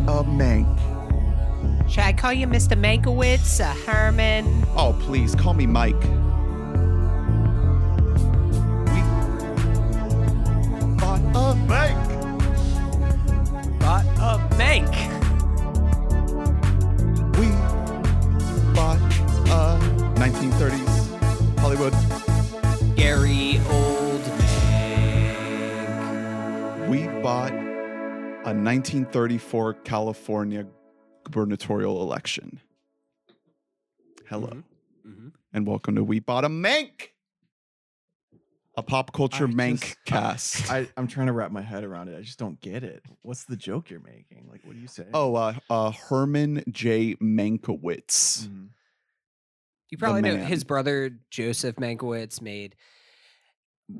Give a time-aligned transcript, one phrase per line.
[0.00, 0.78] bought a Mank.
[1.90, 2.78] Should I call you Mr.
[2.78, 4.64] Mankiewicz, uh, Herman?
[4.76, 5.94] Oh, please call me Mike.
[5.94, 6.00] We
[10.96, 12.08] bought a Mank.
[13.80, 14.94] Bought a Mank.
[17.38, 17.48] We
[18.74, 19.00] bought
[19.48, 19.78] a
[20.18, 21.94] 1930s Hollywood.
[22.96, 24.18] Gary Oldman.
[26.88, 27.52] We bought
[28.52, 30.66] a 1934 California
[31.24, 32.60] gubernatorial election.
[34.28, 34.62] Hello.
[35.08, 35.28] Mm-hmm.
[35.54, 37.08] and welcome to We Bought a Mank,
[38.76, 40.70] a pop culture I Mank just- cast.
[40.70, 42.18] I, I'm trying to wrap my head around it.
[42.18, 43.02] I just don't get it.
[43.22, 44.46] What's the joke you're making?
[44.50, 45.06] Like, what do you say?
[45.14, 47.14] oh, uh, uh, Herman J.
[47.22, 48.46] Mankiewicz.
[48.48, 48.68] Mhm.
[49.90, 52.76] You probably know his brother Joseph Mankiewicz made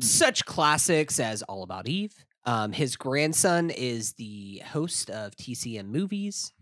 [0.01, 2.15] such classics as All About Eve.
[2.45, 6.53] Um, his grandson is the host of TCM movies.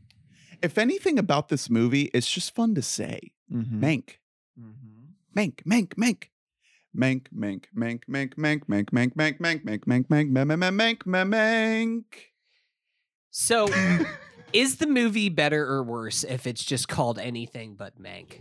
[0.63, 3.33] If anything about this movie, it's just fun to say.
[3.51, 3.81] Mhm.
[3.81, 4.09] Mank,
[4.61, 5.15] Mhm.
[5.35, 6.25] Mank, Mank, Mank.
[6.95, 11.29] Mank, Mank, Mank, Mank, Mank, Mank, Mank, Mank, Mank, Mank, Mank, Mank, Mank, Mank, Mank,
[11.33, 12.05] Mank.
[13.31, 13.69] So,
[14.53, 18.41] is the movie better or worse if it's just called anything but Mank?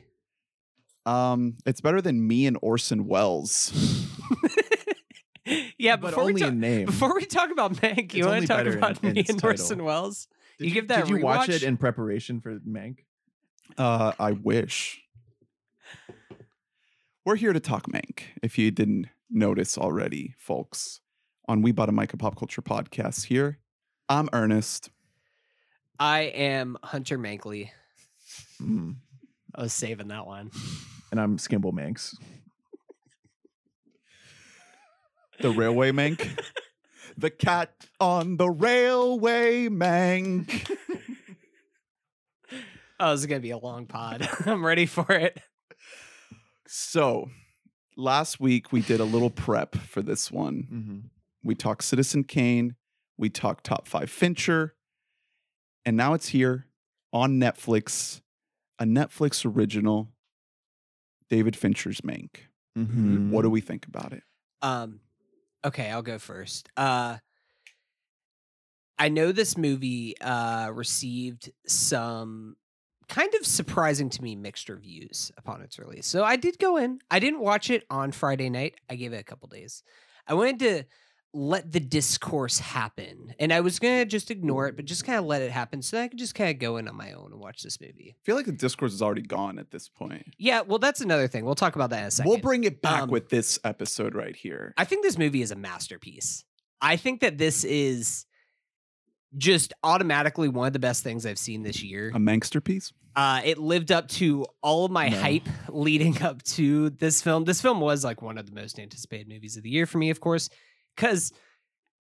[1.05, 3.71] Um, it's better than me and Orson Welles.
[5.78, 6.86] Yeah, but before we only talk, in name.
[6.86, 9.44] before we talk about Mank, you want to talk about in me its and.
[9.44, 10.28] Orson Welles?
[10.58, 11.55] Did you give that Did a you watch rewatch?
[11.55, 13.00] it in preparation for Mank?
[13.77, 15.02] Uh, I wish.
[17.25, 18.23] We're here to talk Mank.
[18.42, 21.02] If you didn't notice already, folks,
[21.47, 23.59] on We Bought a Mic a Pop Culture podcast here.
[24.08, 24.89] I'm Ernest.
[26.00, 27.72] I am Hunter Mankley.
[28.61, 28.95] Mm.
[29.55, 30.52] I was saving that one.
[31.11, 32.16] And I'm Skimble Manx.
[35.39, 36.39] The Railway Mank.
[37.17, 40.69] the cat on the Railway Mank.
[42.99, 44.27] Oh, this is gonna be a long pod.
[44.45, 45.39] I'm ready for it.
[46.67, 47.30] So,
[47.95, 50.67] last week we did a little prep for this one.
[50.71, 50.97] Mm-hmm.
[51.41, 52.75] We talked Citizen Kane,
[53.17, 54.75] we talked Top 5 Fincher,
[55.85, 56.67] and now it's here
[57.14, 58.19] on Netflix,
[58.77, 60.09] a Netflix original,
[61.30, 62.31] David Fincher's Mank.
[62.77, 63.31] Mm-hmm.
[63.31, 64.23] What do we think about it?
[64.61, 64.99] Um,
[65.65, 66.70] okay, I'll go first.
[66.77, 67.17] Uh,
[68.97, 72.58] I know this movie uh received some
[73.08, 76.05] kind of surprising to me mixed reviews upon its release.
[76.05, 76.99] So I did go in.
[77.09, 78.75] I didn't watch it on Friday night.
[78.89, 79.83] I gave it a couple days.
[80.27, 80.83] I wanted to
[81.33, 85.25] let the discourse happen, and I was gonna just ignore it, but just kind of
[85.25, 87.31] let it happen, so that I could just kind of go in on my own
[87.31, 88.15] and watch this movie.
[88.19, 90.33] I feel like the discourse is already gone at this point.
[90.39, 91.45] Yeah, well, that's another thing.
[91.45, 94.15] We'll talk about that in a 2nd We'll bring it back Um, with this episode
[94.15, 94.73] right here.
[94.77, 96.43] I think this movie is a masterpiece.
[96.81, 98.25] I think that this is
[99.37, 102.11] just automatically one of the best things I've seen this year.
[102.15, 102.91] A Mankster piece?
[103.15, 105.19] Uh, it lived up to all of my No.
[105.19, 107.43] hype leading up to this film.
[107.43, 110.09] This film was like one of the most anticipated movies of the year for me,
[110.09, 110.49] of course,
[110.99, 111.32] because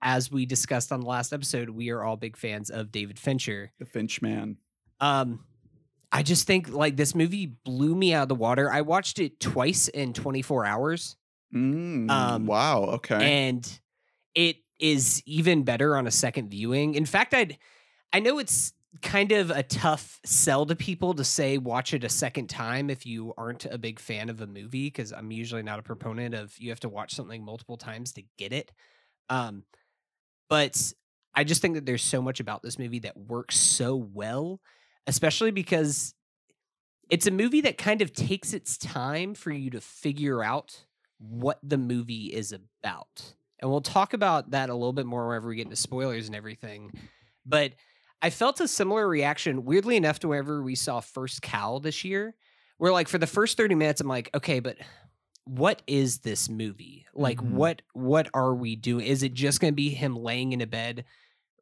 [0.01, 3.71] as we discussed on the last episode, we are all big fans of David Fincher.
[3.79, 4.57] The Finch Man.
[4.99, 5.43] Um,
[6.11, 8.71] I just think like this movie blew me out of the water.
[8.71, 11.15] I watched it twice in 24 hours.
[11.53, 12.83] Mm, Um, wow.
[12.83, 13.47] Okay.
[13.47, 13.79] and
[14.35, 16.95] it is even better on a second viewing.
[16.95, 17.57] In fact, I'd
[18.13, 22.09] I know it's kind of a tough sell to people to say watch it a
[22.09, 25.79] second time if you aren't a big fan of a movie because I'm usually not
[25.79, 28.71] a proponent of you have to watch something multiple times to get it.
[29.29, 29.63] Um
[30.49, 30.91] but
[31.35, 34.59] I just think that there's so much about this movie that works so well,
[35.05, 36.15] especially because
[37.09, 40.85] it's a movie that kind of takes its time for you to figure out
[41.19, 43.35] what the movie is about.
[43.59, 46.35] And we'll talk about that a little bit more whenever we get into spoilers and
[46.35, 46.91] everything.
[47.45, 47.73] But
[48.21, 52.35] I felt a similar reaction, weirdly enough, to whenever we saw First Cow this year,
[52.77, 54.77] where like for the first 30 minutes, I'm like, okay, but
[55.45, 57.05] what is this movie?
[57.13, 57.51] Like Mhm.
[57.51, 59.05] what what are we doing?
[59.05, 61.05] Is it just gonna be him laying in a bed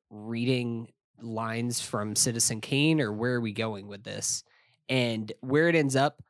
[0.10, 0.92] reading
[1.22, 4.44] lines from Citizen Kane, or where are we going with this?
[4.90, 6.22] And where it ends up,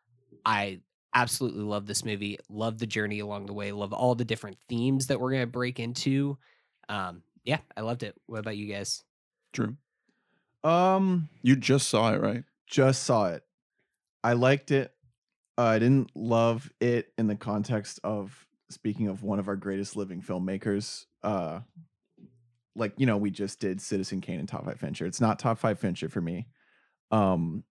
[0.45, 0.81] I
[1.13, 2.37] absolutely love this movie.
[2.49, 3.71] Love the journey along the way.
[3.71, 6.37] Love all the different themes that we're gonna break into.
[6.89, 8.15] Um, yeah, I loved it.
[8.27, 9.03] What about you guys?
[9.53, 9.75] Drew.
[10.63, 12.43] Um, You just saw it, right?
[12.67, 13.43] just saw it.
[14.23, 14.91] I liked it.
[15.57, 19.95] Uh, I didn't love it in the context of speaking of one of our greatest
[19.95, 21.05] living filmmakers.
[21.23, 21.61] Uh,
[22.75, 25.05] like you know, we just did Citizen Kane and Top Five Fincher.
[25.05, 26.47] It's not Top Five Fincher for me.
[27.09, 27.63] Um,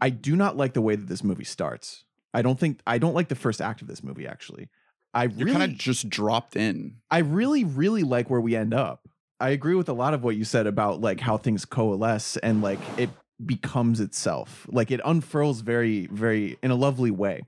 [0.00, 2.04] I do not like the way that this movie starts.
[2.34, 4.26] I don't think I don't like the first act of this movie.
[4.26, 4.68] Actually,
[5.14, 6.96] I You're really, kind of just dropped in.
[7.10, 9.08] I really, really like where we end up.
[9.40, 12.62] I agree with a lot of what you said about like how things coalesce and
[12.62, 13.10] like it
[13.44, 14.66] becomes itself.
[14.70, 17.42] Like it unfurls very, very in a lovely way.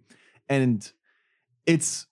[0.48, 0.90] And
[1.64, 2.06] it's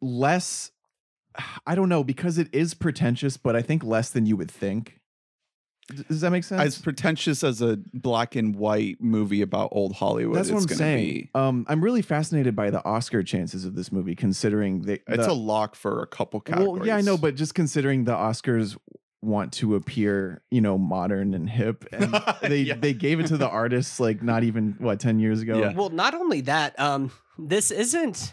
[0.00, 0.70] less,
[1.66, 5.00] I don't know, because it is pretentious, but I think less than you would think.
[5.88, 6.60] D- Does that make sense?
[6.62, 10.36] As pretentious as a black and white movie about old Hollywood.
[10.38, 11.04] That's what is I'm saying.
[11.06, 11.30] Be.
[11.34, 15.30] Um, I'm really fascinated by the Oscar chances of this movie, considering they, It's the-
[15.30, 16.78] a lock for a couple categories.
[16.80, 18.76] Well, yeah, I know, but just considering the Oscars
[19.22, 22.12] want to appear, you know, modern and hip, and
[22.42, 22.74] they Yeah.
[22.76, 25.58] they gave it to the artists like not even what ten years ago.
[25.60, 25.72] Yeah.
[25.74, 28.32] Well, not only that, um, this isn't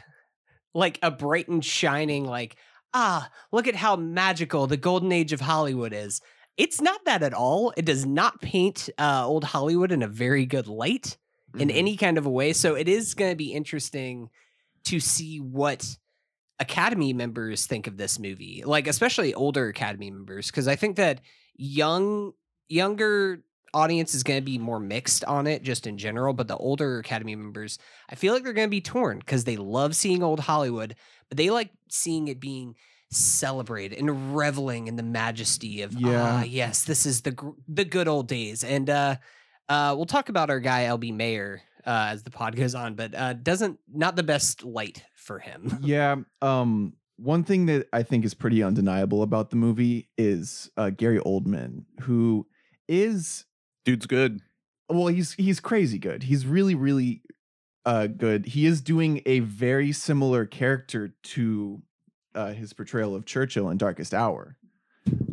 [0.74, 2.56] like a bright and shining, like,
[2.94, 6.22] ah, look at how magical the golden age of Hollywood is.
[6.60, 7.74] It's not that at all.
[7.78, 11.18] It does not paint uh, old Hollywood in a very good light
[11.58, 11.76] in Mhm.
[11.76, 12.54] any kind of a way.
[12.54, 14.30] So it is going to be interesting
[14.84, 15.98] to see what
[16.60, 21.22] Academy members think of this movie, like especially older Academy members, because I think that
[21.56, 22.34] young
[22.68, 26.58] younger audience is going to be more mixed on it just in general but the
[26.58, 27.78] older academy members
[28.10, 30.96] i feel like they're going to be torn because they love seeing old hollywood
[31.30, 32.74] but they like seeing it being
[33.12, 36.42] celebrated and reveling in the majesty of Yeah.
[36.42, 39.16] ah yes this is the gr- the good old days and uh
[39.68, 43.16] uh we'll talk about our guy lb mayer uh as the pod goes on but
[43.16, 46.16] uh doesn't not the best light for him yeah.
[46.42, 51.20] Um, one thing that I think is pretty undeniable about the movie is uh, Gary
[51.20, 52.48] Oldman, who
[52.88, 53.46] is
[53.86, 54.40] dude's good.
[54.88, 56.24] well, he's he's crazy good.
[56.24, 57.22] He's really really
[57.86, 58.46] uh good.
[58.46, 61.82] He is doing a very similar character to
[62.36, 64.56] uh his portrayal of Churchill in Darkest Hour.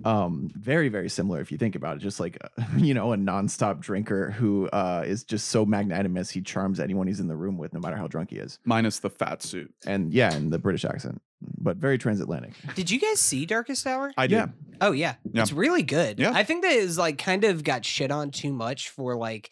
[0.04, 3.16] Um very very similar if you think about it just like uh, you know a
[3.16, 7.58] nonstop drinker who uh is just so magnanimous he charms anyone he's in the room
[7.58, 8.58] with no matter how drunk he is.
[8.64, 9.72] Minus the fat suit.
[9.86, 11.20] And yeah, and the British accent,
[11.58, 12.52] but very transatlantic.
[12.74, 14.46] did you guys see darkest hour I Yeah.
[14.46, 14.54] did.
[14.80, 15.16] Oh yeah.
[15.32, 15.42] Yeah.
[15.42, 16.18] It's really good.
[16.20, 16.32] Yeah.
[16.32, 19.50] I think that is like kind of got shit on too much for like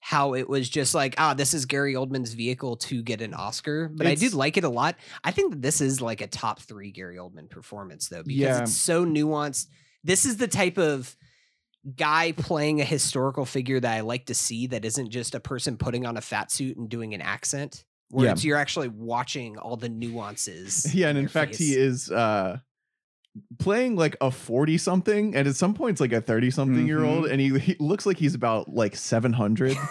[0.00, 3.88] how it was just like, ah, this is Gary Oldman's vehicle to get an Oscar.
[3.92, 4.96] But I did like it a lot.
[5.24, 8.62] I think that this is like a top three Gary Oldman performance though, because Yeah.
[8.62, 9.66] it's so nuanced.
[10.04, 11.14] This is the type of
[11.96, 15.76] guy playing a historical figure that I like to see that isn't just a person
[15.76, 17.84] putting on a fat suit and doing an accent.
[18.10, 18.32] Where Yeah.
[18.32, 20.86] it's you're actually watching all the nuances.
[20.94, 22.58] Yeah, and in their fact he is uh
[23.58, 27.26] playing like a 40 something and at some points like a 30 something year old
[27.26, 29.76] and he, he looks like he's about like 700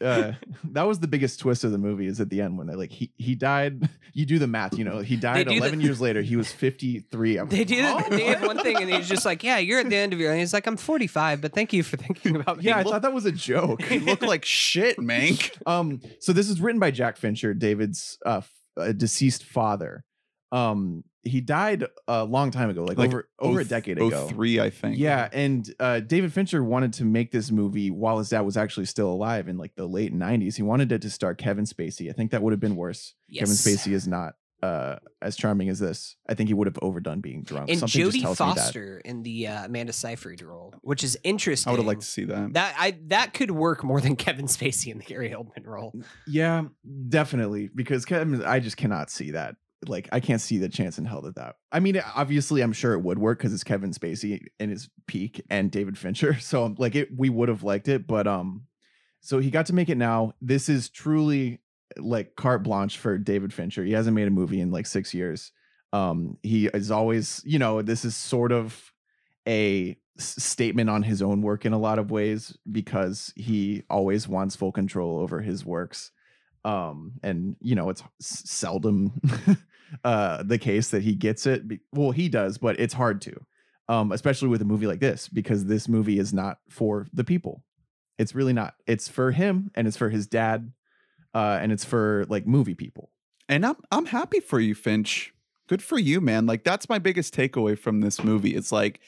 [0.00, 0.32] uh
[0.70, 2.90] that was the biggest twist of the movie is at the end when they like
[2.90, 6.00] he he died you do the math you know he died do the- 11 years
[6.00, 7.82] later he was 53 I'm They like, do.
[7.82, 8.02] "Huh?
[8.08, 10.30] They had one thing, and he's just like, "Yeah, you're at the end of your."
[10.30, 13.02] And he's like, "I'm 45, but thank you for thinking about me." yeah i thought
[13.02, 15.50] that was a joke He looked like shit, Mank.
[15.66, 18.40] um so this is written by jack fincher david's uh
[18.78, 20.04] uh, deceased father
[20.52, 24.60] um he died a long time ago like, Like over over a decade ago Three,
[24.60, 24.98] I think.
[24.98, 28.86] Yeah, and uh, David Fincher wanted to make this movie while his dad was actually
[28.86, 30.56] still alive in like the late '90s.
[30.56, 32.08] He wanted it to star Kevin Spacey.
[32.08, 33.14] I think that would have been worse.
[33.32, 36.16] Kevin Spacey is not uh, as charming as this.
[36.28, 37.70] I think he would have overdone being drunk.
[37.70, 38.56] and Something just Jodie tells me that.
[38.56, 41.70] Foster in the uh, Amanda Seyfried role, which is interesting.
[41.70, 42.54] I would have liked to see that.
[42.54, 42.74] that.
[42.78, 45.94] I that could work more than Kevin Spacey in the Gary Oldman role.
[46.26, 46.64] Yeah,
[47.08, 47.70] definitely.
[47.74, 49.56] Because Kevin, I just cannot see that.
[49.86, 51.56] Like, I can't see the chance in hell that that.
[51.72, 55.42] I mean, obviously, I'm sure it would work because it's Kevin Spacey in his peak
[55.48, 56.34] and David Fincher.
[56.40, 58.66] So, um, like, it we would have liked it, but um,
[59.20, 60.34] so he got to make it now.
[60.40, 61.60] This is truly
[61.96, 63.84] like carte blanche for David Fincher.
[63.84, 65.52] He hasn't made a movie in like six years.
[65.92, 68.92] Um, he is always, you know, this is sort of
[69.46, 74.54] a statement on his own work in a lot of ways because he always wants
[74.56, 76.12] full control over his works
[76.64, 79.18] um and you know it's seldom
[80.04, 83.34] uh the case that he gets it well he does but it's hard to
[83.88, 87.62] um especially with a movie like this because this movie is not for the people
[88.18, 90.72] it's really not it's for him and it's for his dad
[91.34, 93.10] uh and it's for like movie people
[93.48, 95.34] And I'm I'm happy for you, Finch.
[95.68, 96.46] Good for you, man.
[96.46, 98.54] Like that's my biggest takeaway from this movie.
[98.54, 99.00] It's like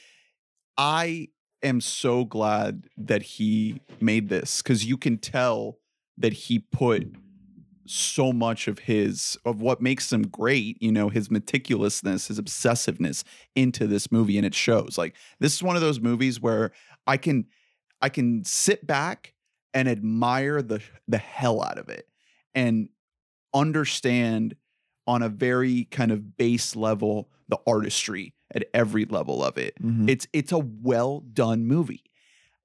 [0.77, 1.29] I
[1.63, 5.79] am so glad that he made this because you can tell
[6.19, 7.15] that he put
[7.87, 13.25] so much of his of what makes him great, you know, his meticulousness, his obsessiveness
[13.55, 14.97] into this movie and it shows.
[14.97, 16.73] Like this is one of those movies where
[17.07, 17.47] I can
[18.01, 19.35] I can sit back
[19.75, 22.09] and admire the the hell out of it
[22.55, 22.89] and
[23.55, 24.57] understand
[25.07, 29.75] on a very kind of base level the artistry at every level of it.
[29.83, 30.09] Mhm.
[30.09, 32.05] It's it's a well done movie.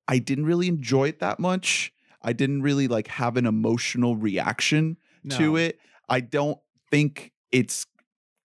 [0.08, 1.92] I didn't really enjoy it that much.
[2.22, 5.38] I didn't really like have an emotional reaction No.
[5.38, 5.80] to it.
[6.10, 6.60] I don't
[6.92, 7.86] think it's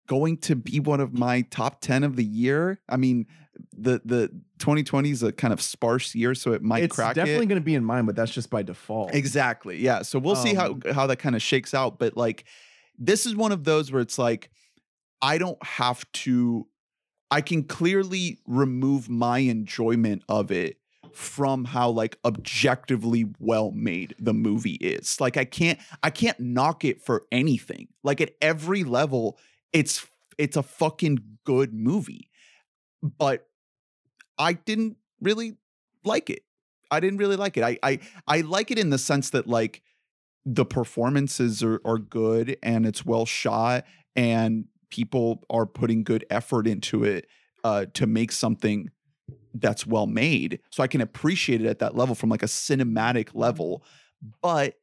[0.09, 2.81] going to be one of my top 10 of the year.
[2.88, 3.26] I mean,
[3.76, 7.17] the the 2020 is a kind of sparse year, so it might it's crack It's
[7.17, 7.49] definitely it.
[7.49, 9.14] going to be in mine, but that's just by default.
[9.14, 9.79] Exactly.
[9.79, 10.02] Yeah.
[10.02, 11.99] So we'll see how Um, how that kind of shakes out.
[11.99, 12.45] But like,
[12.99, 14.50] this is one of those where it's like,
[15.21, 16.67] I don't have to.
[17.31, 20.76] I can clearly remove my enjoyment of it
[21.16, 25.21] from how like objectively well made the movie is.
[25.21, 27.88] Like I can't I can't knock it for anything.
[28.02, 29.38] Like at every level,
[29.73, 30.07] it's
[30.38, 32.28] it's a fucking good movie.
[33.02, 33.47] But
[34.38, 35.57] I didn't really
[36.04, 36.42] like it.
[36.90, 37.64] I didn't really like it.
[37.64, 39.83] I I I like it in the sense that like
[40.45, 43.85] the performances are are good and it's well shot
[44.16, 47.26] and people are putting good effort into it
[47.64, 48.90] uh to make something
[49.55, 50.61] that's well made.
[50.71, 53.83] So I can appreciate it at that level from like a cinematic level.
[54.41, 54.77] But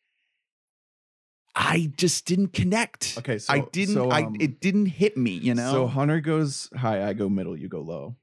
[1.56, 3.18] I just didn't connect.
[3.18, 5.72] Okay, so I didn't So, I um, it didn't hit me, you know?
[5.72, 8.16] So Hunter goes high, I go middle, you go low.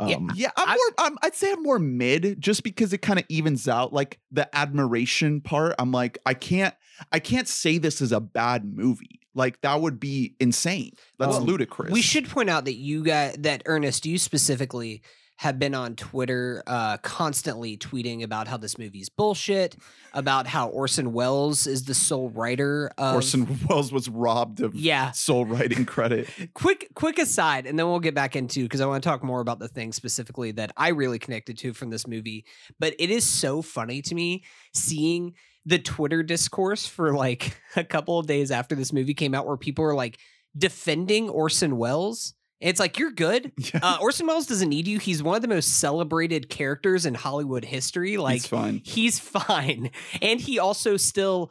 [0.00, 0.16] Yeah.
[0.16, 1.06] Um, Yeah, I'm I- more.
[1.06, 3.92] I'm, I'd say I'm more mid, just because it kind of evens out.
[3.92, 6.74] Like the admiration part, I'm like, I can't,
[7.12, 9.20] I can't say this is a bad movie.
[9.36, 10.92] Like that would be insane.
[11.18, 11.92] That's Um, ludicrous.
[11.92, 15.02] We should point out that you got that Ernest, you specifically
[15.36, 19.76] have been on Twitter uh, constantly tweeting about how this movie's bullshit,
[20.12, 25.10] about how Orson Welles is the sole writer of Orson Welles was robbed of Yeah.
[25.10, 26.28] sole writing credit.
[26.54, 29.40] Quick quick aside, and then we'll get back into because I want to talk more
[29.40, 32.44] about the things specifically that I really connected to from this movie.
[32.78, 35.34] But it is so funny to me seeing
[35.66, 39.56] the Twitter discourse for like a couple of days after this movie came out where
[39.56, 40.18] people are like
[40.56, 42.34] defending Orson Welles.
[42.64, 43.52] It's like you're good.
[43.58, 44.98] Yeah, Uh, Orson Welles doesn't need you.
[44.98, 48.16] He's one of the most celebrated characters in Hollywood history.
[48.16, 48.80] Like he's fine.
[48.84, 49.90] he's fine,
[50.22, 51.50] and he also still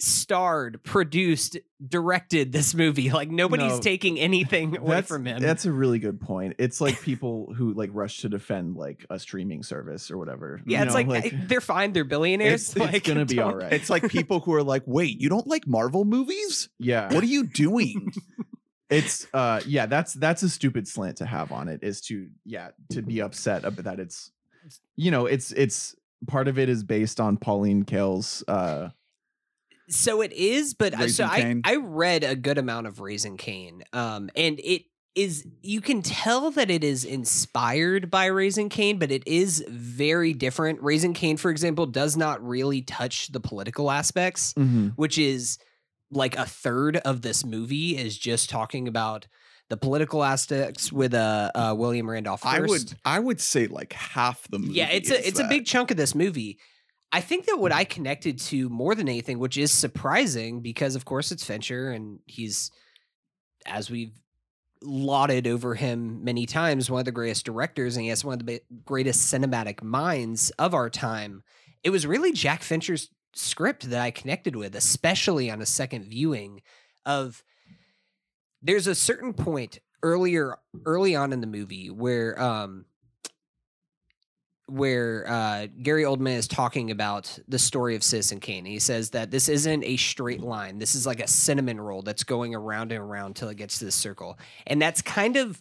[0.00, 3.10] starred, produced, directed this movie.
[3.10, 5.40] Like nobody's No, taking anything away from him.
[5.40, 6.56] That's a really good point.
[6.58, 10.60] It's like people who like rush to defend like a streaming service or whatever.
[10.66, 11.92] yeah, you it's know, like, I- they're fine.
[11.92, 12.74] They're billionaires.
[12.76, 13.72] it's, it's gonna be all right.
[13.72, 16.68] It's like people who are like, "Wait, you don't like Marvel movies?
[16.78, 18.12] yeah, What are you doing?"
[18.90, 22.68] It's uh yeah that's that's a stupid slant to have on it is to yeah
[22.90, 24.30] to be upset about that it's
[24.96, 25.94] you know it's it's
[26.26, 28.90] part of it is based on Pauline Kael's uh
[29.88, 31.72] So it is, but I- so Raising I?
[31.72, 36.50] I read a good amount of Raising Kane, um, and it is you can tell
[36.52, 40.82] that it is inspired by Raising Kane, but it is very different.
[40.82, 44.54] Raising Kane, for example, does not really touch the political aspects,
[44.96, 45.58] which is
[46.14, 49.26] like a third of this movie is just talking about
[49.70, 52.42] the political aspects with uh, uh William Randolph.
[52.42, 52.58] Hearst.
[52.58, 54.74] I would, I would say like half the movie.
[54.74, 56.58] Yeah, it's a it's a big chunk of this movie.
[57.12, 61.04] I think that what I connected to more than anything, which is surprising because of
[61.04, 62.70] course it's Fincher and he's
[63.66, 64.12] as we've
[64.82, 68.46] lauded over him many times, one of the greatest directors and he has one of
[68.46, 71.42] the greatest cinematic minds of our time.
[71.82, 76.62] It was really Jack Fincher's script that I connected with, especially on a second viewing
[77.06, 77.42] of
[78.62, 82.86] there's a certain point earlier early on in the movie where um
[84.66, 88.64] where uh, Gary Oldman is talking about the story of Citizen Kane.
[88.64, 90.78] He says that this isn't a straight line.
[90.78, 93.84] This is like a cinnamon roll that's going around and around till it gets to
[93.84, 94.38] the circle.
[94.66, 95.60] And that's kind of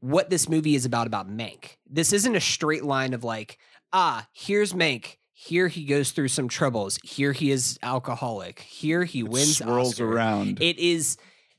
[0.00, 1.76] what this movie is about about Mank.
[1.88, 3.58] This isn't a straight line of like,
[3.92, 5.16] ah, here's Mank.
[5.40, 6.98] Here he goes through some troubles.
[7.04, 8.58] Here he is alcoholic.
[8.58, 9.58] Here he It wins.
[9.58, 10.10] swirls Oscar.
[10.12, 10.60] around.
[10.60, 11.16] It is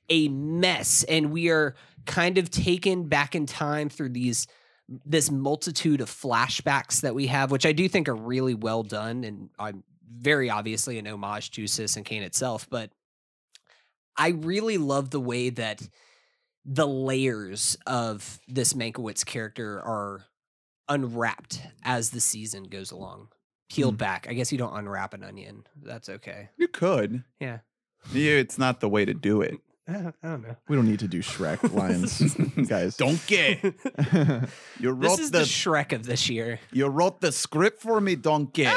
[0.09, 4.47] a mess, and we are kind of taken back in time through these
[5.05, 9.23] this multitude of flashbacks that we have, which I do think are really well done,
[9.23, 12.67] and I'm very obviously an homage to Citizen Kane itself.
[12.69, 12.91] But
[14.17, 15.87] I really love the way that
[16.65, 20.25] the layers of this Mankiewicz character are
[20.89, 23.29] unwrapped as the season goes along.
[23.69, 23.97] Peeled Hmm.
[23.97, 24.27] back.
[24.29, 25.65] I guess you don't unwrap an onion.
[25.81, 26.49] That's okay.
[26.57, 27.23] you could.
[27.39, 27.59] Yeah.
[28.13, 29.59] Yeah, it's not the way to do it.
[29.87, 30.55] I don't, I don't know.
[30.67, 33.59] we don't need to do Shrek lines guys Donkey,
[34.79, 36.59] you wrote This is the, the Shrek of this year.
[36.71, 38.67] you wrote the script for me, Donkey.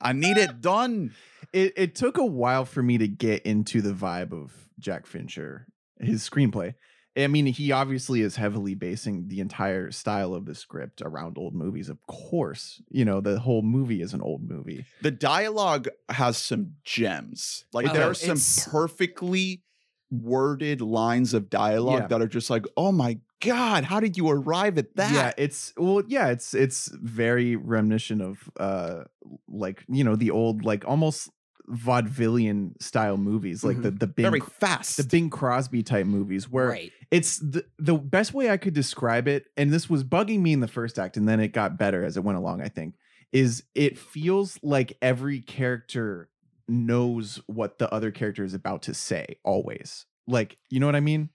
[0.00, 1.12] I need it done.
[1.52, 5.66] it it took a while for me to get into the vibe of Jack Fincher,
[6.00, 6.74] his screenplay.
[7.18, 11.54] I mean, he obviously is heavily basing the entire style of the script around old
[11.54, 11.88] movies.
[11.88, 14.84] Of course, you know the whole movie is an old movie.
[15.02, 17.64] The dialogue has some gems.
[17.72, 19.62] Like Oh, there are some it's- perfectly
[20.10, 22.06] worded lines of dialogue Yeah.
[22.08, 25.12] that are just like, oh my god, how did you arrive at that?
[25.12, 29.04] Yeah, it's well, yeah, it's it's very reminiscent of uh
[29.48, 31.30] like you know the old like almost
[31.70, 34.96] vaudevillian style movies, like the the Bing, Very fast.
[34.96, 36.92] the Bing Crosby type movies, where right.
[37.10, 40.60] it's the the best way I could describe it, and this was bugging me in
[40.60, 42.62] the first act, and then it got better as it went along.
[42.62, 42.94] I think
[43.32, 46.30] is it feels like every character
[46.66, 50.06] knows what the other character is about to say always.
[50.26, 51.30] Like you know what I mean?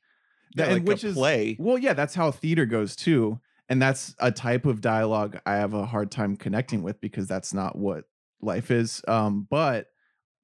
[0.55, 1.57] yeah, and like which is play.
[1.59, 3.39] well, yeah, that's how theater goes too.
[3.69, 7.53] And that's a type of dialogue I have a hard time connecting with because that's
[7.53, 8.03] not what
[8.41, 9.01] life is.
[9.07, 9.87] Um, but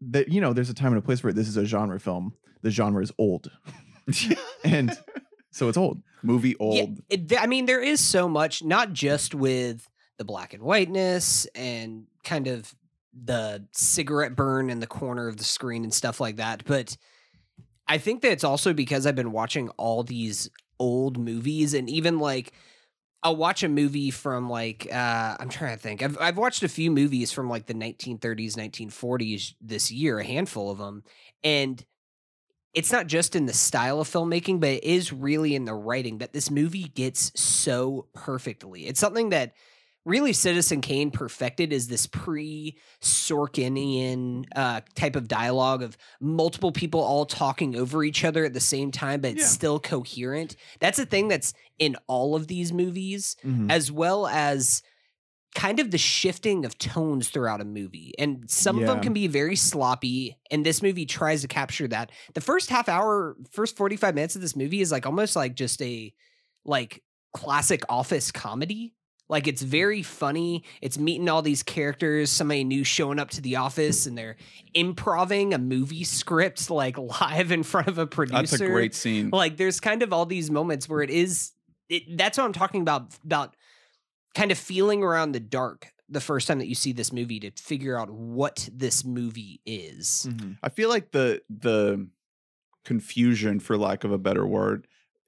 [0.02, 1.36] that you know, there's a time and a place for it.
[1.36, 2.34] This is a genre film.
[2.62, 3.52] The genre is old.
[4.64, 4.98] and
[5.52, 6.02] so it's old.
[6.24, 6.76] Movie old.
[6.76, 9.88] Yeah, it, I mean, there is so much, not just with
[10.18, 12.74] the black and whiteness and kind of
[13.14, 16.98] the cigarette burn in the corner of the screen and stuff like that, but
[17.88, 22.20] I think that it's also because I've been watching all these old movies and even
[22.20, 22.54] like
[23.22, 26.02] I'll watch a movie from like uh I'm trying to think.
[26.02, 30.72] I've I've watched a few movies from like the 1930s, 1940s this year, a handful
[30.72, 31.04] of them.
[31.44, 31.84] And
[32.74, 36.20] it's not just in the style of filmmaking, but it is really in the writing
[36.20, 38.88] that this movie gets so perfectly.
[38.88, 39.54] It's something that
[40.06, 47.02] really Citizen Kane perfected is this pre Sorkinian uh, type of dialogue of multiple people
[47.02, 49.48] all talking over each other at the same time, but it's Yeah.
[49.48, 50.56] still coherent.
[50.80, 53.72] That's a thing that's in all of these movies, Mhm.
[53.72, 54.82] as well as
[55.56, 58.14] kind of the shifting of tones throughout a movie.
[58.20, 62.12] And some of them can be very sloppy, and this movie tries to capture that.
[62.36, 65.82] The first half hour, first 45 minutes of this movie is like almost like just
[65.82, 66.14] a
[66.66, 67.04] like
[67.34, 68.94] classic office comedy.
[69.30, 70.64] Like it's very funny.
[70.82, 74.38] It's meeting all these characters, somebody new showing up to the office and they're
[74.74, 78.42] improving a movie script like live in front of a producer.
[78.42, 79.30] That's a great scene.
[79.30, 81.52] Like there's kind of all these moments where it is
[81.90, 83.56] it, that's what I'm talking about about
[84.36, 87.52] kind of feeling around the dark the first time that you see this movie to
[87.52, 90.28] figure out what this movie is.
[90.30, 90.58] Mhm.
[90.64, 92.08] I feel like the the
[92.84, 94.88] confusion, for lack of a better word,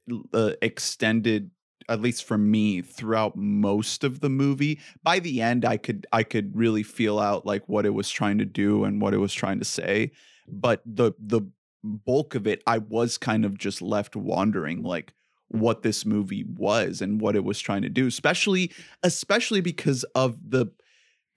[0.09, 1.51] l- uh, extended
[1.91, 4.79] at least for me throughout most of the movie.
[5.03, 8.37] By the end, I could I could really feel out like what it was trying
[8.37, 10.11] to do and what it was trying to say.
[10.47, 11.41] But the the
[11.83, 15.13] bulk of it, I was kind of just left wondering like
[15.49, 18.71] what this movie was and what it was trying to do, especially
[19.03, 20.67] especially because of the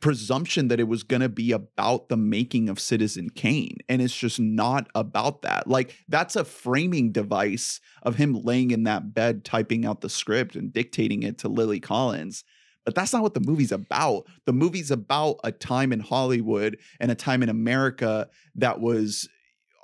[0.01, 3.79] presumption that it was going to be about the making of Citizen Kane.
[3.89, 5.67] And it's just not about that.
[5.67, 10.57] Like, that's a framing device of him laying in that bed, typing out the script
[10.57, 12.45] and dictating it to Lily Collins.
[12.85, 14.27] But that's not what the movie's about.
[14.45, 19.27] The movie's about a time in Hollywood and a time in America that was,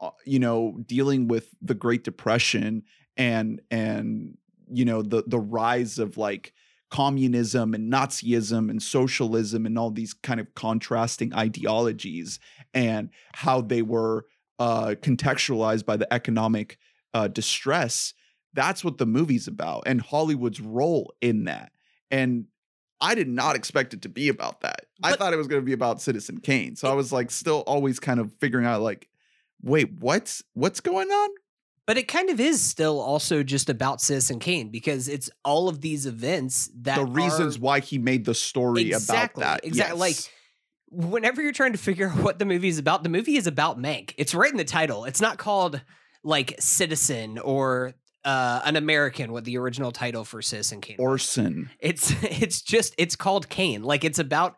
[0.03, 2.83] uh, you know, dealing with the Great Depression
[3.17, 4.37] and, and,
[4.71, 6.53] you know, the, the rise of like,
[6.91, 12.39] communism and Nazism and socialism and all these kind of contrasting ideologies
[12.75, 14.27] and how they were
[14.59, 16.79] uh, contextualized by the economic
[17.15, 18.13] uh, distress.
[18.53, 21.73] That's what the movie's about and Hollywood's role in that.
[22.11, 22.47] And
[23.01, 24.87] I did not expect it to be about that.
[25.03, 26.77] I thought it was going to be about Citizen Kane.
[26.77, 29.09] So I was like still always kind of figuring out like,
[29.63, 31.31] wait, what's what's going on?
[31.91, 35.81] But it kind of is still also just about Citizen Kane because it's all of
[35.81, 39.67] these events that the reasons are- why he made the story Exactly, about that.
[39.67, 40.17] exactly, like,
[40.87, 43.77] whenever you're trying to figure out what the movie is about, the movie is about
[43.77, 44.15] Mank.
[44.19, 45.05] It's right in the title.
[45.05, 45.83] It's not called
[46.23, 50.95] like Citizen or uh, an American, what the original title for Citizen Kane.
[51.01, 51.71] Orson.
[51.81, 53.83] It's it's just it's called Kane.
[53.83, 54.55] Like it's about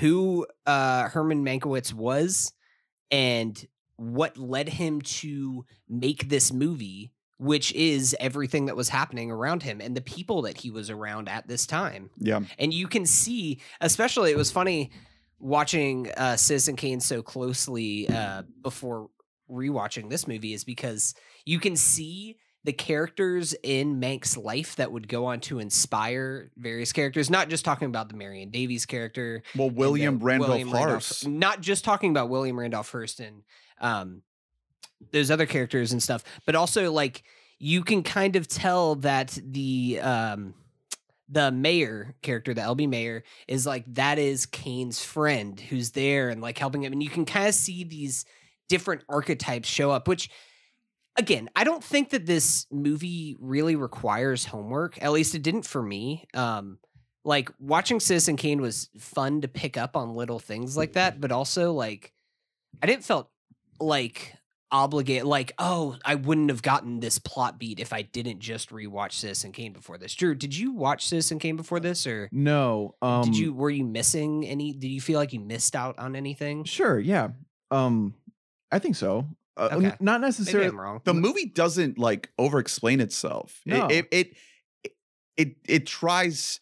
[0.00, 2.54] who uh Herman Mankiewicz was
[3.10, 3.62] and
[3.96, 9.80] what led him to make this movie, which is everything that was happening around him
[9.80, 12.10] and the people that he was around at this time.
[12.18, 12.40] Yeah.
[12.58, 14.90] And you can see, especially it was funny
[15.38, 19.10] watching uh Citizen Kane so closely uh before
[19.50, 25.06] rewatching this movie is because you can see the characters in Mank's life that would
[25.06, 29.44] go on to inspire various characters, not just talking about the Marion Davies character.
[29.56, 31.28] Well, William Randolph William Hearst.
[31.28, 33.42] Not just talking about William Randolph Hearst and
[33.80, 34.22] um
[35.12, 37.22] those other characters and stuff, but also like
[37.60, 40.54] you can kind of tell that the um
[41.28, 46.40] the mayor character, the LB mayor, is like that is Kane's friend who's there and
[46.40, 46.92] like helping him.
[46.92, 48.24] And you can kind of see these
[48.68, 50.30] different archetypes show up, which
[51.18, 55.02] again, I don't think that this movie really requires homework.
[55.02, 56.26] At least it didn't for me.
[56.34, 56.78] Um,
[57.24, 61.32] like watching Citizen Kane was fun to pick up on little things like that, but
[61.32, 62.12] also like
[62.82, 63.30] I didn't felt
[63.80, 64.34] like
[64.72, 69.12] obligated like oh i wouldn't have gotten this plot beat if i didn't just rewatch
[69.12, 72.96] citizen kane before this drew did you watch citizen kane before this or No.
[73.00, 76.16] Um, did you were you missing any did you feel like you missed out on
[76.16, 76.98] anything Sure.
[76.98, 77.28] Yeah.
[77.70, 78.14] Um,
[78.72, 79.26] I think so.
[79.56, 79.96] Uh, n- Okay.
[80.00, 80.98] not Maybe necessarily.
[81.04, 83.60] The movie doesn't like over explain itself.
[83.66, 83.86] It- No.
[83.88, 84.36] It, it
[84.84, 84.92] it
[85.36, 86.60] it it tries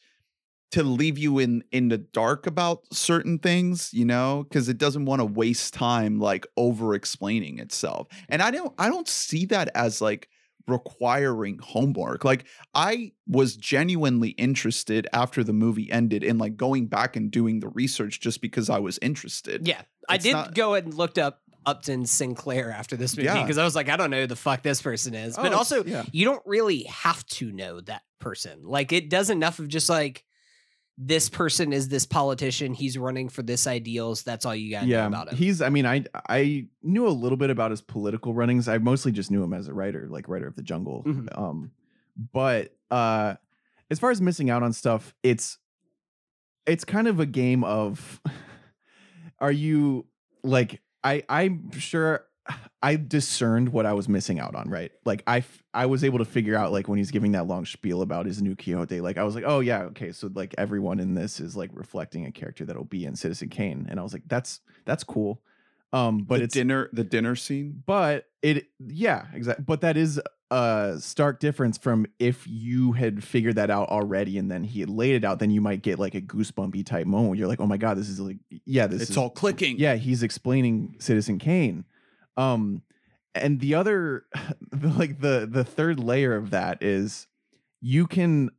[0.72, 5.04] to leave you in in the dark about certain things, you know, because it doesn't
[5.04, 8.08] want to waste time like over explaining itself.
[8.28, 10.28] And I don't I don't see that as like
[10.66, 12.24] requiring homework.
[12.24, 17.60] Like I was genuinely interested after the movie ended in like going back and doing
[17.60, 19.68] the research just because I was interested.
[19.68, 23.42] Yeah, I did not- go and looked up Upton Sinclair after this movie Yeah.
[23.42, 25.36] because I was like, I don't know who the fuck this person is.
[25.38, 26.04] Oh, But it's- also, yeah.
[26.12, 28.60] you don't really have to know that person.
[28.64, 30.24] Like, it does enough of just like
[30.96, 32.72] this person is this politician.
[32.72, 34.22] He's running for this ideals.
[34.22, 35.36] That's all you got to know yeah, about him.
[35.36, 35.60] he's.
[35.60, 38.68] I mean, I I knew a little bit about his political runnings.
[38.68, 41.02] I mostly just knew him as a writer, like writer of the Jungle.
[41.04, 41.36] Mhm.
[41.36, 41.72] Um,
[42.32, 43.34] but uh,
[43.90, 45.58] as far as missing out on stuff, it's
[46.64, 48.20] it's kind of a game of
[49.40, 50.06] are you
[50.44, 52.26] like I I'm sure
[52.82, 54.92] I discerned what I was missing out on, right?
[55.04, 57.64] Like I f- I was able to figure out like when he's giving that long
[57.64, 61.00] spiel about his new Quixote, like I was like, oh yeah, okay, so like everyone
[61.00, 64.12] in this is like reflecting a character that'll be in Citizen Kane, and I was
[64.12, 65.40] like, that's that's cool.
[65.92, 67.82] Um, but the it's dinner the dinner scene.
[67.86, 70.20] but it yeah exactly but that is
[70.54, 74.88] a stark difference from if you had figured that out already and then he had
[74.88, 77.60] laid it out then you might get like a goosebumpy type moment where you're like
[77.60, 79.76] oh my god this is like yeah this It's is all clicking.
[79.78, 81.84] yeah he's explaining citizen kane.
[82.36, 82.82] Um
[83.34, 84.26] and the other
[84.82, 87.26] like the the third layer of that is
[87.80, 88.50] you can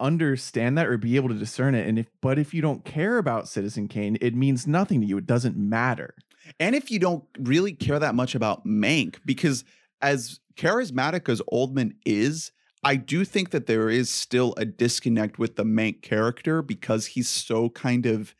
[0.00, 3.18] understand that or be able to discern it and if but if you don't care
[3.18, 5.18] about citizen kane it means nothing to you.
[5.18, 6.14] It doesn't matter.
[6.60, 9.64] And if you don't really care that much about Mank, because
[10.04, 12.52] as charismatic as Oldman is,
[12.84, 17.28] I do think that there is still a disconnect with the Mank character because he's
[17.28, 18.34] so kind of,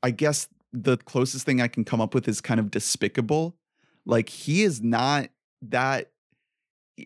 [0.00, 3.56] I guess the closest thing I can come up with is kind of despicable.
[4.06, 5.28] Like he is not
[5.62, 6.12] that.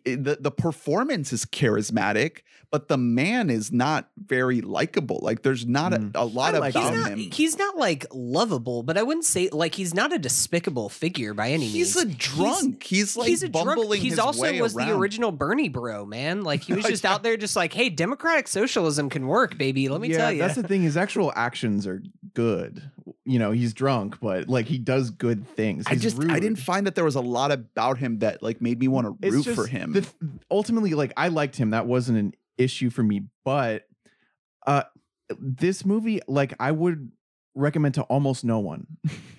[0.07, 2.39] I- The, the performance is charismatic,
[2.71, 5.21] but the man is not very likable.
[5.23, 6.15] Like there's not Mm.
[6.15, 7.19] a, a lot I like he's about not, him.
[7.19, 11.51] he's not like lovable, but I wouldn't say like he's not a despicable figure by
[11.51, 11.95] any He's means.
[11.95, 12.83] He's a drunk.
[12.83, 13.67] He's, like he's a drunk.
[13.67, 16.43] bumbling He's his also way was the original Bernie bro, man.
[16.45, 19.89] Like he was just out there, just like, hey, democratic socialism can work, baby.
[19.89, 20.39] Let me yeah, tell you.
[20.39, 20.83] That's the thing.
[20.83, 22.03] His actual actions are
[22.35, 22.91] good.
[23.25, 25.85] You know, he's drunk, but like he does good things.
[25.87, 28.61] I He's just I didn't find that there was a lot about him that like
[28.61, 29.93] made me want to root for him.
[29.93, 30.07] the
[30.51, 31.71] ultimately, like I liked him.
[31.71, 33.23] That wasn't an issue for me.
[33.45, 33.85] But
[34.67, 34.85] uh
[35.39, 37.11] this movie, like I would
[37.55, 38.87] recommend to almost no one.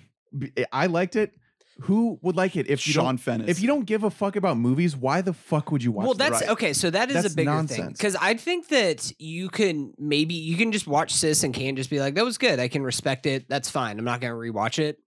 [0.72, 1.32] i liked it.
[1.82, 3.18] Who would like it if you Sean don't?
[3.18, 3.48] Fennis.
[3.48, 6.04] If you don't give a fuck about movies, why the fuck would you watch?
[6.04, 6.28] well, this?
[6.30, 6.50] that's right.
[6.50, 6.72] okay.
[6.72, 7.98] So that is That's a bigger thing nonsense.
[7.98, 11.90] because I think that you can maybe you can just watch Citizen Kane and just
[11.90, 12.60] be like, that was good.
[12.60, 13.48] I can respect it.
[13.48, 13.98] That's fine.
[13.98, 14.98] I'm not going to rewatch it,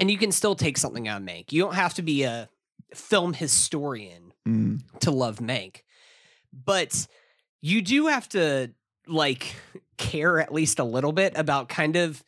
[0.00, 1.52] and you can still take something out of Mank.
[1.52, 2.48] You don't have to be a
[2.94, 4.80] film historian Mm.
[5.02, 5.82] to love Mank.
[6.52, 7.06] But
[7.60, 8.72] you do have to
[9.06, 9.54] like
[9.98, 12.24] care at least a little bit about kind of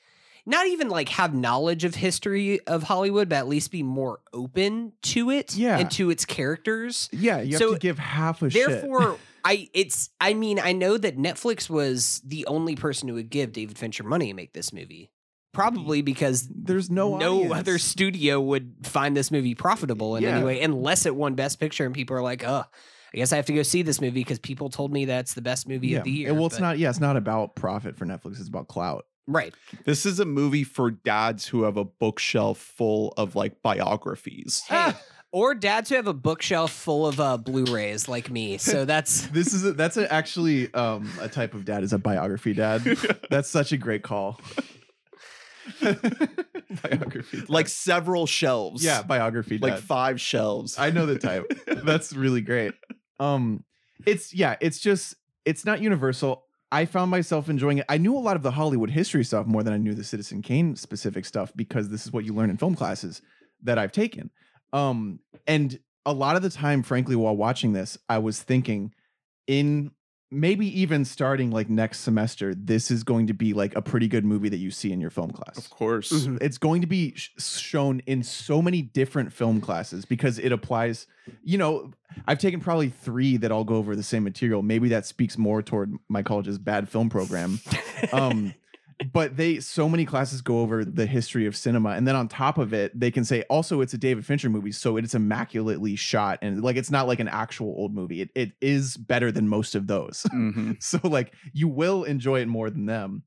[0.46, 4.92] not even like have knowledge of history of Hollywood, but at least be more open
[5.02, 5.78] to it Yeah.
[5.78, 7.08] and to its characters.
[7.12, 7.40] yeah.
[7.40, 8.68] You have So, to give half a shit.
[8.68, 13.30] Therefore, I it's I mean, I know that Netflix was the only person who would
[13.30, 15.10] give David Fincher money to make this movie.
[15.52, 17.54] Probably because there's no no audience.
[17.54, 20.36] other studio would find this movie profitable in Yeah.
[20.36, 22.64] any way unless it won Best Picture and people are like, oh,
[23.12, 25.42] I guess I have to go see this movie because people told me that's the
[25.42, 26.34] best movie of the year.
[26.34, 26.78] Well, it's but- not.
[26.78, 28.40] Yeah, it's not about profit for Netflix.
[28.40, 29.04] It's about clout.
[29.26, 29.54] Right.
[29.84, 34.62] this is a movie for dads who have a bookshelf full of like biographies.
[34.68, 34.92] Hey,
[35.34, 38.56] or dads who have a bookshelf full of uh, Blu-rays like me.
[38.64, 41.98] So that's This is a, that's a, actually um, a type of dad is a
[41.98, 42.82] biography dad.
[43.30, 44.40] That's such a great call.
[45.82, 47.48] biography, dad.
[47.48, 48.84] like several shelves.
[48.84, 49.70] yeah, biography dad.
[49.70, 50.78] like five shelves.
[50.78, 51.44] I know the type.
[51.66, 52.74] That's really great.
[53.18, 53.64] Um,
[54.06, 56.44] it's yeah, it's just it's not universal.
[56.74, 57.84] I found myself enjoying it.
[57.88, 60.42] I knew a lot of the Hollywood history stuff more than I knew the Citizen
[60.42, 63.22] Kane specific stuff because this is what you learn in film classes
[63.62, 64.32] that I've taken.
[64.72, 68.92] Um, and a lot of the time, frankly, while watching this, I was thinking
[69.46, 69.92] in
[70.34, 74.24] maybe even starting like next semester, this is going to be like a pretty good
[74.24, 76.10] movie that you see in your film class of course.
[76.12, 76.38] Mhm.
[76.42, 81.06] it's going to be sh- shown in so many different film classes because it applies
[81.42, 81.90] you know
[82.28, 85.62] i've taken probably three that all go over the same material maybe that speaks more
[85.62, 87.60] toward my college's bad film program
[88.12, 88.52] um
[89.12, 92.58] but they so many classes go over the history of cinema and then on top
[92.58, 96.38] of it they can say also it's a david fincher movie so it's immaculately shot
[96.42, 99.74] and like it's not like an actual old movie it, it is better than most
[99.74, 100.82] of those Mhm.
[100.82, 103.22] so like you will enjoy it more than them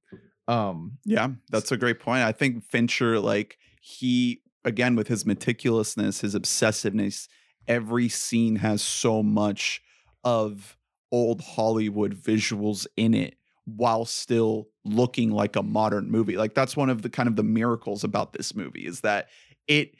[0.47, 2.23] Um, Yeah, that's a great point.
[2.23, 7.27] I think Fincher, like he again with his meticulousness, his obsessiveness,
[7.67, 9.81] every scene has so much
[10.23, 10.77] of
[11.11, 13.35] old Hollywood visuals in it
[13.75, 16.37] while still looking like a modern movie.
[16.37, 19.27] Like that's one of the kind of the miracles about this movie is that
[19.67, 19.95] it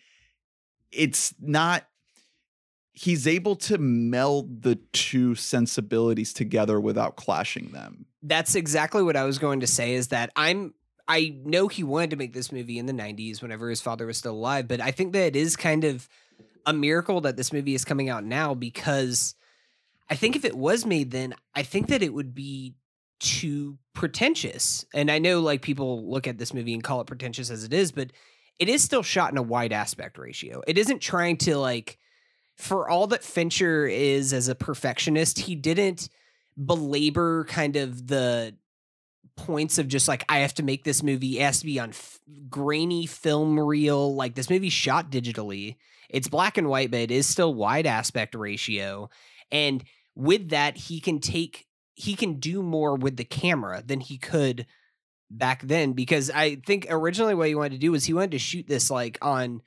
[0.92, 1.86] it's not
[2.94, 8.06] he's able to meld the two sensibilities together without clashing them.
[8.24, 10.74] That's exactly what I was going to say is that I'm
[11.10, 14.18] I know he wanted to make this movie in the 90s whenever his father was
[14.18, 16.08] still alive, but I think that it is kind of
[16.66, 19.36] a miracle that this movie is coming out now because
[20.10, 22.76] I think if it was made then, I think that it would be
[23.20, 24.86] too pretentious.
[24.94, 27.74] And I know like people look at this movie and call it pretentious as it
[27.74, 28.12] is, but
[28.60, 30.62] it is still shot in a wide aspect ratio.
[30.68, 31.98] It isn't trying to like
[32.56, 36.10] for all that Fincher is as a perfectionist, he didn't
[36.58, 38.56] belabor kind of the
[39.36, 41.40] points of just like I have to make this movie.
[41.40, 44.16] It has to be on f- grainy film reel.
[44.16, 45.76] Like this movie shot digitally.
[46.10, 49.10] It's black and white, but it is still wide aspect ratio.
[49.52, 49.84] And
[50.16, 51.68] with that, he can take
[52.00, 54.68] he can do more with the camera than he could
[55.32, 55.94] back then.
[55.94, 58.92] Because I think originally what he wanted to do was he wanted to shoot this
[58.92, 59.62] like on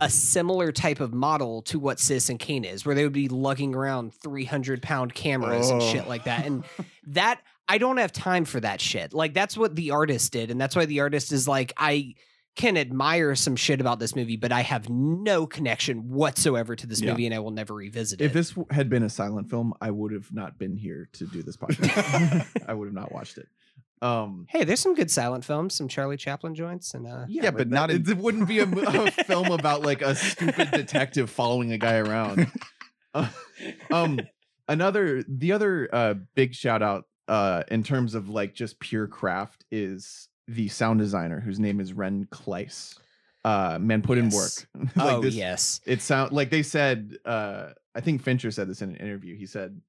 [0.00, 3.74] a similar type of model to what Citizen Kane is, where they would be lugging
[3.74, 6.08] around 300 pound cameras and shit Oh.
[6.08, 6.46] like that.
[6.46, 6.84] And oh.
[7.08, 9.12] that I don't have time for that shit.
[9.12, 12.14] Like that's what the artist did, and that's why the artist is like I
[12.56, 17.00] can admire some shit about this movie, but I have no connection whatsoever to this
[17.00, 17.10] Yeah.
[17.10, 18.24] movie, and I will never revisit it.
[18.26, 21.42] if this had been a silent film, I would have not been here to do
[21.42, 22.46] this podcast.
[22.68, 23.48] I would have not watched it.
[24.02, 27.68] Um, hey, there's some good silent films, some Charlie Chaplin joints, and uh, Yeah, but
[27.70, 31.78] not in- it wouldn't be a, a film about like a stupid detective following a
[31.78, 32.50] guy around.
[33.16, 33.28] Uh,
[33.92, 34.18] um,
[34.66, 39.64] another the other uh big shout out uh in terms of like just pure craft
[39.70, 42.98] is the sound designer whose name is Ren Klyce.
[43.44, 44.50] Uh, man, put in work.
[44.96, 48.82] Like oh this, yes, it sound like they said uh i think fincher said this
[48.82, 49.36] in an interview.
[49.36, 49.80] He said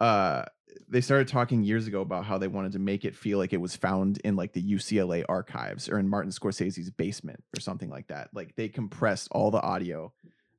[0.00, 0.44] uh
[0.88, 3.60] they started talking years ago about how they wanted to make it feel like it
[3.60, 8.08] was found in like the ucla archives or in martin scorsese's basement or something like
[8.08, 8.28] that.
[8.32, 10.12] Like they compressed all the audio.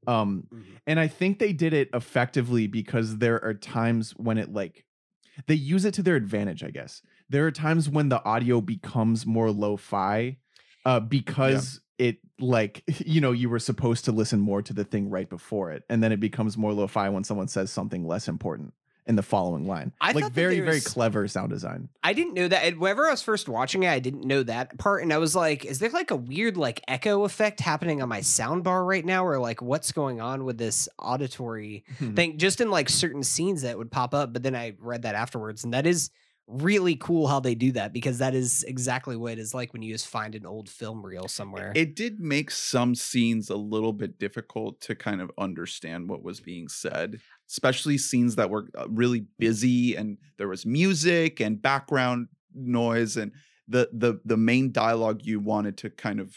[0.08, 0.48] Um
[0.88, 4.86] and i think they did it effectively because there are times when it like
[5.48, 9.26] they use it to their advantage i guess there are times when the audio becomes
[9.26, 10.38] more lo-fi
[10.86, 15.10] uh because it like you know you were supposed to listen more to the thing
[15.10, 18.74] right before it and then it becomes more lo-fi when someone says something less important
[19.08, 22.78] in the following line I like very very clever sound design I didn't know that.
[22.78, 25.65] Whenever I was first watching it, I didn't know that part, and I was like,
[25.65, 29.24] "Is there like a weird like echo effect happening on my sound bar right now,
[29.24, 32.15] or like what's going on with this auditory Hmm.
[32.15, 35.13] thing?" Just in like certain scenes that would pop up, but then I read that
[35.13, 36.10] afterwards, and that is
[36.47, 39.82] really cool how they do that because that is exactly what it is like when
[39.82, 41.71] you just find an old film reel somewhere.
[41.75, 46.39] It did make some scenes a little bit difficult to kind of understand what was
[46.39, 52.27] being said, especially scenes that were uh, really busy and there was music and background
[52.54, 53.32] noise and
[53.67, 56.36] the the the main dialogue you wanted to kind of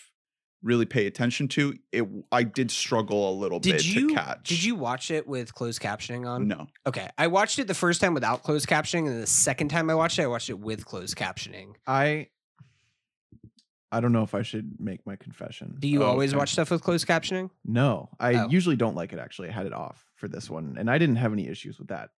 [0.65, 1.75] really pay attention to.
[1.93, 4.49] It I did struggle a little did bit you to catch.
[4.49, 6.49] did you watch it with closed captioning on?
[6.49, 6.67] No.
[6.87, 9.95] Okay, I watched it the first time without closed captioning, and the second time I
[9.95, 11.75] watched it, I watched it with closed captioning.
[11.87, 12.29] i
[13.93, 16.39] i don't know if i should make my confession Do you Oh, always okay.
[16.39, 17.51] watch stuff with closed captioning?
[17.65, 18.49] no i Oh.
[18.49, 21.17] usually don't like it actually i had it off for this one and i didn't
[21.17, 22.11] have any issues with that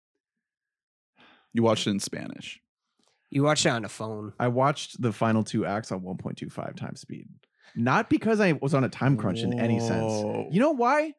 [1.52, 2.60] You watched it in Spanish.
[3.30, 4.32] You watched it on a phone.
[4.38, 7.28] I watched the final two acts on 1.25 times speed.
[7.74, 10.24] Not because I was on a time crunch in any sense.
[10.52, 11.14] You know why?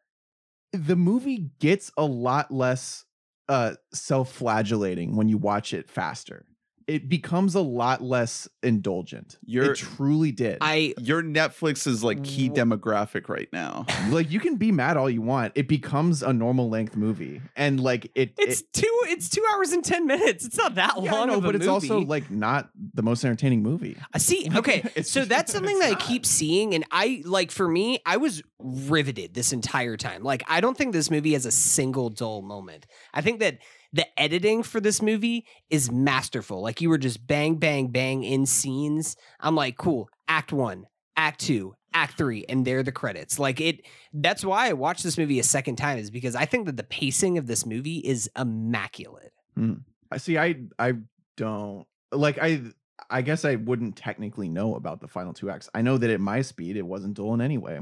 [0.74, 3.06] The movie gets a lot less
[3.50, 6.46] uh self-flagellating when you watch it faster.
[6.88, 9.38] It becomes a lot less indulgent.
[9.46, 10.60] You're- it truly did.
[10.62, 13.86] I Your Netflix is like key Wh- demographic right now.
[14.10, 15.52] like you can be mad all you want.
[15.56, 17.42] It becomes a normal length movie.
[17.56, 20.46] And like it it's it, two it's two hours and ten minutes.
[20.46, 23.24] It's not that yeah, long know, of a but it's also like not the most
[23.26, 23.98] entertaining movie.
[24.14, 27.68] Uh, see, okay, so that's something it's that I keep seeing, and I like for
[27.68, 30.24] me, I was riveted this entire time.
[30.24, 32.88] Like, I don't think this movie has a single dull moment.
[33.14, 33.60] I think that
[33.94, 36.62] the editing for this movie is masterful.
[36.62, 39.16] Like, you were just bang, bang, bang in scenes.
[39.40, 40.10] I'm like, cool.
[40.28, 43.40] Act one, act two, act three, and there are the credits.
[43.40, 43.82] Like it.
[44.14, 46.84] That's why I watched this movie a second time, is because I think that the
[46.84, 49.32] pacing of this movie is immaculate.
[49.56, 49.74] Hmm.
[50.12, 50.38] I see.
[50.38, 50.94] I I
[51.38, 52.38] don't like.
[52.42, 52.62] I
[53.10, 55.70] I guess I wouldn't technically know about the final two acts.
[55.74, 57.80] I know that at my speed, it wasn't dull in any way.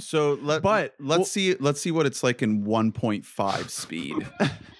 [0.00, 4.14] So let But- let's well- see let's see what it's like in 1.5 speed.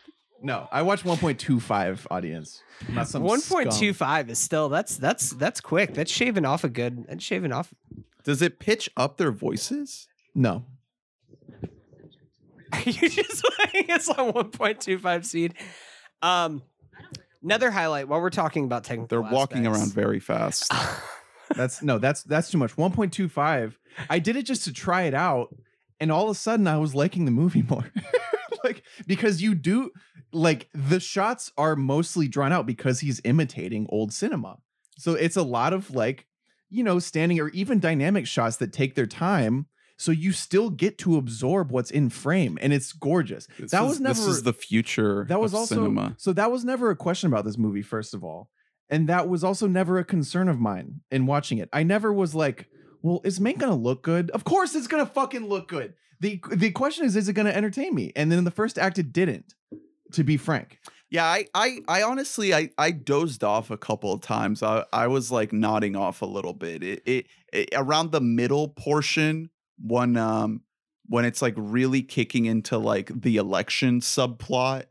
[0.44, 2.62] No, I watched 1.25 audience.
[2.90, 4.06] Not some One point two scum.
[4.06, 5.94] five is still that's that's that's quick.
[5.94, 7.06] That's shaving off a good.
[7.08, 7.72] That's shaving off.
[8.24, 10.06] Does it pitch up their voices?
[10.34, 10.66] No.
[12.84, 15.54] you just like it's on one point two five speed.
[16.20, 16.62] Um,
[17.42, 19.06] another highlight while we're talking about technical.
[19.06, 20.70] They're walking around very fast.
[21.56, 22.76] That's no, that's that's too much.
[22.76, 23.74] 1.25.
[24.10, 25.54] I did it just to try it out,
[26.00, 27.90] and all of a sudden I was liking the movie more.
[28.64, 29.90] like because you do
[30.34, 34.58] like the shots are mostly drawn out because he's imitating old cinema.
[34.98, 36.26] So it's a lot of like,
[36.70, 39.66] you know, standing or even dynamic shots that take their time.
[39.96, 43.46] So you still get to absorb what's in frame, and it's gorgeous.
[43.58, 45.24] This that is- was never This is the future.
[45.28, 46.14] that was of also cinema.
[46.18, 48.50] so that was never a question about this movie first of all
[48.90, 52.34] and that was also never a concern of mine in watching it i never was
[52.34, 52.66] like
[53.02, 56.70] well is Mank gonna look good of course it's gonna fucking look good the the
[56.70, 59.54] question is is it gonna entertain me and then in the first act it didn't
[60.14, 60.78] to be frank
[61.14, 64.64] Yeah, I, I, I honestly, I, I dozed off a couple of times.
[64.64, 66.82] I, I was like nodding off a little bit.
[66.82, 69.50] It, it, it around the middle portion
[69.80, 70.62] when, um,
[71.06, 74.86] when it's like really kicking into like the election subplot,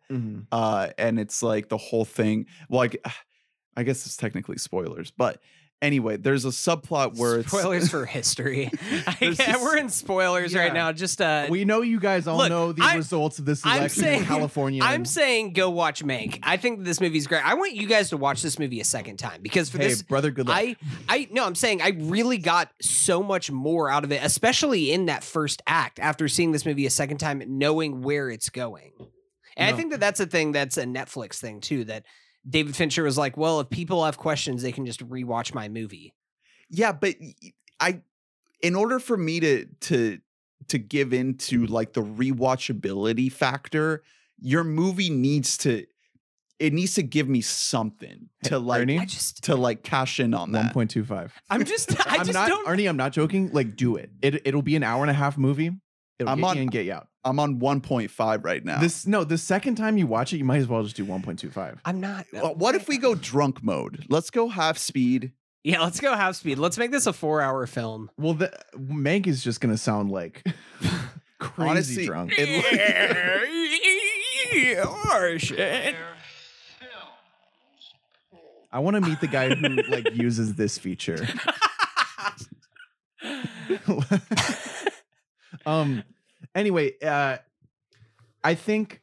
[0.53, 2.45] uh, and it's like the whole thing.
[2.69, 3.05] Well, like,
[3.75, 5.41] I guess it's technically spoilers, but
[5.83, 8.71] anyway, there's a subplot where it's spoilers for history.
[9.21, 10.91] Yeah, we're in spoilers right now.
[10.91, 13.79] Just uh, we know you guys all look, know the I- results of this I'm
[13.79, 16.39] election saying- in california I'm saying go watch Mank.
[16.43, 17.45] I think this movie's great.
[17.45, 20.01] I want you guys to watch this movie a second time because for hey this
[20.01, 20.75] brother good luck I
[21.09, 25.05] I no, I'm saying I really got so much more out of it, especially in
[25.07, 28.91] that first act after seeing this movie a second time, knowing where it's going.
[29.57, 31.83] And I think that that's a thing that's a Netflix thing too.
[31.85, 32.05] That
[32.49, 36.13] David Fincher was like, well, if people have questions, they can just rewatch my movie.
[36.69, 37.15] Yeah, but
[37.79, 38.01] I,
[38.62, 40.19] in order for me to to
[40.69, 44.03] to give into like the rewatchability factor,
[44.39, 45.86] your movie needs to
[46.60, 48.99] it needs to give me something to like Ernie?
[48.99, 50.73] I just, to like cash in on that.
[50.73, 52.65] 1.25 I'm just, I am just not don't.
[52.67, 55.38] arnie i'm not joking like do it, it it'll be an hour and a half
[55.38, 55.71] movie
[56.19, 58.79] it'll I'm get on- you in get you out I'm on 1.5 right now.
[58.79, 61.79] This no, the second time you watch it, you might as well just do 1.25.
[61.86, 62.25] I'm not.
[62.33, 64.05] Well, what if we go drunk mode?
[64.09, 65.31] Let's go half speed.
[65.63, 66.59] Yeah, let's go half speed.
[66.59, 68.12] Let's make this a four-hour film.
[68.17, 70.45] Well, the Mank is just gonna sound like
[71.39, 72.33] crazy Honestly, drunk.
[72.38, 72.65] it.
[78.73, 81.25] I want to meet the guy who like uses this feature.
[85.65, 86.03] um.
[86.55, 87.37] Anyway, uh,
[88.43, 89.01] I think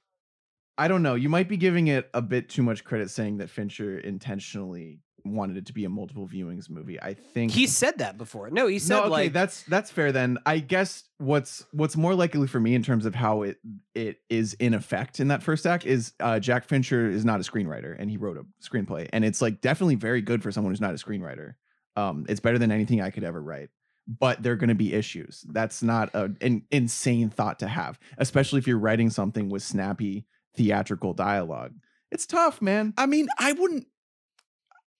[0.78, 1.14] I don't know.
[1.14, 5.56] You might be giving it a bit too much credit, saying that Fincher intentionally wanted
[5.56, 7.00] it to be a multiple viewings movie.
[7.00, 8.50] I think He said that before.
[8.50, 10.38] No, he said no, okay, like that's that's fair then.
[10.46, 13.58] I guess what's what's more likely for me in terms of how it
[13.94, 17.42] it is in effect in that first act is uh, Jack Fincher is not a
[17.42, 20.80] screenwriter and he wrote a screenplay and it's like definitely very good for someone who's
[20.80, 21.54] not a screenwriter.
[21.96, 23.68] Um, it's better than anything I could ever write.
[24.06, 25.44] But there are going to be issues.
[25.48, 30.26] That's not a, an insane thought to have, especially if you're writing something with snappy
[30.56, 31.74] theatrical dialogue.
[32.10, 32.92] It's tough, man.
[32.96, 33.86] I mean, I wouldn't.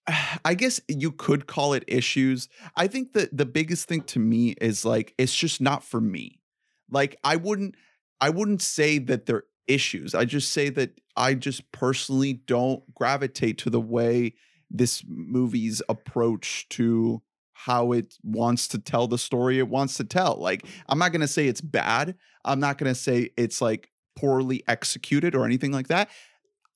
[0.44, 2.48] I guess you could call it issues.
[2.76, 6.40] I think that the biggest thing to me is like it's just not for me.
[6.90, 7.74] Like I wouldn't
[8.20, 10.14] I wouldn't say that they're issues.
[10.14, 14.34] I just say that I just personally don't gravitate to the way
[14.70, 17.22] this movie's approach to
[17.64, 20.37] how it wants to tell the story it wants to tell.
[20.40, 22.14] Like I'm not going to say it's bad.
[22.44, 26.09] I'm not going to say it's like poorly executed or anything like that.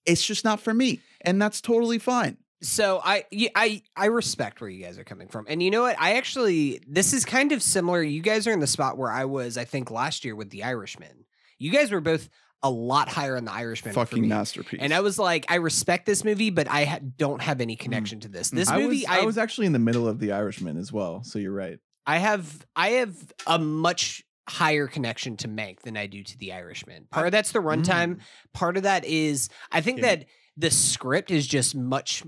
[0.05, 2.37] It's just not for me, and that's totally fine.
[2.61, 5.47] So I I I respect where you guys are coming from.
[5.49, 5.97] And you know what?
[5.99, 8.03] I actually this is kind of similar.
[8.03, 10.65] You guys are in the spot where I was I think last year with The
[10.65, 11.25] Irishman.
[11.59, 12.29] You guys were both
[12.65, 14.81] a lot higher on The Irishman Fucking masterpiece.
[14.83, 17.81] And I was like I respect this movie but I ha- don't have any mm.
[17.81, 18.51] connection to this.
[18.51, 18.57] Mm.
[18.57, 20.91] This I movie was, I, I was actually in the middle of The Irishman as
[20.91, 21.79] well, so you're right.
[22.07, 23.15] I have I have
[23.47, 27.07] a much higher connection to Mank than I do to The Irishman.
[27.11, 28.17] Part of that's the runtime.
[28.17, 28.21] Mm.
[28.55, 30.17] Part of that is I think Yeah.
[30.17, 30.25] that
[30.57, 32.23] the script is just much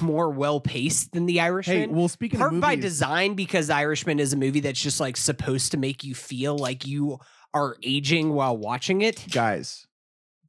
[0.00, 1.76] more well paced than The Irishman.
[1.76, 5.00] Hey, well, speaking part of by design because The Irishman is a movie that's just
[5.00, 7.18] like supposed to make you feel like you
[7.54, 9.26] are aging while watching it.
[9.30, 9.86] guys,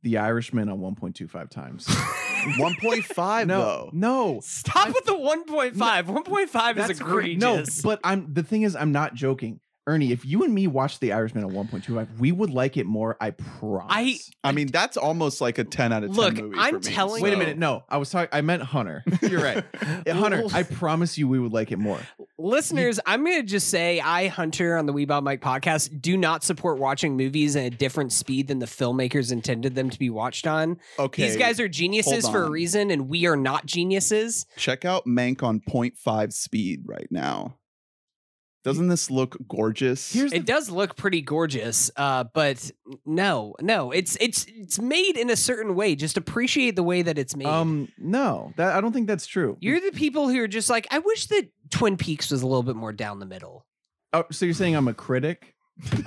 [0.03, 1.85] The Irishman on 1.25 times.
[2.47, 3.89] 1.5 no, though.
[3.93, 5.73] no, Stop with the 1.5.
[5.73, 7.39] 1.5 is that's great.
[7.39, 9.59] No, but I'm the thing is, I'm not joking.
[9.88, 13.15] Ernie, if you and me watched The Irishman at 1.25, we would like it more.
[13.21, 13.88] I promise.
[13.89, 16.89] I I mean, that's almost like a 10 out of 10 Look, movie I'm for
[16.89, 17.57] me, telling Wait a minute.
[17.57, 18.27] No, I was talking.
[18.33, 19.05] I meant Hunter.
[19.21, 19.63] You're right.
[20.05, 21.99] Yeah, Hunter, I promise you, we would like it more.
[22.38, 26.01] Listeners, I'm going to just say I, Hunter, on the We Bought a Mic podcast,
[26.01, 29.97] do not support watching movies at a different speed than the filmmakers intended them to
[29.97, 30.79] be watched on.
[30.99, 31.23] Okay.
[31.27, 32.51] These guys are geniuses hold for a on.
[32.51, 34.45] reason, and we are not geniuses.
[34.57, 37.55] Check out Mank on 0.5 speed right now.
[38.68, 40.11] Doesn't this look gorgeous?
[40.11, 42.70] Here's the It does look pretty gorgeous, uh, but
[43.05, 45.95] no, no, it's it's it's made in a certain way.
[45.95, 47.47] Just appreciate the way that it's made.
[47.47, 49.57] um no, that I don't think that's true.
[49.61, 52.61] You're the people who are just like, I wish that Twin Peaks was a little
[52.61, 53.65] bit more down the middle.
[54.11, 55.55] Oh, so you're saying I'm a critic,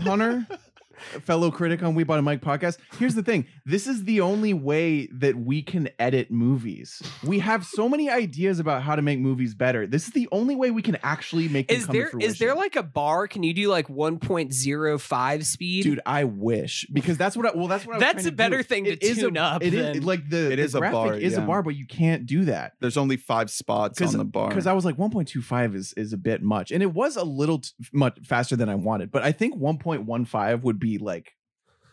[0.01, 0.47] Hunter?
[1.17, 2.79] A fellow critic on We Bought a Mic podcast.
[2.99, 3.47] Here's the thing.
[3.65, 7.03] This is the only way that we can edit movies.
[7.25, 9.87] We have so many ideas about how to make movies better.
[9.87, 12.39] This is the only way we can actually make them Is come to there is
[12.39, 13.27] there like a bar?
[13.29, 15.83] Can you do like 1.05 speed?
[15.85, 18.37] Dude, I wish because that's what I well that's what I was That's trying a
[18.37, 18.63] better do.
[18.63, 20.75] thing to It is tune a, up It is than- like the It the is
[20.75, 22.75] a bar, is a bar, but you can't do that.
[22.81, 24.49] There's only five spots on the bar.
[24.49, 27.59] Because I was like 1.25 is is a bit much, and it was a little
[27.61, 29.11] t- much faster than I wanted.
[29.11, 31.33] But I think 1.15 would be like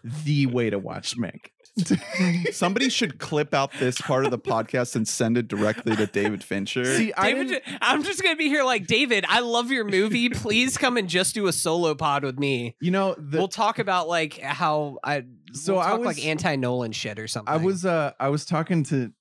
[0.03, 1.47] the way to watch Mank.
[2.53, 6.43] Somebody should clip out this part of the podcast and send it directly to David
[6.43, 6.85] Fincher.
[6.85, 9.25] See, David, I'm just gonna be here like David.
[9.27, 10.29] I love your movie.
[10.31, 12.75] Please come and just do a solo pod with me.
[12.81, 16.55] you know, the, we'll talk about like how I So we'll I was- like anti
[16.55, 17.53] Nolan shit or something.
[17.53, 19.11] I was uh I was talking to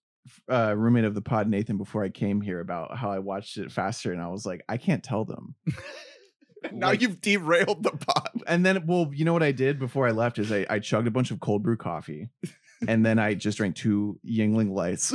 [0.51, 3.71] uh roommate of the pod Nathan before I came here about how I watched it
[3.71, 5.55] faster, and I was like, I can't tell them.
[6.73, 8.31] now Like- you've derailed the pod.
[8.47, 11.07] And then, well, you know what I did before I left is I, I chugged
[11.07, 12.29] a bunch of cold brew coffee,
[12.87, 15.13] and then I just drank two Yuengling lights.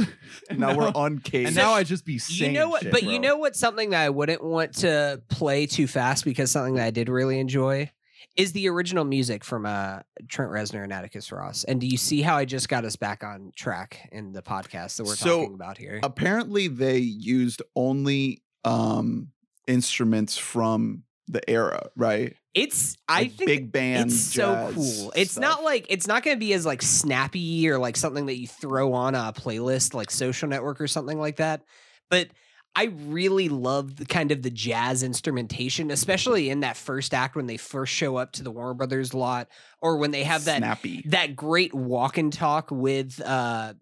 [0.50, 1.48] and Now we're on case.
[1.48, 2.84] and now I just be saying you know what?
[2.84, 3.12] shit, but bro.
[3.12, 3.56] you know what?
[3.56, 7.39] Something that I wouldn't want to play too fast because something that I did really
[7.39, 7.89] enjoy
[8.38, 11.64] is the original music from uh, Trent Reznor and Atticus Ross.
[11.66, 14.98] And do you see how I just got us back on track in the podcast
[14.98, 16.00] that we're So, talking about here?
[16.04, 19.30] apparently they used only um
[19.68, 22.36] instruments from the era, right?
[22.54, 24.12] it's I Like think big band.
[24.12, 25.14] it's so cool.
[25.16, 25.42] It's stuff.
[25.42, 28.48] not like it's not going to be as like snappy or like something that you
[28.48, 31.62] throw on a playlist like Social Network or something like that.
[32.10, 32.28] But
[32.76, 37.46] I really love the kind of the jazz instrumentation, especially in that first act when
[37.46, 39.48] they first show up to the Warner Brothers lot,
[39.82, 41.04] or when they have that snappy.
[41.08, 43.74] that great walk and talk with uh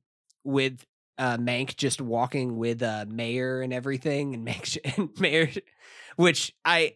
[0.43, 0.85] with
[1.17, 5.49] uh Mank just walking with uh Mayer and everything and Mank and Mayer
[6.17, 6.93] which I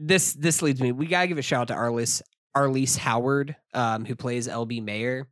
[0.00, 2.22] this this leads me we gotta give a shout out to Arliss
[2.56, 5.28] Arliss Howard um who plays LB Mayer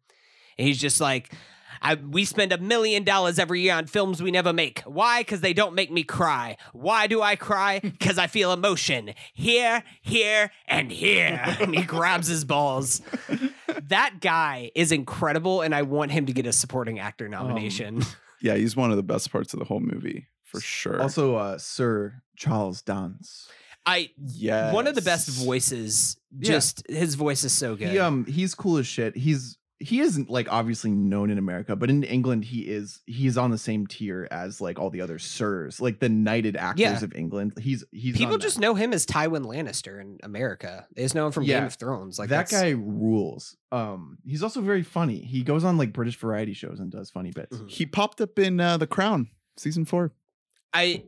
[0.58, 1.32] and he's just like
[1.80, 4.80] I, we spend a million dollars every year on films we never make.
[4.80, 5.20] Why?
[5.20, 6.56] Because they don't make me cry.
[6.72, 7.80] Why do I cry?
[7.98, 11.40] Because I feel emotion here, here, and here.
[11.60, 13.00] and he grabs his balls
[13.88, 18.02] that guy is incredible, and I want him to get a supporting actor nomination.
[18.40, 21.00] yeah, he's one of the best parts of the whole movie for sure.
[21.00, 23.48] Also, uh, Sir Charles Dance.
[23.88, 26.16] I yeah, one of the best voices.
[26.38, 26.50] Yeah.
[26.52, 27.88] Just his voice is so good.
[27.88, 29.16] He um he's cool as shit.
[29.16, 33.50] He's he isn't like obviously known in America, but in England he is he's on
[33.50, 37.02] the same tier as like all the other sirs, like the knighted actors Yeah.
[37.04, 37.52] of England.
[37.58, 38.44] He's he's People on that.
[38.44, 40.86] just know him as Tywin Lannister in America.
[40.94, 41.58] They just know him from Yeah.
[41.60, 42.18] Game of Thrones.
[42.18, 43.56] Like that guy rules.
[43.72, 45.20] Um, he's also very funny.
[45.20, 47.56] He goes on like British variety shows and does funny bits.
[47.56, 47.70] Mhm.
[47.70, 50.12] He popped up in uh, The Crown season four.
[50.74, 51.04] I.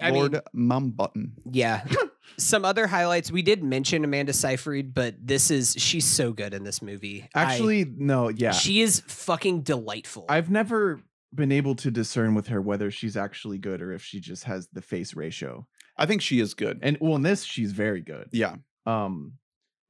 [0.00, 1.32] I Lord mean, Mountbatten.
[1.52, 1.84] yeah.
[2.38, 6.64] Some other highlights we did mention Amanda Seyfried, but this is she's so good in
[6.64, 7.28] this movie.
[7.34, 8.52] I- Actually, no, yeah.
[8.52, 10.26] she is fucking delightful.
[10.28, 11.00] I've never
[11.34, 14.68] been able to discern with her whether she's actually good or if she just has
[14.72, 15.66] the face ratio.
[15.96, 16.78] I think she is good.
[16.82, 18.28] And well, in this, she's very good.
[18.32, 18.56] yeah,
[18.86, 19.34] Um,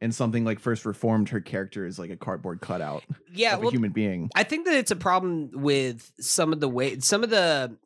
[0.01, 3.69] and something like First Reformed, her character is like a cardboard cutout yeah, of well,
[3.69, 4.31] a human being.
[4.35, 7.77] I think that it's a problem with some of the way some of the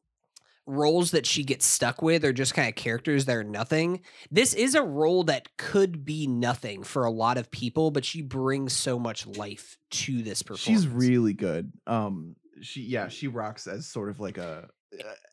[0.67, 4.01] roles that she gets stuck with are just kind of characters that are nothing.
[4.31, 8.23] This is a role that could be nothing for a lot of people, but she
[8.23, 10.83] brings so much life to this performance.
[10.85, 11.73] She's really good.
[11.87, 14.69] Um, she yeah, she rocks as sort of like a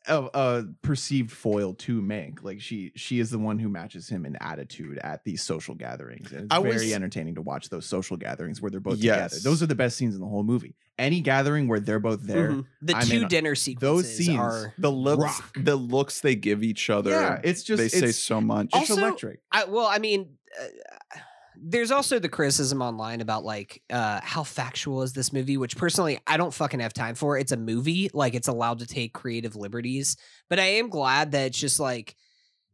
[0.06, 2.42] a, a perceived foil to Mank.
[2.42, 6.32] Like she she is the one who matches him in attitude at these social gatherings,
[6.32, 9.22] and it's I very was- entertaining to watch those social gatherings where they're both together.
[9.34, 9.42] Yes.
[9.42, 10.74] Those are the best scenes in the whole movie.
[10.98, 12.50] Any gathering where they're both there.
[12.52, 12.66] Mhm.
[12.82, 15.56] The I'm two in- dinner sequences scenes- are the looks, Rock.
[15.60, 17.10] the looks they give each other.
[17.10, 18.66] Yeah, it's just they say so much.
[18.74, 19.40] it's Also- electric.
[19.50, 21.18] I, well, I mean, uh,
[21.66, 26.20] there's also the criticism online about like uh, how factual is this movie, which personally
[26.26, 27.38] I don't fucking have time for.
[27.38, 30.18] It's a movie, like it's allowed to take creative liberties,
[30.50, 32.16] but I am glad that it's just like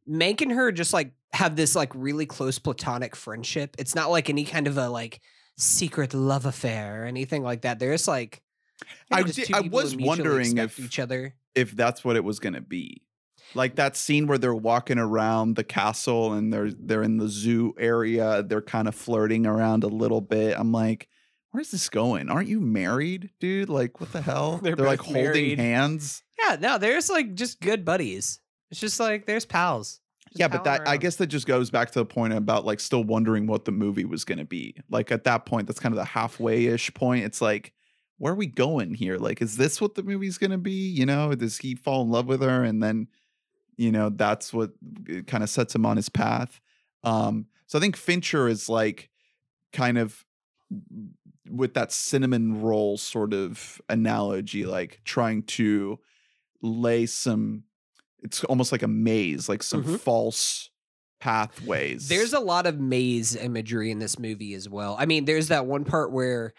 [0.07, 3.77] making her just like have this like really close platonic friendship.
[3.79, 5.21] It's not like any kind of a like
[5.57, 7.79] secret love affair or anything like that.
[7.79, 8.43] They're just like
[9.11, 11.35] you know, I I was wondering if- each other.
[11.55, 13.03] if that's what it was going to be.
[13.55, 17.75] Like that scene where they're walking around the castle and they're they're in the zoo
[17.79, 20.57] area, they're kind of flirting around a little bit.
[20.59, 21.09] I'm like,
[21.51, 22.29] where's this going?
[22.31, 23.69] Aren't you married, dude?
[23.69, 24.59] Like what the hell?
[24.63, 25.59] They're like both holding married.
[25.59, 26.23] hands.
[26.41, 28.41] Yeah, no, there's like just good buddies.
[28.71, 30.01] It's just like there's pals.
[30.29, 32.79] Just yeah, but that I guess that just goes back to the point about like
[32.79, 34.77] still wondering what the movie was going to be.
[34.89, 37.25] Like at that point, that's kind of the halfway-ish point.
[37.25, 37.73] It's like,
[38.19, 39.17] where are we going here?
[39.17, 40.89] Like, is this what the movie's going to be?
[40.89, 43.09] You know, does he fall in love with her and then,
[43.81, 44.73] you know, that's what
[45.27, 46.61] kind of sets him on his path.
[47.03, 49.09] Um, so I think Fincher is like
[49.73, 50.23] kind of
[51.49, 55.99] with that cinnamon roll sort of analogy, like trying to
[56.63, 57.65] lay some.
[58.23, 59.99] It's almost like a maze, like some Mhm.
[59.99, 60.69] false
[61.21, 62.09] pathways.
[62.09, 64.95] There's a lot of maze imagery in this movie as well.
[64.99, 66.53] I mean, there's that one part where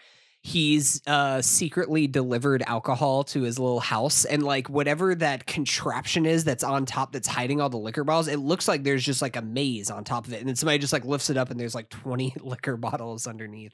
[0.44, 6.42] he's uh secretly delivered alcohol to his little house and like whatever that contraption is
[6.42, 9.36] that's on top that's hiding all the liquor bottles it looks like there's just like
[9.36, 11.60] a maze on top of it and then somebody just like lifts it up and
[11.60, 13.72] there's like 20 liquor bottles underneath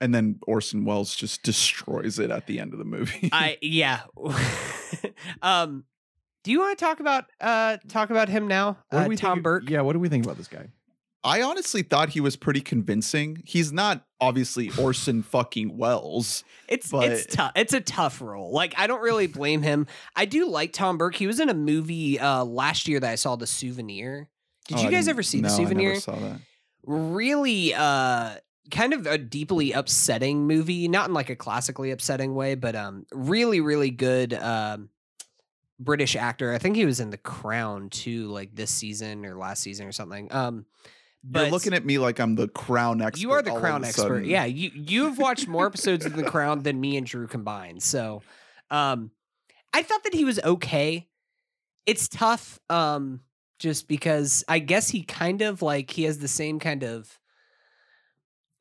[0.00, 3.28] and then Orson Welles just destroys it at the end of the movie.
[3.30, 4.00] i yeah
[5.42, 5.84] um
[6.42, 9.16] do you want to talk about uh talk about him now What do uh, we
[9.16, 10.68] tom think, burke Yeah, what do we think about this guy?
[11.26, 13.42] I honestly thought he was pretty convincing.
[13.44, 16.44] He's not obviously Orson fucking Welles.
[16.68, 17.52] It's But- it's tough.
[17.56, 18.52] It's a tough role.
[18.52, 19.86] Like I don't really blame him.
[20.14, 21.16] I do like Tom Burke.
[21.16, 24.28] He was in a movie uh last year that I saw, The Souvenir.
[24.68, 25.88] Did Oh, you guys ever see no, The I Souvenir?
[25.90, 26.40] never saw that.
[26.84, 28.36] Really uh
[28.70, 33.04] kind of a deeply upsetting movie, not in like a classically upsetting way, but um
[33.12, 34.88] really really good um
[35.78, 36.52] British actor.
[36.54, 39.92] I think he was in The Crown too like this season or last season or
[39.92, 40.32] something.
[40.32, 40.64] Um
[41.28, 43.20] but You're looking at me like I'm the crown expert.
[43.20, 44.24] you are the crown expert.
[44.24, 47.82] Yeah, you you have watched more episodes of the crown than me and Drew combined.
[47.82, 48.22] So,
[48.70, 49.10] um,
[49.72, 51.08] I thought that he was okay.
[51.84, 53.20] It's tough, um,
[53.58, 57.18] just because I guess he kind of like he has the same kind of.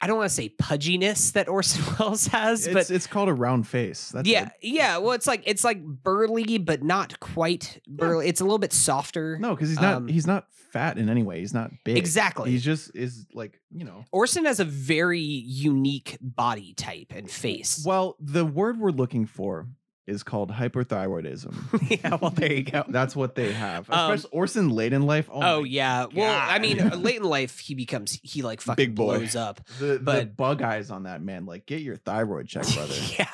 [0.02, 3.68] I don't want to say pudginess that Orson Welles has, but it's called a round
[3.68, 4.10] face.
[4.10, 4.52] That's yeah, it.
[4.62, 4.98] yeah.
[4.98, 8.28] Well, it's like it's like burly, but not quite burly.
[8.28, 9.38] It's a little bit softer.
[9.40, 11.40] No, because he's not Um, he's not fat in any way.
[11.40, 11.98] He's not big.
[11.98, 12.52] Exactly.
[12.52, 14.04] He's just is like you know.
[14.12, 17.84] Orson has a very unique body type and face.
[17.86, 19.68] Well, the word we're looking for
[20.08, 21.90] is called hyperthyroidism.
[22.04, 22.84] yeah, well, there you go.
[22.88, 23.90] That's what they have.
[23.90, 25.28] Um, Especially Orson late in life.
[25.32, 26.06] Oh, Oh, yeah.
[26.14, 29.18] Well, I mean, late in life, he becomes he like fucking Big boy.
[29.18, 29.62] blows up.
[29.80, 31.46] The, the but- bug eyes on that man.
[31.46, 32.94] Like, get your thyroid checked, brother.
[33.18, 33.30] yeah,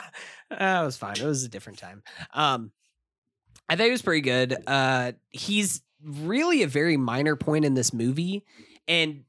[0.49, 1.15] that was fine.
[1.17, 2.03] It was a different time.
[2.33, 2.71] Um,
[3.67, 4.55] I thought he was pretty good.
[4.65, 8.43] Uh, he's really a very minor point in this movie,
[8.87, 9.23] and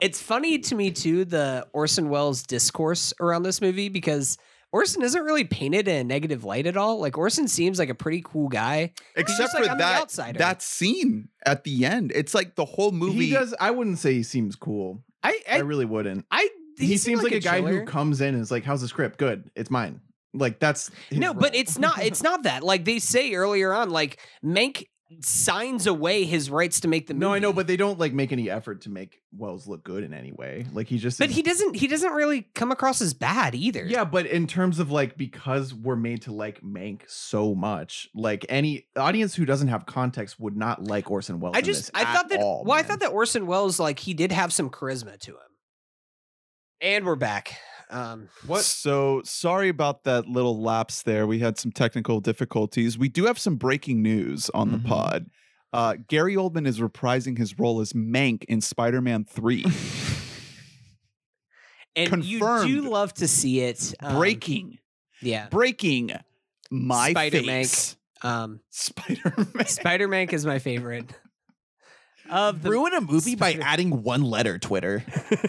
[0.00, 4.36] it's funny to me too the Orson Welles discourse around this movie because.
[4.72, 6.98] Orson isn't really painted in a negative light at all.
[6.98, 8.94] Like Orson seems like a pretty cool guy.
[9.14, 10.08] Except just like, for that
[10.38, 12.10] that scene at the end.
[12.14, 13.26] It's like the whole movie.
[13.26, 13.54] He does.
[13.60, 15.02] I wouldn't say he seems cool.
[15.22, 16.24] I I, I, really wouldn't.
[16.30, 16.48] I
[16.78, 19.18] He, he, seems like, a guy who comes in and is like, "How's the script?
[19.18, 19.50] Good.
[19.54, 20.00] It's mine."
[20.34, 22.02] Like that's his no, but it's not.
[22.02, 22.62] It's not that.
[22.62, 24.86] Like they say earlier on, like Mank
[25.20, 27.20] signs away his rights to make the movie.
[27.20, 30.04] No, I know, but they don't like make any effort to make Welles look good
[30.04, 30.66] in any way.
[30.72, 31.76] Like he just but he doesn't.
[31.76, 33.84] He doesn't really come across as bad either.
[33.84, 38.46] Yeah, but in terms of like because we're made to like Mank so much, like
[38.48, 41.56] any audience who doesn't have context would not like Orson Welles.
[41.56, 41.90] I just.
[41.94, 42.40] I thought that.
[42.40, 45.38] all, well, I thought that Orson Welles, like, he did have some charisma to him.
[46.80, 47.56] And we're back.
[47.92, 48.62] Um, What?
[48.62, 51.26] So sorry about that little lapse there.
[51.26, 52.98] We had some technical difficulties.
[52.98, 54.72] We do have some breaking news on Mhm.
[54.82, 55.26] the pod.
[55.72, 59.64] Uh, Gary Oldman is reprising his role as Mank in Spider-Man 3.
[61.96, 63.94] and you do love to see it.
[64.00, 64.78] um, breaking,
[65.20, 65.48] Yeah.
[65.48, 66.12] breaking
[66.70, 67.44] my Spider-Mank.
[67.46, 67.96] face.
[68.22, 69.66] Um, Spider-Man.
[69.66, 71.06] Spider Mank is my favorite.
[72.32, 74.58] Of the ruin a movie by adding one letter.
[74.58, 75.04] Twitter.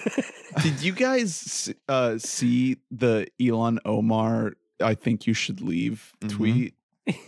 [0.61, 4.53] Did you guys uh, see the Ilhan Omar?
[4.81, 6.29] I think you should leave Mhm.
[6.29, 6.73] tweet.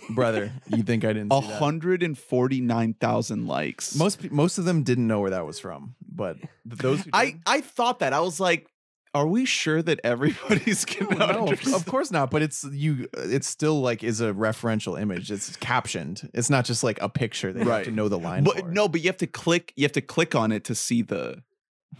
[0.09, 1.33] Brother, you think I didn't?
[1.33, 1.59] A See that?
[1.59, 3.95] hundred and forty-nine thousand likes.
[3.95, 7.09] Most pe- most of them didn't know where that was from, but th- those who
[7.11, 8.67] I did- I thought that I was like,
[9.15, 11.75] are we sure that everybody's No, gonna no, of- understand?
[11.75, 12.29] of course not.
[12.29, 13.07] But it's you.
[13.17, 15.31] It's still like is a referential image.
[15.31, 16.29] It's captioned.
[16.33, 18.43] It's not just like a picture that you have to know the line.
[18.43, 18.67] But for.
[18.69, 19.73] no, but you have to click.
[19.75, 21.41] You have to click on it to see the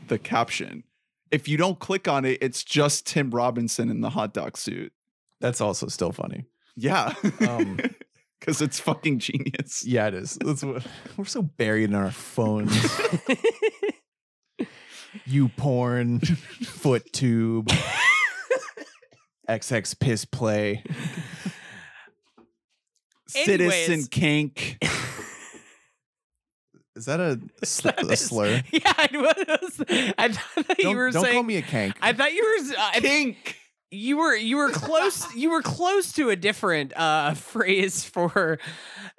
[0.09, 0.83] the caption.
[1.31, 4.93] If you don't click on it, it's just Tim Robinson in the hot dog suit.
[5.41, 6.45] that's also still funny.
[6.75, 7.13] Yeah,
[7.47, 7.79] Um,
[8.39, 9.83] because it's fucking genius.
[9.85, 10.37] Yeah, it is.
[10.43, 10.85] That's what
[11.17, 12.75] we're so buried in our phones.
[15.25, 17.69] you porn, foot tube,
[19.49, 20.83] XX piss play.
[23.27, 24.77] Citizen kink.
[26.95, 28.61] Is that a, sl- That a is- slur?
[28.71, 29.81] Yeah, I was.
[30.17, 31.33] I thought that you Don't, were don't saying.
[31.33, 31.93] call me a kank.
[32.01, 32.75] I thought you were.
[32.79, 33.57] I- Kink.
[33.91, 38.59] You were you were close you were close to a different uh phrase for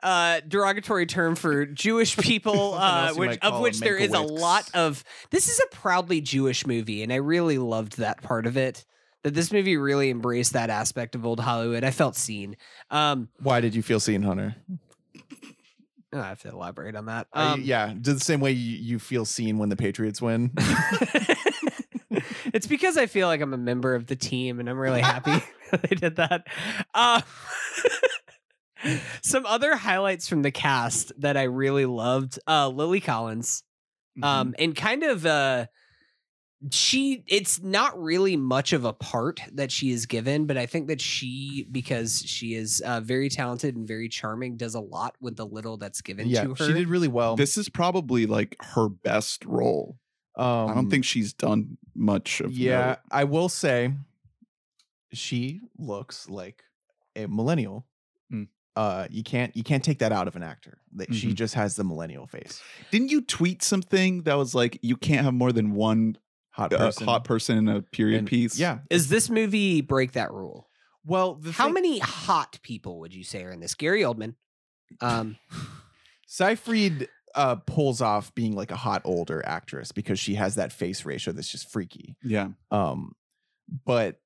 [0.03, 5.05] uh derogatory term for jewish people uh which of which there is a lot of
[5.31, 8.85] this is a proudly jewish movie and i really loved that part of it
[9.23, 12.57] that this movie really embraced that aspect of old hollywood i felt seen
[12.91, 14.57] um Why did you feel seen, Hunter?
[16.13, 19.25] oh, i have to elaborate on that um yeah, the same way you, you feel
[19.25, 20.53] seen when the Patriots win.
[22.53, 25.43] it's because I feel like I'm a member of the team and I'm really happy
[25.71, 26.47] that they did that.
[26.95, 27.21] Uh,
[29.23, 33.63] some other highlights from the cast that I really loved uh, Lily Collins.
[34.19, 34.25] Mm-hmm.
[34.25, 35.67] Um, and kind of uh,
[36.71, 40.89] she, it's not really much of a part that she is given, but I think
[40.89, 45.37] that she, because she is uh, very talented and very charming, does a lot with
[45.37, 46.67] the little that's given yeah, to her.
[46.67, 47.37] she did really well.
[47.37, 49.99] this is probably like her best role.
[50.37, 52.99] Um, I don't think she's done much of Yeah, note.
[53.11, 53.93] I will say
[55.13, 56.65] she looks like
[57.15, 57.87] a millennial.
[58.33, 58.49] Mm.
[58.75, 60.79] Uh, you can't you can't take that out of an actor.
[60.95, 61.35] That she Mhm.
[61.35, 62.61] just has the millennial face.
[62.91, 66.19] Didn't you tweet something that was like you can't have more than one
[66.51, 67.07] Hot uh, person.
[67.07, 68.59] hot person in a period And- piece?
[68.59, 68.81] Yeah.
[68.91, 70.69] Is this movie break that rule?
[71.05, 73.75] Well, the How thing- many hot people would you say are in this?
[73.75, 74.35] Gary Oldman.
[75.01, 75.37] Um,
[76.27, 81.05] Seyfried uh pulls off being like a hot older actress because she has that face
[81.05, 82.17] ratio that's just freaky.
[82.23, 82.49] Yeah.
[82.71, 83.13] Um,
[83.85, 84.17] but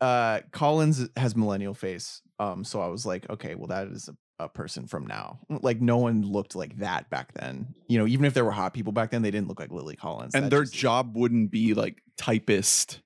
[0.00, 2.22] uh, Collins has millennial face.
[2.38, 5.40] Um, so I was like, okay, well, that is a, a person from now.
[5.50, 7.74] Like, no one looked like that back then.
[7.88, 9.96] You know, even if there were hot people back then, they didn't look like Lily
[9.96, 10.34] Collins.
[10.34, 13.00] And That their just- job wouldn't be like typist.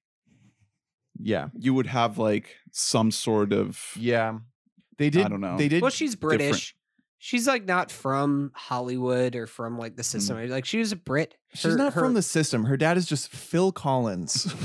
[1.20, 4.38] yeah, You would have like some sort of yeah.
[4.98, 5.24] They did.
[5.26, 5.56] I don't know.
[5.56, 5.82] They did.
[5.82, 6.76] well, she's British.
[7.24, 10.46] She's like not from Hollywood or from like the system.
[10.50, 11.34] Like she was a Brit.
[11.54, 12.66] she's not her- from the system.
[12.66, 14.54] Her dad is just Phil Collins.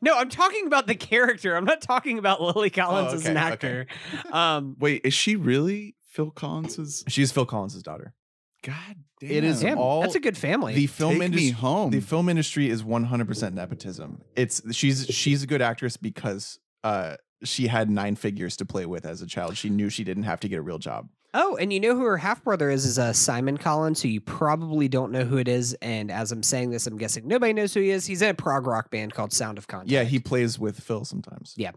[0.00, 1.56] No, I'm talking about the character.
[1.56, 3.86] I'm not talking about Lily Collins as an okay, actor.
[4.30, 8.14] Um, Wait, is she really Phil Collins's she's Phil Collins's daughter.
[8.62, 9.30] God damn.
[9.30, 10.74] It is damn, all that's a good family.
[10.74, 11.50] The film Take industry.
[11.50, 11.90] home.
[11.90, 14.22] The film industry is 100% nepotism.
[14.36, 19.04] It's she's she's a good actress because uh she had nine figures to play with
[19.04, 19.56] as a child.
[19.56, 21.08] She knew she didn't have to get a real job.
[21.34, 22.84] Oh, and you know who her half brother is?
[22.84, 25.74] Is uh, Simon Collins, who you probably don't know who it is.
[25.80, 28.04] And as I'm saying this, I'm guessing nobody knows who he is.
[28.06, 29.90] He's in a prog rock band called Sound of Contact.
[29.90, 31.54] Yeah, he plays with Phil sometimes.
[31.56, 31.70] Yeah.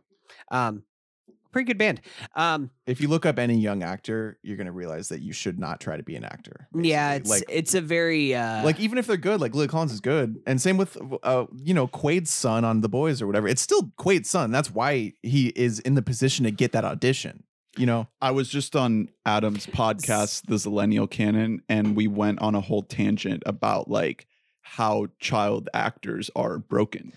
[0.51, 0.83] um,
[1.53, 2.01] pretty good band.
[2.35, 5.79] Um, If you look up any young actor, you're gonna realize that you should not
[5.79, 6.67] try to be an actor.
[6.77, 9.93] yeah, it's like it's a very uh, like even if they're good, like Lily Collins
[9.93, 13.47] is good, and same with uh you know Quaid's son on The Boys or whatever.
[13.47, 14.51] It's still Quaid's son.
[14.51, 17.45] That's why he is in the position to get that audition.
[17.77, 22.55] You know, I was just on Adam's podcast, The Zillennial Canon, and we went on
[22.55, 24.27] a whole tangent about like
[24.61, 27.13] how child actors are broken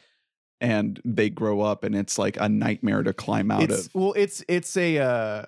[0.61, 3.94] and they grow up and it's like a nightmare to climb out it's of.
[3.94, 5.44] well it's it's a uh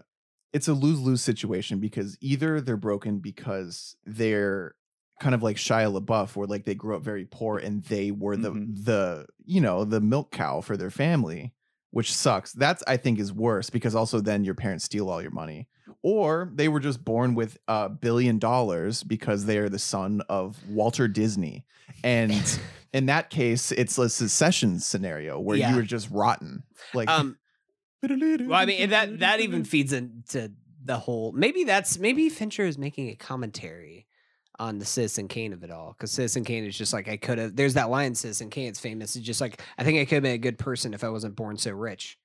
[0.53, 4.75] it's a lose-lose situation because either they're broken because they're
[5.21, 8.37] kind of like Shia LaBeouf where like they grew up very poor and they were
[8.37, 8.85] the Mhm.
[8.85, 11.53] the you know the milk cow for their family
[11.91, 15.31] which sucks that's I think is worse because also then your parents steal all your
[15.33, 15.69] money
[16.03, 20.57] or they were just born with a billion dollars because they are the son of
[20.69, 21.65] Walter Disney
[22.05, 22.61] and
[22.93, 25.71] in that case it's a Succession scenario where Yeah.
[25.71, 26.63] you were just rotten
[26.95, 27.37] like um,
[28.03, 31.33] well, I mean that that even feeds into the whole.
[31.33, 34.07] Maybe that's maybe Fincher is making a commentary
[34.61, 37.39] on the Citizen Kane of it all because Citizen Kane is just like I could
[37.39, 37.57] have.
[37.57, 38.69] There's that line in Citizen Kane.
[38.69, 39.17] It's famous.
[39.17, 41.35] It's just like I think I could have been a good person if I wasn't
[41.35, 42.19] born so rich.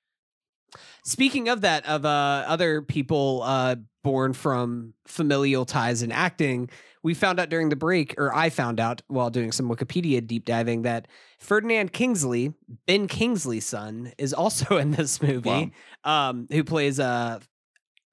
[1.04, 6.68] Speaking of that, of uh, other people uh, born from familial ties in acting,
[7.02, 10.44] we found out during the break, or I found out while doing some Wikipedia deep
[10.44, 11.06] diving, that
[11.38, 12.52] Ferdinand Kingsley,
[12.86, 15.72] Ben Kingsley's son, is also in this movie.
[16.04, 17.38] Um, who plays uh,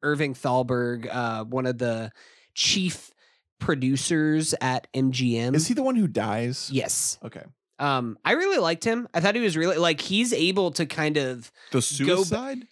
[0.01, 2.11] Irving Thalberg, uh, one of the
[2.53, 3.12] chief
[3.59, 5.55] producers at MGM.
[5.55, 6.69] Is he the one who dies?
[6.71, 7.17] Yes.
[7.23, 7.43] Okay.
[7.79, 9.07] Um, I really liked him.
[9.13, 12.67] I thought he was really like he's able to kind of The Go suicide?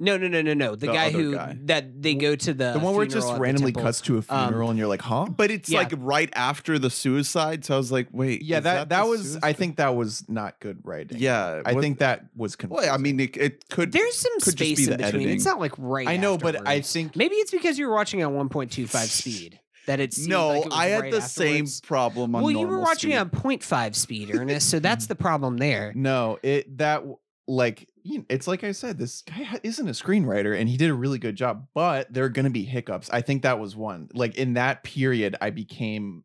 [0.00, 0.72] No, no, no, no, no.
[0.74, 1.56] The, The guy who guy.
[1.66, 4.48] that they go to the the one where it just randomly cuts to a Um,
[4.48, 5.26] funeral and you're like, huh?
[5.30, 5.78] But it's Yeah.
[5.78, 7.64] like right after the suicide.
[7.64, 8.42] So I was like, wait.
[8.42, 9.38] Yeah, is that that, the was.
[9.40, 11.18] I think that was not good writing.
[11.20, 12.86] Yeah, I what- think that was confusing.
[12.86, 13.92] Well, I mean, it, it could.
[13.92, 15.06] There's some could just be space in between.
[15.14, 15.28] editing.
[15.36, 16.08] It's not like right.
[16.08, 16.92] I know, but I afterwards.
[16.92, 20.58] think maybe it's because you were watching at 1.25 speed that it seemed no, like
[20.60, 23.16] it was I had right the same problem on Well, you were watching speed.
[23.18, 24.70] on 0.5 speed, Ernest.
[24.70, 25.92] So that's the problem there.
[25.96, 27.04] no, it that
[27.46, 31.18] like it's like I said, this guy isn't a screenwriter, and he did a really
[31.18, 31.66] good job.
[31.74, 33.08] But there are going to be hiccups.
[33.10, 34.08] I think that was one.
[34.14, 36.24] Like in that period, I became,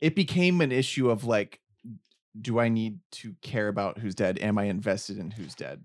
[0.00, 1.60] it became an issue of like,
[2.40, 4.38] do I need to care about who's dead?
[4.38, 5.82] Am I invested in who's dead?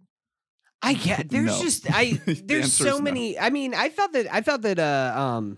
[0.81, 1.61] I get there's No.
[1.63, 3.01] just I there's answer so is no.
[3.01, 3.39] many.
[3.39, 5.57] I mean, I thought that I thought that uh um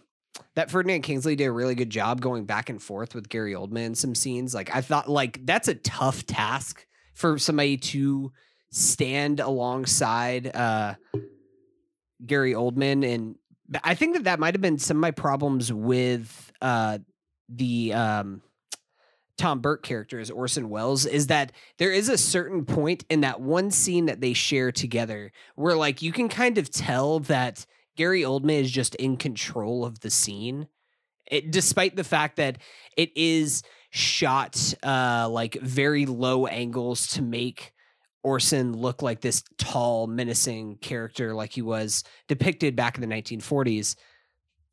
[0.56, 3.86] that Ferdinand Kingsley did a really good job going back and forth with Gary Oldman
[3.86, 4.54] in some scenes.
[4.54, 8.32] Like I thought like that's a tough task for somebody to
[8.70, 10.96] stand alongside uh
[12.26, 13.36] Gary Oldman and
[13.84, 17.00] I think that that might have been some of my problems with uh
[17.50, 18.42] the um
[19.38, 23.40] Tom Burke character as Orson Welles is that there is a certain point in that
[23.40, 27.66] one scene that they share together where like you can kind of tell that
[27.98, 30.68] Gary Oldman is just in control of the scene.
[31.30, 32.60] It, despite the fact that
[32.96, 37.74] it is shot uh like very low angles to make
[38.24, 43.96] Orson look like this tall menacing character like he was depicted back in the 1940s.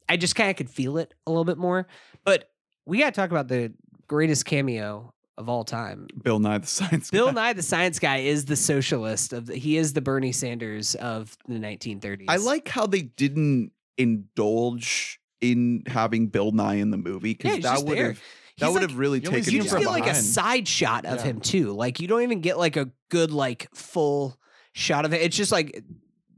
[0.08, 1.86] I just kind of could feel it a little bit more.
[2.24, 2.50] But
[2.84, 3.72] we got to talk about the
[4.08, 6.06] greatest cameo of all time.
[6.22, 7.10] Bill Nye the Science.
[7.10, 7.32] Bill Guy.
[7.32, 11.36] Nye the Science Guy is the socialist of the, he is the Bernie Sanders of
[11.48, 12.26] the 1930s.
[12.28, 17.64] I like how they didn't indulge in having Bill Nye in the movie because he's
[17.64, 18.20] that would have
[18.58, 19.92] that He's would like- have really you taken you him just from get out.
[19.92, 20.24] like a behind.
[20.24, 21.24] side shot of Yeah.
[21.24, 21.72] him too.
[21.72, 24.38] Like you don't even get like a good like full
[24.72, 25.22] shot of it.
[25.22, 25.82] It's just like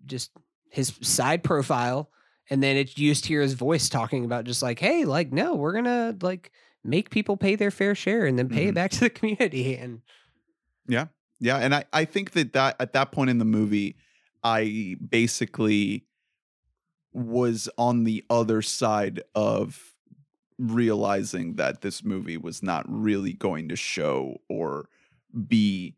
[0.06, 0.30] just
[0.70, 2.10] his side profile,
[2.50, 5.54] and then it's you just hear his voice talking about just like, hey, like no,
[5.54, 6.50] we're gonna like
[6.86, 8.74] make people pay their fair share and then pay it Mhm.
[8.74, 9.76] back to the community.
[9.82, 10.02] And
[10.88, 11.06] yeah
[11.40, 13.96] Yeah, and I I think that that at that point in the movie,
[14.42, 16.06] I basically
[17.12, 19.94] was on the other side of
[20.58, 24.88] realizing that this movie was not really going to show or
[25.48, 25.95] be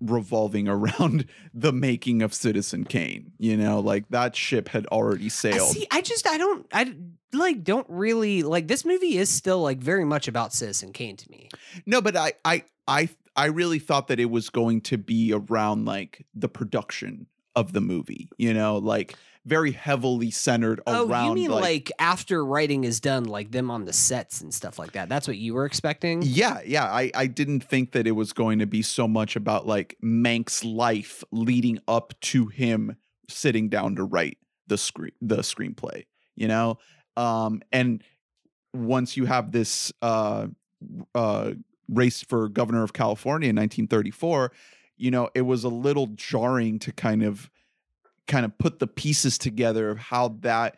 [0.00, 3.32] revolving around the making of Citizen Kane.
[3.38, 5.70] You know, like that ship had already I sailed.
[5.70, 5.86] see.
[5.90, 6.94] I just I don't I
[7.32, 11.30] like don't really like this movie is still like very much about Citizen Kane to
[11.30, 11.48] me.
[11.84, 15.84] No, but I I I I really thought that it was going to be around
[15.84, 19.14] like the production of the movie, you know, like
[19.46, 23.52] very heavily centered Oh, around Oh, you mean like, like, after writing is done, like
[23.52, 25.08] them on the sets and stuff like that?
[25.08, 26.20] That's what you were expecting.
[26.22, 26.84] yeah, yeah.
[26.84, 30.64] I, I didn't think that it was going to be so much about like Mank's
[30.64, 32.96] life leading up to him
[33.28, 36.78] sitting down to write the screen the screenplay, you know?
[37.16, 38.02] Um and
[38.74, 40.48] once you have this uh
[41.14, 41.52] uh
[41.88, 44.50] race for governor of California in 1934,
[44.96, 47.48] you know, it was a little jarring to kind of
[48.26, 50.76] kind of put the pieces together of how that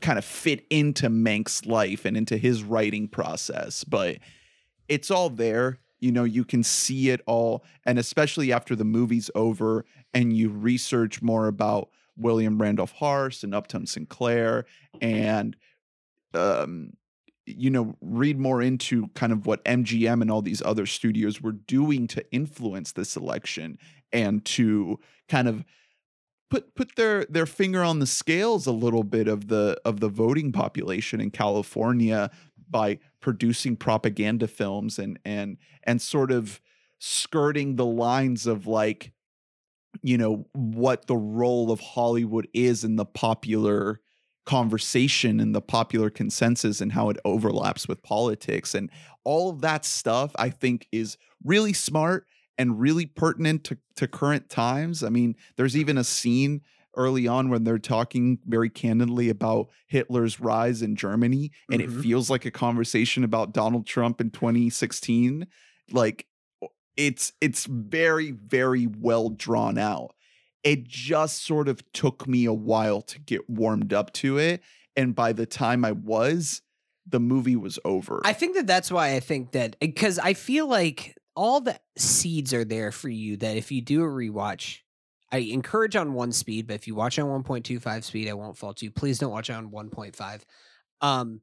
[0.00, 3.84] kind of fit into Mank's life and into his writing process.
[3.84, 4.18] But
[4.88, 5.78] it's all there.
[6.00, 7.64] You know, you can see it all.
[7.84, 9.84] And especially after the movie's over
[10.14, 14.66] and you research more about William Randolph Hearst and Upton Sinclair
[15.00, 15.56] and
[16.34, 16.92] um
[17.46, 21.52] you know read more into kind of what MGM and all these other studios were
[21.52, 23.78] doing to influence this election
[24.12, 25.64] and to kind of
[26.50, 30.08] put put their their finger on the scales a little bit of the of the
[30.08, 32.30] voting population in California
[32.68, 36.60] by producing propaganda films and and and sort of
[36.98, 39.12] skirting the lines of like
[40.02, 44.00] you know what the role of Hollywood is in the popular
[44.46, 48.74] conversation and the popular consensus and how it overlaps with politics.
[48.74, 48.90] And
[49.22, 52.26] all of that stuff I think is really smart
[52.58, 55.02] and really pertinent to, to current times.
[55.02, 56.62] I mean, there's even a scene
[56.96, 61.84] early on when they're talking very candidly about Hitler's rise in Germany, and Mhm.
[61.84, 65.46] it feels like a conversation about Donald Trump in 2016.
[65.92, 66.26] Like
[66.96, 70.14] it's it's very, very well drawn out.
[70.64, 74.60] It just sort of took me a while to get warmed up to it.
[74.96, 76.60] And by the time I was,
[77.06, 78.20] the movie was over.
[78.24, 82.52] I think that that's why I think that because I feel like all the seeds
[82.52, 84.78] are there for you that if you do a rewatch,
[85.32, 88.82] I encourage on one speed, but if you watch on 1.25 speed, I won't fault
[88.82, 88.90] you.
[88.90, 90.42] Please don't watch on 1.5.
[91.00, 91.40] Um,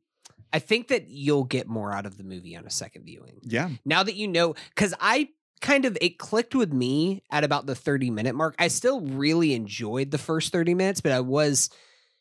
[0.52, 3.40] I think that you'll get more out of the movie on a second viewing.
[3.44, 3.70] yeah.
[3.86, 5.30] Now that you know, because I
[5.62, 8.56] kind of it clicked with me at about the 30 minute mark.
[8.60, 11.70] I still really enjoyed the first 30 minutes, but I was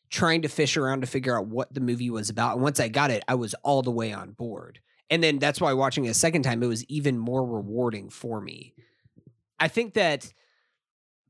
[0.09, 2.53] trying to fish around to figure out what the movie was about.
[2.53, 4.79] And once I got it, I was all the way on board.
[5.09, 8.41] And then that's why watching it a second time, it was even more rewarding for
[8.41, 8.73] me.
[9.59, 10.31] I think that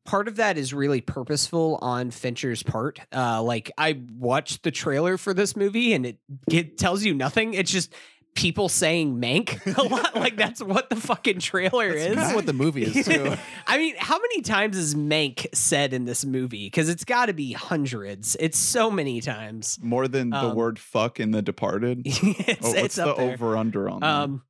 [0.03, 2.99] part of that is really purposeful on Fincher's part.
[3.13, 6.17] Uh, like I watched the trailer for this movie and it,
[6.49, 7.53] it tells you nothing.
[7.53, 7.93] It's just
[8.37, 10.15] people saying Mank a lot.
[10.15, 12.29] like that's what the fucking trailer That's is.
[12.29, 13.33] of what the movie is too.
[13.67, 16.67] I mean, how many times is Mank said in this movie?
[16.67, 18.37] Because it's got to be hundreds.
[18.39, 19.79] It's so many times.
[19.81, 22.01] More than the Um, word fuck in The Departed.
[22.05, 22.19] it's
[22.63, 24.07] oh, it's what's the over under on that?
[24.07, 24.43] Um,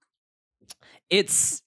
[1.10, 1.62] it's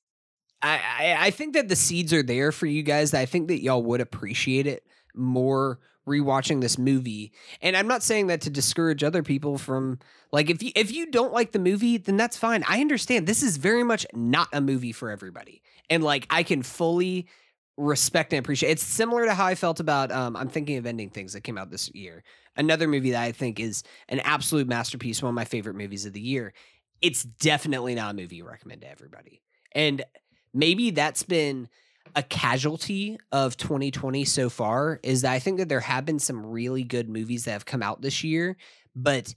[0.63, 3.15] I, I I think that the seeds are there for you guys.
[3.15, 7.33] I think that y'all would appreciate it more rewatching this movie.
[7.61, 9.99] And I'm not saying that to discourage other people from
[10.33, 12.65] like if you if you don't like the movie, then that's fine.
[12.69, 13.27] I understand.
[13.27, 15.63] This is very much not a movie for everybody.
[15.89, 17.27] And like I can fully
[17.77, 18.71] respect and appreciate.
[18.71, 21.59] It's similar to how I felt about um I'm thinking of ending things that came
[21.59, 22.23] out this year.
[22.57, 26.13] Another movie that I think is an absolute masterpiece, one of my favorite movies of
[26.13, 26.53] the year.
[27.01, 29.41] It's definitely not a movie you recommend to everybody.
[29.73, 30.05] And
[30.53, 31.69] maybe that's been
[32.15, 36.45] a casualty of 2020 so far is that I think that there have been some
[36.47, 38.57] really good movies that have come out this year,
[38.95, 39.35] but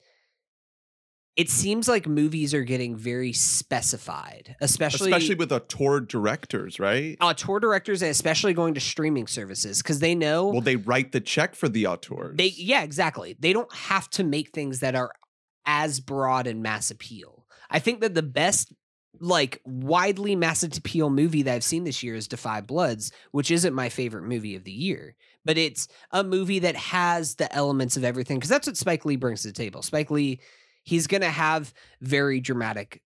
[1.35, 7.17] it seems like movies are getting very specified, especially Especially with auteur directors, right?
[7.21, 11.21] auteur directors and especially going to streaming services because they know Well, they write the
[11.21, 12.35] check for the auteurs.
[12.37, 15.11] they yeah exactly they don't have to make things that are
[15.65, 17.47] as broad and mass appeal.
[17.69, 18.71] I think that the best
[19.23, 23.51] like widely mass appeal movie that I've seen this year is Da 5 Bloods, which
[23.51, 25.15] isn't my favorite movie of the year,
[25.45, 29.15] but it's a movie that has the elements of everything because that's what Spike Lee
[29.15, 29.81] brings to the table.
[29.81, 30.41] Spike Lee,
[30.83, 33.01] he's going to have very dramatic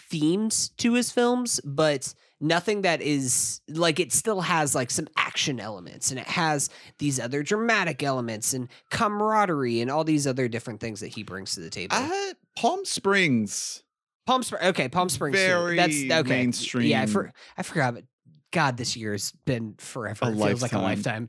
[0.00, 5.60] themes to his films, but nothing that is like it still has like some action
[5.60, 10.80] elements and it has these other dramatic elements and camaraderie and all these other different
[10.80, 11.94] things that he brings to the table.
[11.96, 13.84] Uh, Palm Springs.
[14.26, 14.64] Palm Springs.
[14.66, 15.36] Okay, Palm Springs.
[15.36, 16.06] Very That's okay.
[16.06, 17.06] Yeah, I, mainstream.
[17.08, 17.94] for, I forgot.
[17.94, 18.04] But
[18.52, 20.26] God, this year has been forever.
[20.26, 21.28] A it feels like a lifetime.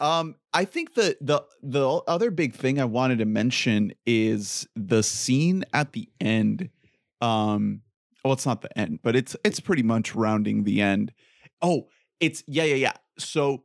[0.00, 5.02] Um, I think the the the other big thing I wanted to mention is the
[5.02, 6.70] scene at the end.
[7.20, 7.82] Um,
[8.24, 11.12] well, it's not the end, but it's it's pretty much rounding the end.
[11.60, 11.88] Oh,
[12.20, 12.92] it's yeah, yeah, yeah.
[13.18, 13.64] So,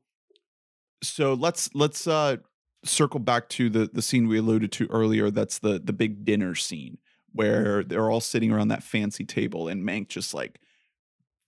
[1.04, 2.38] so let's let's uh
[2.84, 5.30] circle back to the the scene we alluded to earlier.
[5.30, 6.98] That's the the big dinner scene
[7.34, 10.60] where they're all sitting around that fancy table, and Mank just like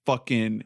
[0.06, 0.64] fucking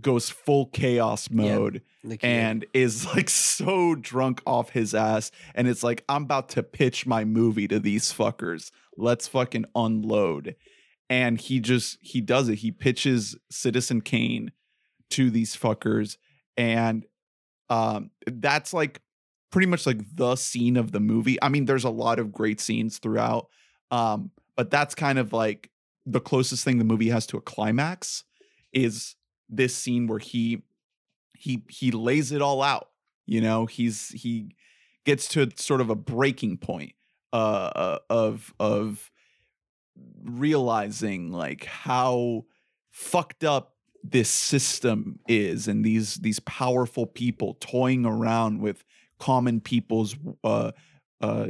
[0.00, 5.82] goes full chaos mode Like, and is like so drunk off his ass and it's
[5.82, 8.70] like i'm about to pitch my movie to these fuckers.
[8.96, 10.56] Let's fucking unload.
[11.10, 12.56] And he just he does it.
[12.56, 14.52] He pitches citizen kane
[15.10, 16.16] to these fuckers
[16.56, 17.06] and
[17.70, 19.00] um that's like
[19.50, 21.42] pretty much like the scene of the movie.
[21.42, 23.48] I mean there's a lot of great scenes throughout
[23.90, 25.70] um but that's kind of like
[26.04, 28.24] the closest thing the movie has to a climax
[28.74, 29.16] is
[29.48, 30.62] this scene where he
[31.32, 32.88] he he lays it all out
[33.28, 33.66] you know?
[33.66, 34.56] He's he
[35.04, 36.94] gets to sort of a breaking point
[37.32, 39.10] uh uh, of of
[40.24, 42.44] realizing like how
[42.90, 48.84] fucked up this system is and these these powerful people toying around with
[49.18, 50.70] common people's uh
[51.20, 51.48] uh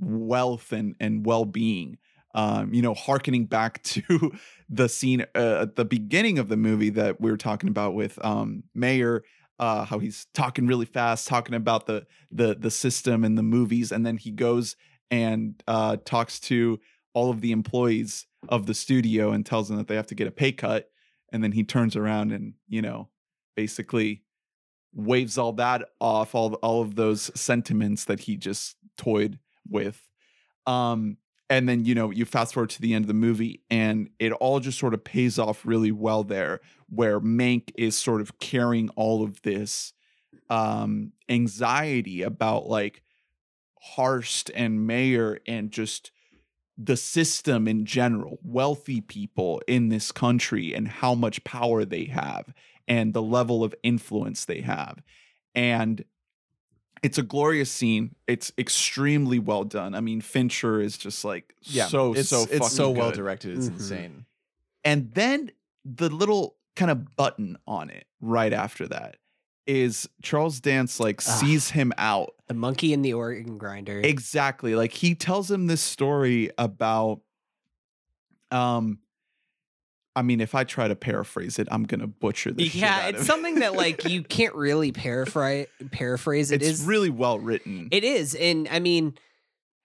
[0.00, 1.98] wealth and and well-being
[2.34, 4.32] um you know harkening back to
[4.68, 8.22] the scene uh, at the beginning of the movie that we were talking about with
[8.24, 9.24] um Mayer
[9.58, 13.92] uh how he's talking really fast talking about the the the system and the movies
[13.92, 14.76] and then he goes
[15.10, 16.78] and uh talks to
[17.14, 20.28] all of the employees of the studio and tells them that they have to get
[20.28, 20.90] a pay cut
[21.32, 23.08] and then he turns around and you know
[23.56, 24.22] basically
[24.94, 30.08] waves all that off all all of those sentiments that he just toyed with.
[30.66, 31.16] Um
[31.50, 34.32] and then you know you fast forward to the end of the movie and it
[34.32, 38.88] all just sort of pays off really well there where mank is sort of carrying
[38.90, 39.92] all of this
[40.50, 43.02] um anxiety about like
[43.80, 46.10] Hearst and Mayer and just
[46.76, 52.54] the system in general, wealthy people in this country and how much power they have
[52.86, 55.02] and the level of influence they have.
[55.54, 56.04] And
[57.02, 58.14] it's a glorious scene.
[58.26, 59.94] It's extremely well done.
[59.94, 63.16] I mean, Fincher is just like so it's, so it's fucking so well good.
[63.16, 63.56] directed.
[63.58, 63.72] It's Mhm.
[63.74, 64.24] insane.
[64.84, 65.50] And then
[65.84, 69.16] the little kind of button on it right after that
[69.66, 71.30] is Charles Dance like Ah.
[71.40, 74.00] sees him out The monkey and the organ grinder.
[74.00, 74.74] Exactly.
[74.74, 77.20] Like he tells him this story about
[78.50, 78.98] um
[80.18, 82.68] I mean, if I try to paraphrase it, I'm gonna butcher this.
[82.68, 86.50] shit yeah, it's something that like you can't really paraphrase paraphrase.
[86.50, 87.88] It it's is really well written.
[87.92, 89.14] It is, and I mean,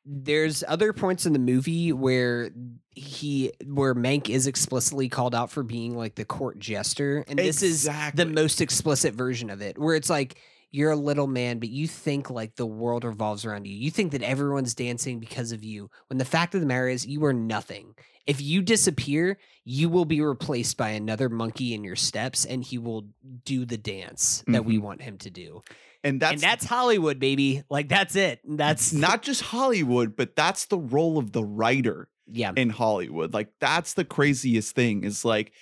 [0.06, 2.50] there's other points in the movie where
[2.90, 7.62] he where Mank is explicitly called out for being like the court jester, and this
[7.62, 10.38] is the most explicit version of it, where it's like
[10.74, 13.76] you're a little man, but you think like the world revolves around you.
[13.76, 17.05] You think that everyone's dancing because of you, when the fact of the matter is
[17.05, 17.93] you are nothing.
[18.26, 22.78] If you disappear, you will be replaced by another monkey in your steps, and he
[22.80, 23.05] will
[23.45, 24.82] do the dance that we Mhm.
[24.82, 25.61] want him to do.
[26.05, 27.63] and that's and that's Hollywood, baby.
[27.69, 28.41] Like that's it.
[28.45, 32.51] That's not just Hollywood, but that's the role of the writer yeah.
[32.57, 33.34] in Hollywood.
[33.34, 35.53] Like that's the craziest thing is like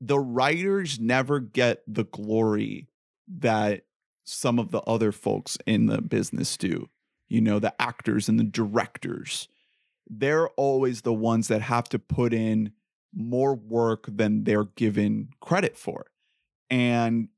[0.00, 2.88] the writers never get the glory
[3.38, 3.82] that
[4.26, 6.88] some of the other folks in the business do.
[7.28, 9.48] You know, the actors and the directors.
[10.08, 12.72] They're always the ones that have to put in
[13.14, 16.06] more work than they're given credit for.
[16.70, 17.28] And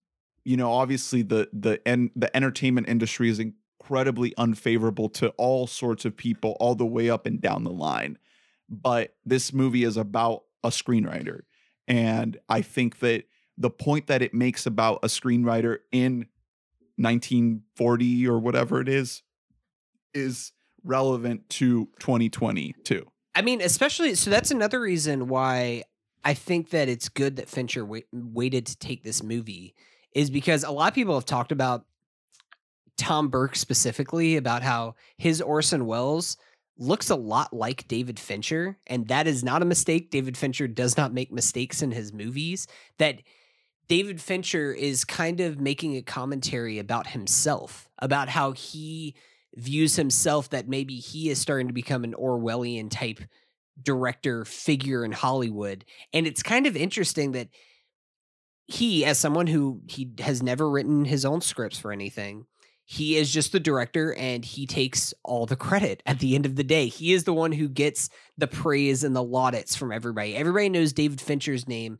[0.44, 6.04] you know, obviously the the and the entertainment industry is incredibly unfavorable to all sorts
[6.04, 8.18] of people all the way up and down the line
[8.68, 11.40] but this movie is about a screenwriter.
[11.86, 13.24] And I think that
[13.56, 16.26] the point that it makes about a screenwriter in
[16.98, 19.22] 1940 or whatever it is
[20.14, 20.52] is
[20.84, 23.06] relevant to 2020 too.
[23.34, 25.84] I mean, especially so that's another reason why
[26.24, 29.74] I think that it's good that Fincher wait, waited to take this movie
[30.12, 31.84] is because a lot of people have talked about
[32.96, 36.36] Tom Burke specifically about how his Orson Welles
[36.76, 40.10] looks a lot like David Fincher and that is not a mistake.
[40.10, 42.66] David Fincher does not make mistakes in his movies
[42.98, 43.20] that
[43.88, 49.14] David Fincher is kind of making a commentary about himself, about how he
[49.56, 53.20] views himself that maybe he is starting to become an Orwellian type
[53.82, 55.84] director figure in Hollywood.
[56.12, 57.48] And it's kind of interesting that
[58.66, 62.44] he, as someone who he has never written his own scripts for anything,
[62.84, 66.56] he is just the director and he takes all the credit at the end of
[66.56, 66.88] the day.
[66.88, 70.34] He is the one who gets the praise and the laudits from everybody.
[70.34, 71.98] Everybody knows David Fincher's name.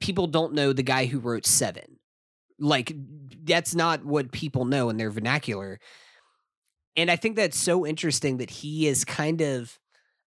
[0.00, 1.98] People don't know the guy who wrote Seven.
[2.58, 2.92] Like,
[3.44, 5.78] that's not what people know in their vernacular.
[6.96, 9.78] And I think that's so interesting that he is kind of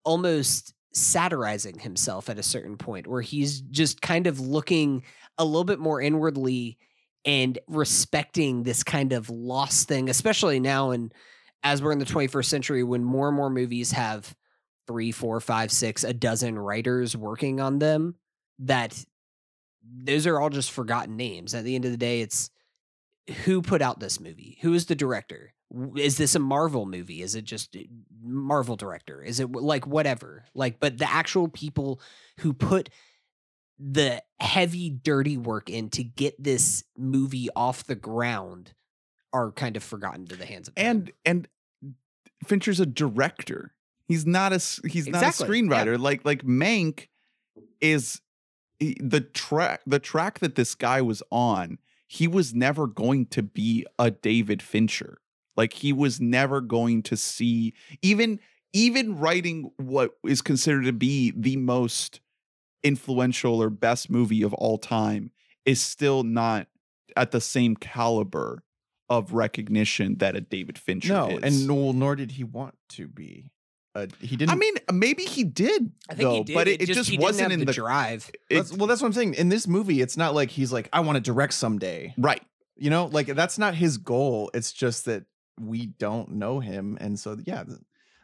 [0.04, 5.04] almost satirizing himself at a certain point where he's just kind of looking
[5.36, 6.78] a little bit more inwardly
[7.24, 11.12] and respecting this kind of lost thing, especially now and
[11.62, 14.34] as we're in the 21st century when more and more movies have
[14.86, 18.14] three, four, five, six, a dozen writers working on them,
[18.60, 19.04] that
[19.94, 21.54] those are all just forgotten names.
[21.54, 22.50] At the end of the day, it's
[23.44, 24.58] who put out this movie?
[24.62, 25.52] Who is the director?
[25.96, 27.22] Is this a Marvel movie?
[27.22, 27.80] Is it just uh,
[28.22, 29.22] Marvel director?
[29.22, 30.44] Is it like whatever?
[30.54, 32.00] Like, but the actual people
[32.40, 32.88] who put
[33.78, 38.72] the heavy, dirty work in to get this movie off the ground
[39.32, 40.74] are kind of forgotten to the hands of.
[40.76, 41.48] And and
[42.44, 43.74] Fincher's a director.
[44.06, 44.56] He's not a
[44.88, 45.98] he's not Exactly, a screenwriter.
[45.98, 47.08] Like like Mank
[47.80, 48.20] is
[48.80, 51.78] the track the track that this guy was on.
[52.08, 55.18] He was never going to be a David Fincher.
[55.56, 58.38] Like he was never going to see even
[58.72, 62.20] even writing what is considered to be the most
[62.84, 65.30] influential or best movie of all time
[65.64, 66.68] is still not
[67.16, 68.62] at the same caliber
[69.08, 71.42] of recognition that a David Fincher No, is.
[71.42, 73.50] and nor, nor did he want to be.
[73.96, 74.52] Uh, he didn't.
[74.52, 77.16] I mean, maybe he did, I think though, he did, but it, it just, he
[77.16, 78.30] didn't wasn't have in the, the, drive.
[78.50, 79.34] that's, well, that's what I'm saying.
[79.34, 82.14] In this movie, it's not like he's like, I want to direct someday.
[82.18, 82.42] right.
[82.76, 84.50] You know, like that's not his goal.
[84.52, 85.24] It's just that
[85.58, 87.64] we don't know him, and so yeah.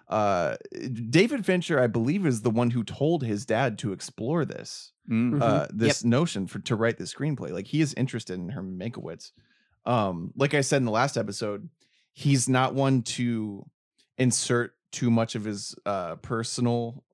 [0.09, 0.57] Uh,
[1.09, 4.93] David Fincher, I believe, is the one who told his dad to explore this.
[5.11, 5.33] Mm.
[5.33, 5.43] Mhm.
[5.43, 9.33] uh this notion for to write the screenplay like he is interested in Herman Mankiewicz
[9.85, 11.68] um like i said in the last episode
[12.12, 13.66] he's not one to
[14.16, 17.05] insert too much of his uh personal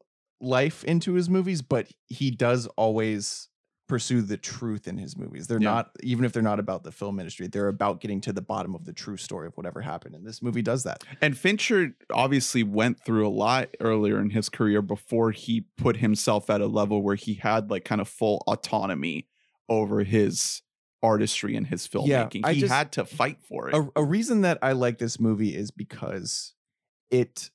[0.40, 3.48] life into his movies but he does always
[3.88, 5.70] pursue the truth in his movies they're Yeah.
[5.70, 8.74] not even if they're not about the film industry they're about getting to the bottom
[8.74, 12.62] of the true story of whatever happened and this movie does that And Fincher obviously
[12.62, 17.02] went through a lot earlier in his career before he put himself at a level
[17.02, 19.26] where he had like kind of full autonomy
[19.70, 20.60] over his
[21.02, 22.40] artistry and his filmmaking.
[22.44, 23.74] I he just- had to fight for it.
[23.74, 26.54] a, a reason that I like this movie is because
[27.10, 27.50] it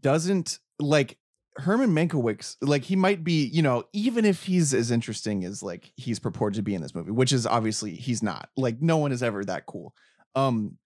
[0.00, 1.18] doesn't like
[1.56, 2.56] Herman Mankiewicz.
[2.60, 6.56] Like he might be, you know, even if he's as interesting as like he's purported
[6.56, 8.48] to be in this movie, which is obviously he's not.
[8.56, 9.94] Like no one is ever that cool.
[10.34, 10.78] Um,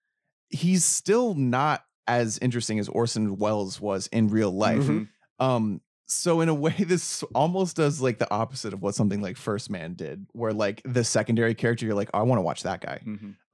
[0.49, 4.83] he's still not as interesting as Orson Welles was in real life.
[4.83, 5.09] Mhm.
[5.39, 9.37] Um, so in a way this almost does like the opposite of what something like
[9.37, 12.65] first man did where like the secondary character you're like oh, i want to watch
[12.65, 13.01] that guy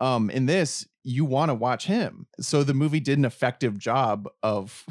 [0.00, 4.28] um in this you want to watch him so the movie did an effective job
[4.42, 4.84] of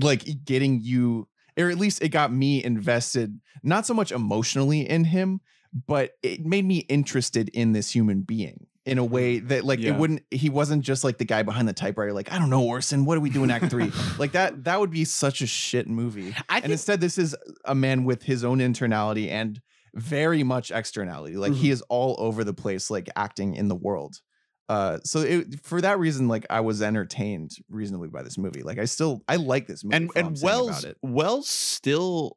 [0.00, 1.28] like getting you
[1.58, 5.40] or at least it got me invested not so much emotionally in him
[5.86, 9.12] but it made me interested in this human being in a mm-hmm.
[9.12, 9.90] way that like Yeah.
[9.90, 12.64] it wouldn't he wasn't just like the guy behind the typewriter like i don't know
[12.64, 13.92] orson what do we do in act three?
[14.18, 17.36] Like that that would be such a shit movie I and think instead this is
[17.64, 19.60] a man with his own internality and
[19.94, 21.72] very much externality like he mm-hmm.
[21.72, 24.20] is all over the place like acting in the world
[24.68, 28.62] uh so it, for that reason like i was entertained reasonably by this movie.
[28.62, 32.36] Like i still i like this movie and for all I'm and Welles Welles still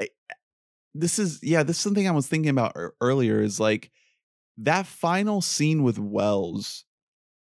[0.00, 0.08] I-
[0.94, 3.90] this is yeah this is something I was thinking about earlier is like
[4.58, 6.84] that final scene with Welles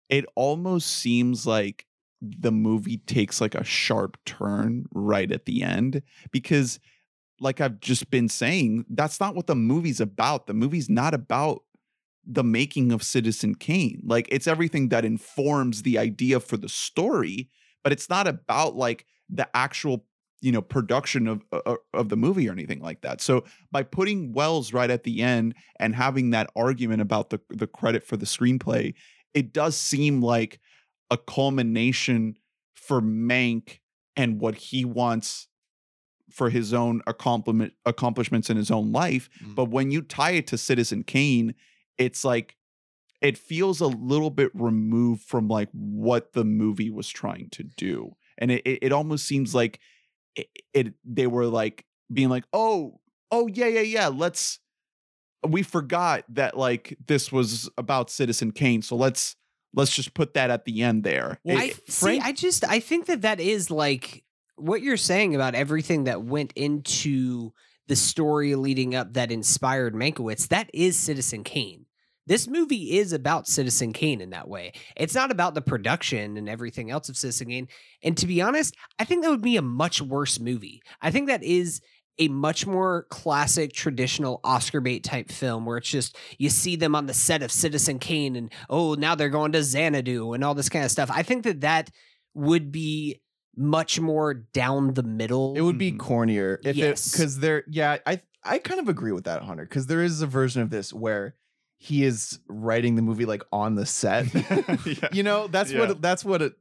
[0.08, 1.86] it almost seems like
[2.22, 6.78] the movie takes like a sharp turn right at the end because
[7.40, 10.46] like I've just been saying that's not what the movie's about.
[10.46, 11.62] The movie's not about
[12.26, 14.02] the making of Citizen Kane.
[14.04, 17.50] Like it's everything that informs the idea for the story
[17.86, 20.04] but it's not about like the actual
[20.40, 23.20] you know production of of, of the movie or anything like that.
[23.20, 27.68] So by putting welles right at the end and having that argument about the the
[27.68, 28.94] credit for the screenplay
[29.34, 30.58] it does seem like
[31.12, 32.34] a culmination
[32.74, 33.78] for mank
[34.16, 35.46] and what he wants
[36.28, 39.30] for his own accomplishment accomplishments in his own life.
[39.44, 39.54] Mm.
[39.54, 41.54] but when you tie it to citizen kane
[41.98, 42.56] it's like
[43.22, 48.14] it feels a little bit removed from like what the movie was trying to do
[48.38, 49.80] and it it, it almost seems like
[50.34, 54.58] it, it they were like being like oh oh yeah yeah yeah let's
[55.46, 59.34] we forgot that like this was about citizen kane so let's
[59.74, 62.20] let's just put that at the end there Well, It- I it- see.
[62.20, 64.22] I just I think that that is like
[64.56, 67.52] what you're saying about everything that went into
[67.88, 70.48] the story leading up that inspired Mankiewicz.
[70.48, 71.85] That is Citizen Kane.
[72.26, 74.72] This movie is about Citizen Kane in that way.
[74.96, 77.68] It's not about the production and everything else of Citizen Kane.
[78.02, 80.82] And to be honest, I think that would be a much worse movie.
[81.00, 81.80] I think that is
[82.18, 86.94] a much more classic, traditional Oscar bait type film where it's just you see them
[86.94, 90.54] on the set of Citizen Kane and oh, now they're going to Xanadu and all
[90.54, 91.10] this kind of stuff.
[91.12, 91.90] I think that that
[92.34, 93.20] would be
[93.54, 95.54] much more down the middle.
[95.56, 95.98] It would be Mhm.
[95.98, 97.06] cornier if Yes.
[97.06, 97.64] it because there.
[97.70, 99.64] Yeah, I I kind of agree with that, Hunter.
[99.64, 101.34] Because there is a version of this where
[101.78, 104.26] he is writing the movie like on the set.
[104.86, 105.08] Yeah.
[105.12, 105.80] you know, that's Yeah.
[105.80, 106.54] what that's what it,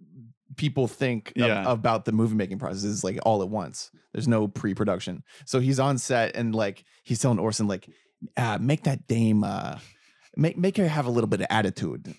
[0.57, 3.91] people think of- about the movie making process is like all at once.
[4.13, 5.23] There's no pre-production.
[5.45, 7.89] So he's on set and like he's telling Orson like,
[8.37, 9.43] uh, make that dame.
[9.43, 9.77] Uh,
[10.37, 12.13] Make, make her have a little bit of attitude,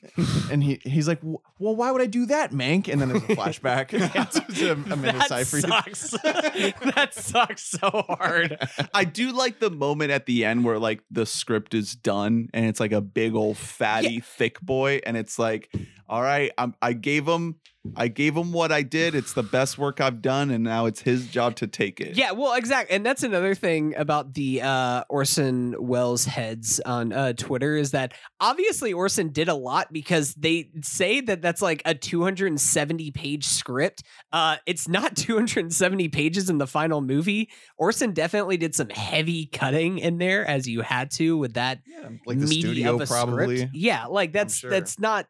[0.51, 1.43] and he he's like, well,
[1.77, 2.89] why would I do that, Mank?
[2.89, 3.89] And then there's a flashback
[4.59, 5.65] to Amanda that Seyfried.
[5.65, 6.11] sucks.
[6.95, 8.59] that sucks so hard.
[8.95, 12.65] I do like the moment at the end where like the script is done and
[12.67, 15.71] it's like a big old fatty thick boy and it's like
[16.09, 17.57] all right I'm, I gave him
[17.95, 21.01] I gave him what I did it's the best work I've done and now it's
[21.03, 25.05] his job to take it Yeah, well, exactly, and that's another thing about the uh,
[25.09, 30.71] Orson Welles heads on uh, Twitter is that obviously Orson did a lot because they
[30.83, 34.03] say that that's like a 270 page script.
[34.33, 37.51] Uh, it's not 270 pages in the final movie.
[37.79, 42.09] Orson definitely did some heavy cutting in there, as you had to with that Yeah,
[42.27, 43.57] like studio of a probably.
[43.59, 43.75] script.
[43.75, 44.71] Yeah, like that's sure.
[44.71, 45.27] that's not.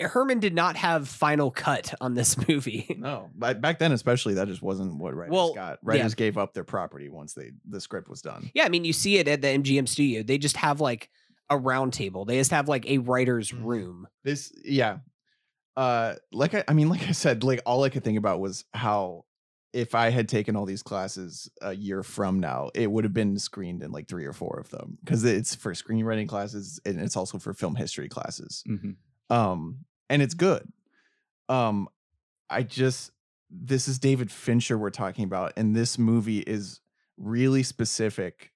[0.00, 2.94] Herman did not have final cut on this movie.
[2.98, 5.72] No, but back then especially that just wasn't what writers Well, got.
[5.72, 5.76] yeah.
[5.82, 8.50] Writers gave up their property once they the script was done.
[8.54, 10.22] Yeah, I mean, you see it at the MGM studio.
[10.22, 11.10] They just have like
[11.50, 12.24] a round table.
[12.24, 13.64] They just have like a writer's Mhm.
[13.64, 14.08] room.
[14.24, 14.98] This yeah.
[15.76, 18.64] Uh like I, I mean like I said like all I could think about was
[18.72, 19.24] how
[19.72, 23.38] if I had taken all these classes a year from now, it would have been
[23.38, 27.14] screened in like three or four of them because it's for screenwriting classes and it's
[27.16, 28.64] also for film history classes.
[28.66, 28.96] Mhm.
[29.30, 30.66] Um and it's good.
[31.48, 31.88] Um
[32.48, 33.10] i just
[33.50, 36.80] this is david fincher we're talking about and this movie is
[37.16, 38.52] really specific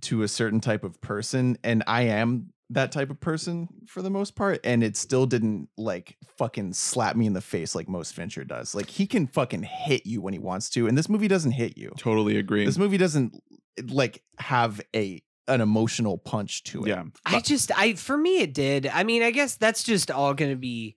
[0.00, 4.10] to a certain type of person and i am that type of person for the
[4.10, 8.14] most part and it still didn't like fucking slap me in the face like most
[8.14, 8.74] fincher does.
[8.74, 11.78] Like he can fucking hit you when he wants to and this movie doesn't hit
[11.78, 11.92] you.
[11.96, 12.66] Totally agree.
[12.66, 13.42] this movie doesn't
[13.88, 18.54] like have a an emotional punch to it yeah I just, I for me, it
[18.54, 18.86] did.
[18.86, 20.96] I mean, I guess that's just all going to be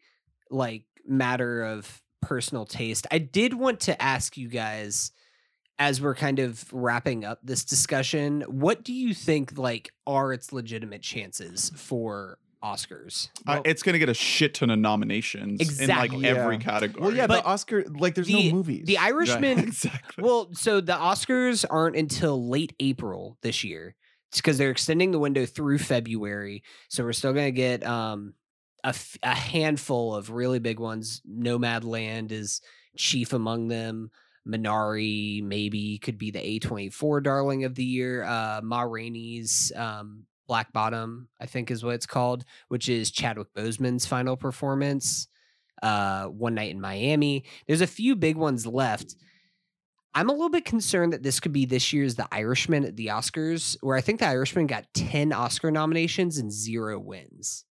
[0.50, 3.08] like matter of personal taste.
[3.10, 5.12] I did want to ask you guys
[5.80, 10.54] as we're kind of wrapping up this discussion, what do you think like are its
[10.54, 13.30] legitimate chances for Oscars.
[13.48, 16.18] Uh, it's gonna get a shit ton of nominations in Exactly.
[16.20, 17.02] like every category.
[17.08, 18.86] Well, yeah, But the Oscar like there's the- no movies.
[18.86, 19.58] the Yeah, Irishman.
[19.58, 20.24] exactly.
[20.24, 23.96] Well, so the Oscars aren't until late April this year.
[24.34, 26.64] Because they're extending the window through February.
[26.90, 28.34] So we're still going to get um,
[28.84, 31.22] a, f- a handful of really big ones.
[31.30, 32.62] Nomadland is
[32.98, 34.10] chief among them.
[34.48, 38.24] Minari maybe could be the A24 darling of the year.
[38.24, 43.54] Uh, Ma Rainey's um, Black Bottom, I think is what it's called, which is Chadwick
[43.56, 45.28] Boseman's final performance.
[45.82, 47.46] Uh, One Night in Miami.
[47.68, 49.16] There's a few big ones left.
[50.14, 53.08] I'm a little bit concerned that this could be this year's The Irishman at the
[53.08, 57.64] Oscars, where I think The Irishman got 10 Oscar nominations and zero wins.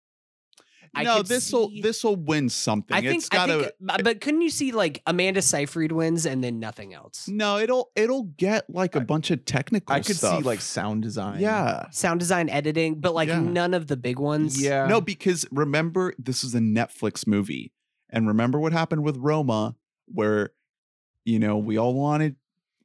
[0.95, 2.97] I no, this will this will win something.
[2.97, 3.59] I think, it's I gotta.
[3.59, 7.27] think, but- but couldn't you see like Amanda Seyfried wins and then nothing else?
[7.27, 9.93] no, it'll it'll get like a I- bunch of technical.
[9.95, 11.41] I could see like sound design.
[11.41, 11.85] yeah.
[11.91, 13.39] Sound design, editing, but like Yeah.
[13.39, 14.59] none of the big ones.
[14.59, 14.87] Yeah.
[14.87, 17.71] No, because remember this is a Netflix movie,
[18.09, 19.75] and remember what happened with Roma,
[20.07, 20.53] where
[21.29, 22.35] you know we all wanted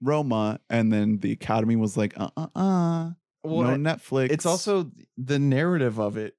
[0.03, 3.11] Roma, and then the Academy was like, uh, uh, uh,
[3.43, 4.31] Well, no Netflix.
[4.31, 6.37] it's also the narrative of it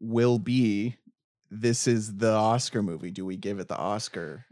[0.00, 0.96] will be
[1.50, 3.10] this is the Oscar movie.
[3.10, 4.44] Do we give it the Oscar?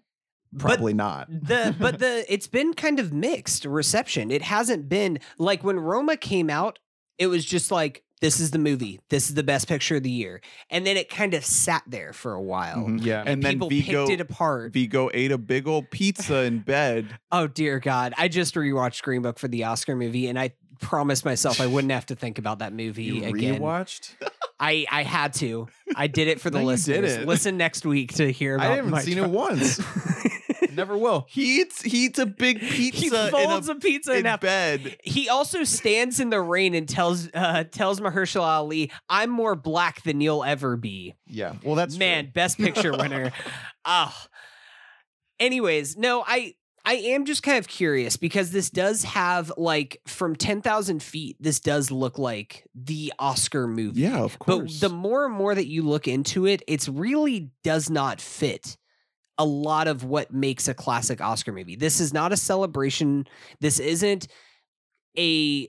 [0.51, 1.28] But Probably not.
[1.31, 4.31] the but the it's been kind of mixed reception.
[4.31, 6.78] It hasn't been like when Roma came out,
[7.19, 9.01] it was just like this is the movie.
[9.11, 10.40] This is the best picture of the year.
[10.70, 12.86] And then it kind of sat there for a while.
[12.86, 13.05] Mhm.
[13.05, 13.23] yeah.
[13.27, 14.73] and then People Viggo picked it apart.
[14.73, 17.07] Viggo ate a big old pizza in bed.
[17.32, 18.15] oh dear God.
[18.19, 21.93] I just rewatched Green Book for the Oscar movie and I promised myself I wouldn't
[21.93, 23.61] have to think about that movie you again.
[23.61, 24.15] rewatched?
[24.61, 25.69] I, I had to.
[25.97, 27.12] I did it for the No, you listeners.
[27.12, 27.27] didn't.
[27.27, 28.73] Listen next week to hear about it.
[28.73, 29.81] I haven't my seen tr- it once.
[30.75, 31.27] Never will.
[31.29, 34.25] He eats he eats a big he pizza in, folds a, a, pizza in in
[34.27, 34.41] half.
[34.41, 34.97] bed.
[35.03, 40.03] He also stands in the rain and tells uh, tells Mahershala Ali, "I'm more black
[40.03, 41.55] than you'll ever be." Yeah.
[41.63, 42.01] Well, that's true.
[42.01, 43.33] Man, best picture winner.
[43.85, 44.29] Ah.
[45.41, 46.55] Anyways, no, I
[46.85, 51.37] I am just kind of curious because this does have like from ten thousand feet.
[51.39, 54.01] This does look like the Oscar movie.
[54.01, 54.81] Yeah, of course.
[54.81, 58.77] But the more and more that you look into it, it's really does not fit
[59.39, 61.77] a lot of what makes a classic Oscar movie.
[61.77, 63.27] This is not a celebration.
[63.60, 64.27] This isn't
[65.16, 65.69] a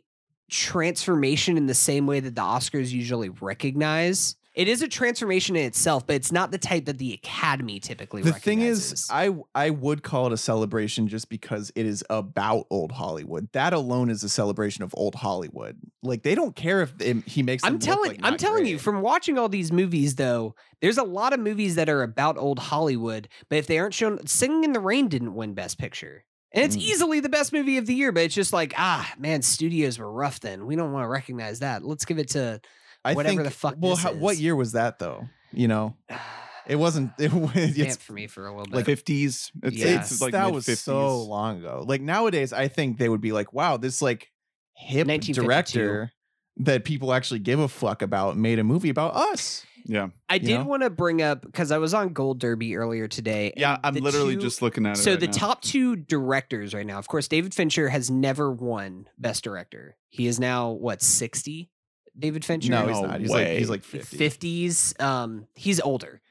[0.49, 4.35] transformation in the same way that the Oscars usually recognize.
[4.55, 8.23] It is a transformation in itself, but it's not the type that the Academy typically
[8.23, 8.39] recognizes.
[8.39, 9.07] the thing is
[9.55, 13.73] i i would call it a celebration just because it is about old hollywood that
[13.73, 17.63] alone is a celebration of old hollywood like they don't care if it- he makes
[17.63, 21.33] I'm telling like I'm telling you from watching all these movies though, there's a lot
[21.33, 24.79] of movies that are about old Hollywood, but if they aren't shown Singing in the
[24.79, 26.23] Rain didn't win best picture.
[26.51, 26.81] And it's Mm.
[26.81, 30.11] easily the best movie of the year, but it's just like, ah, man, studios were
[30.11, 30.65] rough then.
[30.65, 31.83] We don't want to recognize that.
[31.85, 32.59] Let's give it to
[33.05, 34.41] I whatever think, the fuck well this how, what is.
[34.41, 35.95] year was that though you know
[36.67, 38.75] it wasn't it, was- Vamp it's for me for a little bit.
[38.75, 39.51] like fifties.
[39.63, 39.99] It's, Yeah.
[40.01, 40.77] it's like that mid was 50s.
[40.77, 44.29] so long ago like nowadays i think they would be like wow this like
[44.75, 45.41] hip 1952.
[45.41, 46.11] director
[46.57, 50.59] that people actually give a fuck about made a movie about us Yeah, I did
[50.59, 50.65] know?
[50.65, 53.53] want to bring up because I was on Gold Derby earlier today.
[53.55, 53.77] yeah.
[53.81, 55.01] I'm literally two- just looking at it.
[55.01, 55.31] So right the now.
[55.31, 59.95] top two directors right now, of course, David Fincher has never won Best Director.
[60.09, 61.71] He is now what sixty.
[62.19, 62.71] David Fincher.
[62.71, 64.93] no he's not he's like he's like 50 fifties.
[64.99, 66.21] Um, he's older.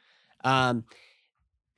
[0.44, 0.85] Um,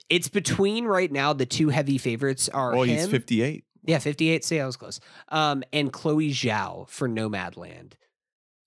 [0.09, 1.33] it's between right now.
[1.33, 2.97] The two heavy favorites are Oh, him.
[2.99, 3.65] he's 58.
[3.85, 4.45] Yeah, fifty-eight.
[4.45, 5.01] See, I was close.
[5.31, 7.93] Um, and Chloe Zhao for Nomadland,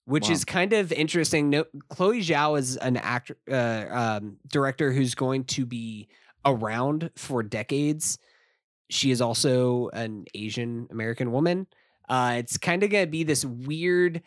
[0.06, 0.32] which Wow.
[0.32, 1.50] is kind of interesting.
[1.50, 6.08] No, Chloe Zhao is an actor, uh, um, director who's going to be
[6.44, 8.18] around for decades.
[8.90, 11.68] She is also an Asian American woman.
[12.08, 14.20] Uh, it's kind of going to be this weird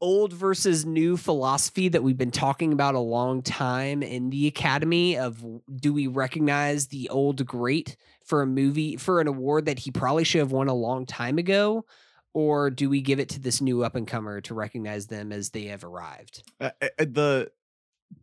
[0.00, 5.16] old versus new philosophy that we've been talking about a long time in the academy
[5.18, 5.44] of
[5.76, 10.24] do we recognize the old great for a movie for an award that he probably
[10.24, 11.84] should have won a long time ago
[12.32, 15.50] or do we give it to this new up and comer to recognize them as
[15.50, 17.50] they have arrived Uh, uh, the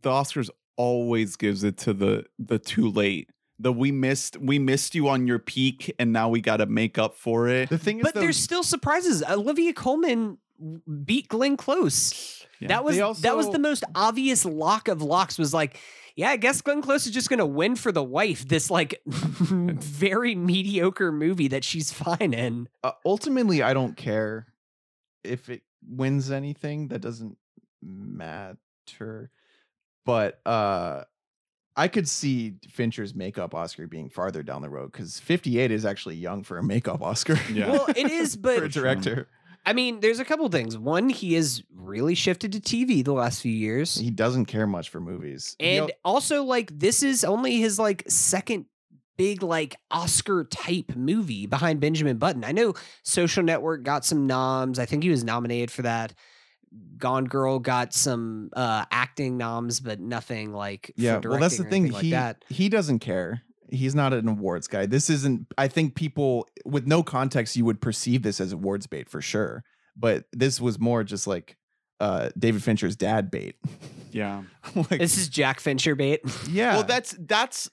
[0.02, 3.30] the Oscars always gives it to the the too late.
[3.58, 6.98] The we missed we missed you on your peak and now we got to make
[6.98, 7.68] up for it.
[7.68, 10.38] the thing is but though, there's still surprises olivia colman
[11.04, 12.44] beat glenn close.
[12.60, 12.68] Yeah.
[12.68, 15.78] that was They that was the most obvious lock of locks was like
[16.16, 20.34] yeah i guess glenn close is just gonna win for the wife this like very
[20.34, 22.68] mediocre movie that she's fine in.
[22.82, 24.48] Uh, ultimately i don't care
[25.22, 27.36] if it wins anything that doesn't
[27.80, 29.30] matter.
[30.04, 31.04] But uh
[31.76, 36.16] i could see fincher's makeup oscar being farther down the road because 58 is actually
[36.16, 37.38] young for a makeup oscar.
[37.52, 37.70] Yeah.
[37.70, 39.28] well it is for but a director
[39.68, 40.78] I mean, there's a couple things.
[40.78, 43.94] One, he has really shifted to TV the last few years.
[43.96, 45.56] He doesn't care much for movies.
[45.58, 48.64] He and al- also like this is only his like second
[49.18, 52.44] big like Oscar type movie behind Benjamin Button.
[52.44, 52.72] I know
[53.02, 54.78] Social Network got some noms.
[54.78, 56.14] I think he was nominated for that.
[56.96, 61.64] Gone Girl got some uh acting noms, but nothing like for yeah, well, that's the
[61.64, 61.84] thing.
[61.84, 62.42] anything like he that.
[62.48, 63.42] he doesn't care.
[63.70, 64.86] He's not an awards guy.
[64.86, 65.46] This isn't.
[65.58, 69.64] I think people with no context, you would perceive this as awards bait for sure.
[69.96, 71.56] But this was more just like
[72.00, 73.56] uh David Fincher's dad bait.
[74.10, 74.44] Yeah.
[74.74, 76.20] like, This is Jack Fincher bait.
[76.50, 76.76] yeah.
[76.76, 77.68] Well, that's that's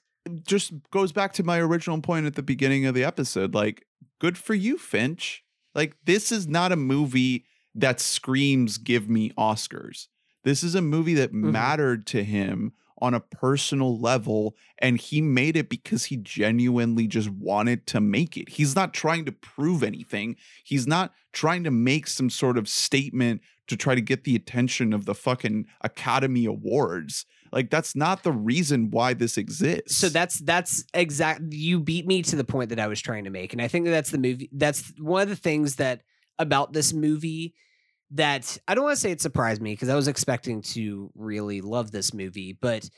[0.46, 3.54] just goes back to my original point at the beginning of the episode.
[3.54, 3.86] Like,
[4.20, 5.42] good for you, Finch.
[5.74, 10.08] Like, this is not a movie that screams "Give me Oscars."
[10.44, 11.52] This is a movie that Mhm.
[11.52, 17.28] mattered to him on a personal level, and he made it because he genuinely just
[17.28, 18.48] wanted to make it.
[18.48, 20.36] He's not trying to prove anything.
[20.64, 24.92] He's not trying to make some sort of statement to try to get the attention
[24.92, 27.26] of the fucking Academy Awards.
[27.52, 29.96] Like that's not the reason why this exists.
[29.96, 31.42] So that's that's exact.
[31.50, 33.84] You beat me to the point that I was trying to make, and I think
[33.84, 34.50] that that's the movie.
[34.52, 36.02] That's one of the things that
[36.38, 37.54] about this movie
[38.12, 41.60] that I don't want to say it surprised me because I was expecting to really
[41.60, 42.88] love this movie, but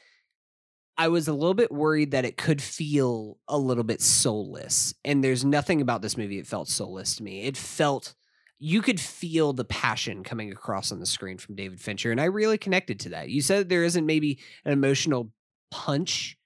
[0.96, 4.94] I was a little bit worried that it could feel a little bit soulless.
[5.04, 7.42] And there's nothing about this movie that felt soulless to me.
[7.42, 8.14] It felt
[8.58, 12.24] you could feel the passion coming across on the screen from David Fincher, and I
[12.24, 13.30] really connected to that.
[13.30, 15.30] You said there isn't maybe an emotional
[15.70, 16.36] punch,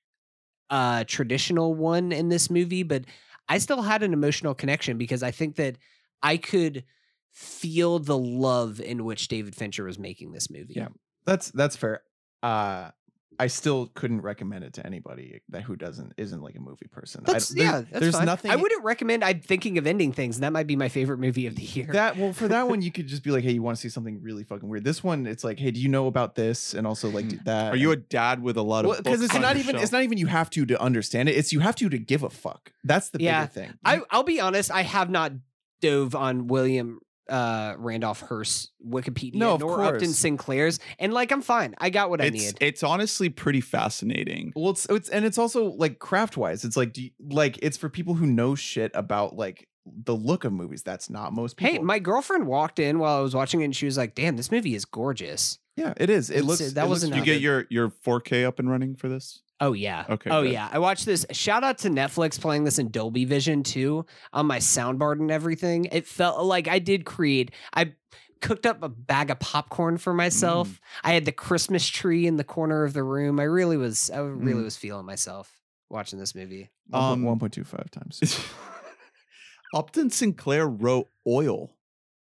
[0.69, 3.05] uh, traditional one in this movie, but
[3.49, 5.77] I still had an emotional connection because I think that
[6.23, 6.85] I could
[7.33, 10.75] feel the love in which David Fincher was making this movie.
[10.77, 10.89] Yeah.
[11.25, 12.03] that's that's fair.
[12.43, 12.91] Uh
[13.39, 17.25] I still couldn't recommend it to anybody that who doesn't isn't like a movie person.
[17.27, 17.81] I- That's there- yeah.
[17.81, 18.27] That's there's fine.
[18.27, 19.25] nothing I wouldn't recommend.
[19.25, 21.89] I'm thinking of ending things, and that might be my favorite movie of the year.
[21.93, 23.89] that well for that one you could just be like, hey, you want to see
[23.89, 24.85] something really fucking weird.
[24.85, 26.75] This one, it's like, hey, do you know about this?
[26.75, 27.69] And also like do that.
[27.69, 27.73] Hmm.
[27.73, 29.83] Are you a dad with a lot of because books it's on not even shelf?
[29.83, 31.33] it's not even you have to to understand it.
[31.37, 32.71] It's you have to to give a fuck.
[32.85, 33.47] That's the Yeah.
[33.47, 33.79] bigger thing.
[33.83, 34.71] I, I'll be honest.
[34.71, 35.33] I have not
[35.81, 40.17] dove on William uh, Randolph Hearst's Wikipedia No, of nor Upton course.
[40.19, 41.75] Sinclair's, and like I'm fine.
[41.79, 42.59] I got what I It's needed.
[42.61, 44.53] it's honestly pretty fascinating.
[44.57, 46.65] Well, it's it's and it's also like craft wise.
[46.65, 50.45] It's like do you, like it's for people who know shit about like the look
[50.45, 50.83] of movies.
[50.83, 51.73] That's not most people.
[51.75, 54.37] Hey, my girlfriend walked in while I was watching it, and she was like, "Damn,
[54.37, 56.29] this movie is gorgeous." yeah, it is.
[56.29, 58.95] It It's- looks that it wasn't Did you get your your 4K up and running
[58.95, 59.43] for this?
[59.63, 60.05] Oh yeah.
[60.11, 60.53] Okay, Oh good.
[60.53, 60.69] yeah.
[60.73, 61.25] I watched this.
[61.31, 65.85] Shout out to Netflix playing this in Dolby Vision too on my soundboard and everything.
[65.93, 67.53] It felt like I did create.
[67.73, 67.93] I
[68.41, 70.69] cooked up a bag of popcorn for myself.
[70.69, 70.79] Mm.
[71.05, 73.39] I had the Christmas tree in the corner of the room.
[73.39, 74.11] I really was.
[74.11, 74.65] I really Mm.
[74.65, 75.57] was feeling myself
[75.89, 76.71] watching this movie.
[76.93, 78.21] Um, one point two five times.
[79.75, 81.71] Upton Sinclair wrote Oil.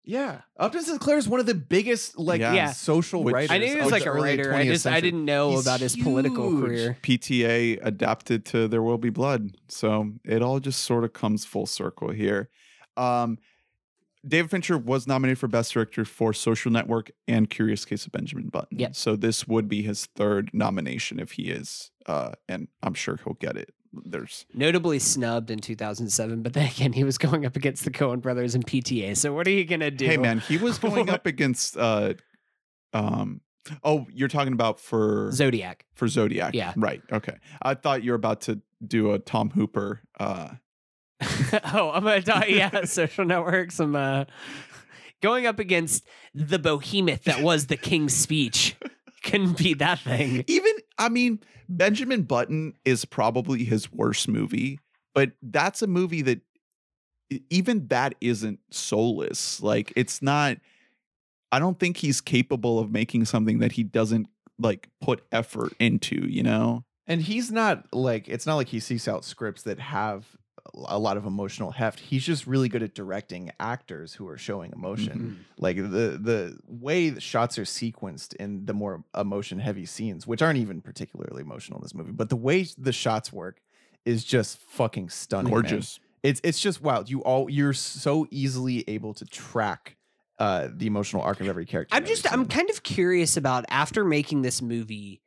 [0.05, 2.53] Yeah, Upton Sinclair is one of the biggest like Yeah.
[2.53, 2.71] Yeah.
[2.71, 3.51] social Which- writers.
[3.51, 4.53] I knew he was like a writer.
[4.53, 6.97] I 20th just I didn't know He's about his political career.
[7.01, 9.55] PTA adapted to There Will Be Blood.
[9.69, 12.49] So it all just sort of comes full circle here.
[12.97, 13.37] Um,
[14.27, 18.47] David Fincher was nominated for Best Director for Social Network and Curious Case of Benjamin
[18.49, 18.79] Button.
[18.79, 18.95] Yep.
[18.95, 23.33] So this would be his third nomination if he is, uh, and I'm sure he'll
[23.33, 23.73] get it.
[24.05, 28.21] There's Notably snubbed in 2007, but then again, he was going up against the Coen
[28.21, 29.15] brothers and PTA.
[29.15, 30.05] So what are you gonna do?
[30.05, 32.13] hey man, he was going up against, uh,
[32.93, 33.41] um,
[33.83, 35.85] oh, you're talking about for Zodiac.
[35.93, 36.73] for Zodiac, Yeah.
[36.75, 37.01] right?
[37.11, 40.01] Okay, I thought you were about to do a Tom Hooper.
[40.19, 40.49] Uh,
[41.73, 42.49] oh, I'm gonna talk.
[42.49, 43.79] Yeah, social networks.
[43.79, 44.25] I'm uh,
[45.21, 48.75] going up against the behemoth that was the King's Speech.
[49.23, 50.43] Couldn't be that thing.
[50.47, 50.73] even
[51.03, 54.79] I mean, Benjamin Button is probably his worst movie,
[55.13, 56.41] but that's a movie that
[57.49, 59.61] even that isn't soulless.
[59.61, 60.57] Like it's not
[61.51, 64.27] I don't think he's capable of making something that he doesn't
[64.57, 66.83] like put effort into, you know?
[67.05, 70.25] And he's not like it's not like he seeks out scripts that have
[70.73, 71.99] a lot of emotional heft.
[71.99, 75.45] He's just really good at directing actors who are showing emotion.
[75.57, 80.41] Like the the way the shots are sequenced in the more emotion heavy scenes, which
[80.41, 83.61] aren't even particularly emotional in this movie, but the way the shots work
[84.05, 85.51] is just fucking stunning.
[85.51, 85.61] man.
[85.61, 85.99] Gorgeous.
[86.23, 87.03] It's it's just wow.
[87.05, 89.97] You all you're so easily able to track
[90.39, 91.93] uh the emotional arc of every character.
[91.95, 95.21] I'm just I'm kind of curious about after making this movie,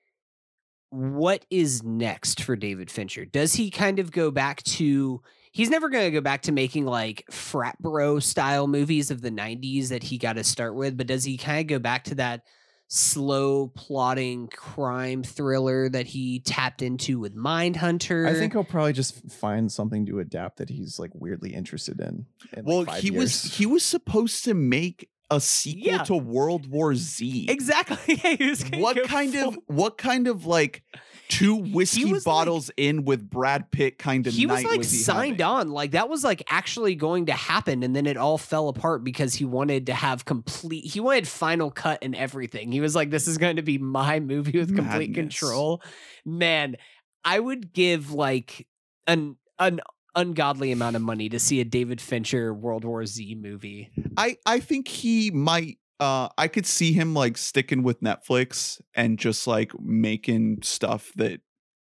[0.90, 3.24] what is next for David Fincher?
[3.24, 5.22] Does he kind of go back to
[5.52, 9.88] he's never gonna go back to making like frat bro style movies of the 90s
[9.88, 12.42] that he got to start with, but does he kind of go back to that
[12.88, 18.28] slow plotting crime thriller that he tapped into with Mindhunter.
[18.28, 22.26] I think he'll probably just find something to adapt that he's like weirdly interested in.
[22.56, 26.02] in, well, five he was he was supposed to make a sequel Yeah.
[26.04, 27.46] to World War Z.
[27.48, 28.20] exactly.
[28.24, 30.82] Yeah, he was What kind full- of what kind of like
[31.28, 34.90] two whiskey was, like- bottles in with Brad Pitt kind of he was like was
[34.92, 35.56] he signed having?
[35.68, 39.02] on like that was like actually going to happen and then it all fell apart
[39.02, 43.10] because he wanted to have complete he wanted final cut and everything he was like
[43.10, 45.40] this is going to be my movie with complete Madness.
[45.40, 45.82] control
[46.24, 46.76] man
[47.24, 48.64] i would give like
[49.08, 49.80] an an
[50.16, 54.60] ungodly amount of money to see a david fincher world war z movie I I
[54.60, 55.78] think he might.
[55.98, 61.40] Uh, I could see him like sticking with Netflix and just like making stuff that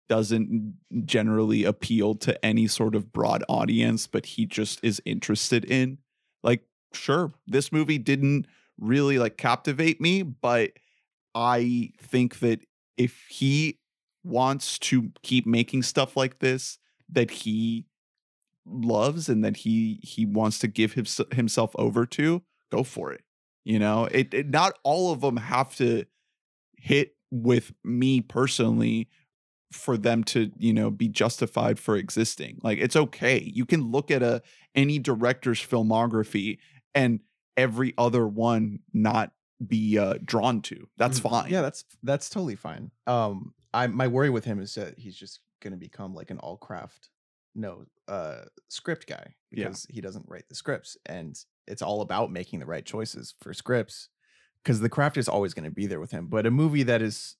[0.08, 0.76] doesn't
[1.06, 5.98] generally appeal to any sort of broad audience, but he just is interested in.
[6.44, 6.62] Like,
[6.94, 8.46] sure, this movie didn't
[8.80, 10.74] really like captivate me, but
[11.34, 12.60] I think that
[12.98, 13.80] if he
[14.24, 16.78] wants to keep making stuff like this
[17.10, 17.86] that he
[18.66, 23.24] loves and that he he wants to give his, himself over to, go for it.
[23.64, 26.06] You know, it, it not all of them have to
[26.78, 29.10] hit with me personally
[29.72, 34.10] for them to you know be justified for existing like it's okay you can look
[34.12, 34.42] at a
[34.76, 36.60] any director's filmography
[36.94, 37.20] and
[37.58, 39.32] every other one not
[39.66, 41.30] be uh drawn to that's Mhm.
[41.30, 42.92] fine Yeah, that's that's totally fine.
[43.08, 46.58] Um, I my worry with him is that he's just gonna become like an all
[46.58, 47.10] craft
[47.56, 49.66] no uh script guy Yeah.
[49.66, 51.36] because he doesn't write the scripts and
[51.68, 54.10] it's all about making the right choices for scripts
[54.64, 56.28] because the craft is always going to be there with him.
[56.28, 57.36] But a movie that is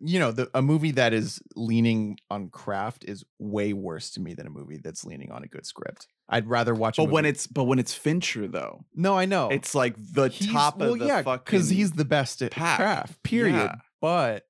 [0.00, 4.32] you know, the a movie that is leaning on craft is way worse to me
[4.34, 6.08] than a movie that's leaning on a good script.
[6.30, 6.98] I'd rather watch.
[6.98, 10.28] A but when it's but when it's fincher though no, I know it's like the
[10.28, 12.78] He's- top well, of the yeah, because he's the best at pack.
[12.78, 13.22] craft.
[13.22, 13.54] Period.
[13.54, 13.74] Yeah.
[14.00, 14.44] But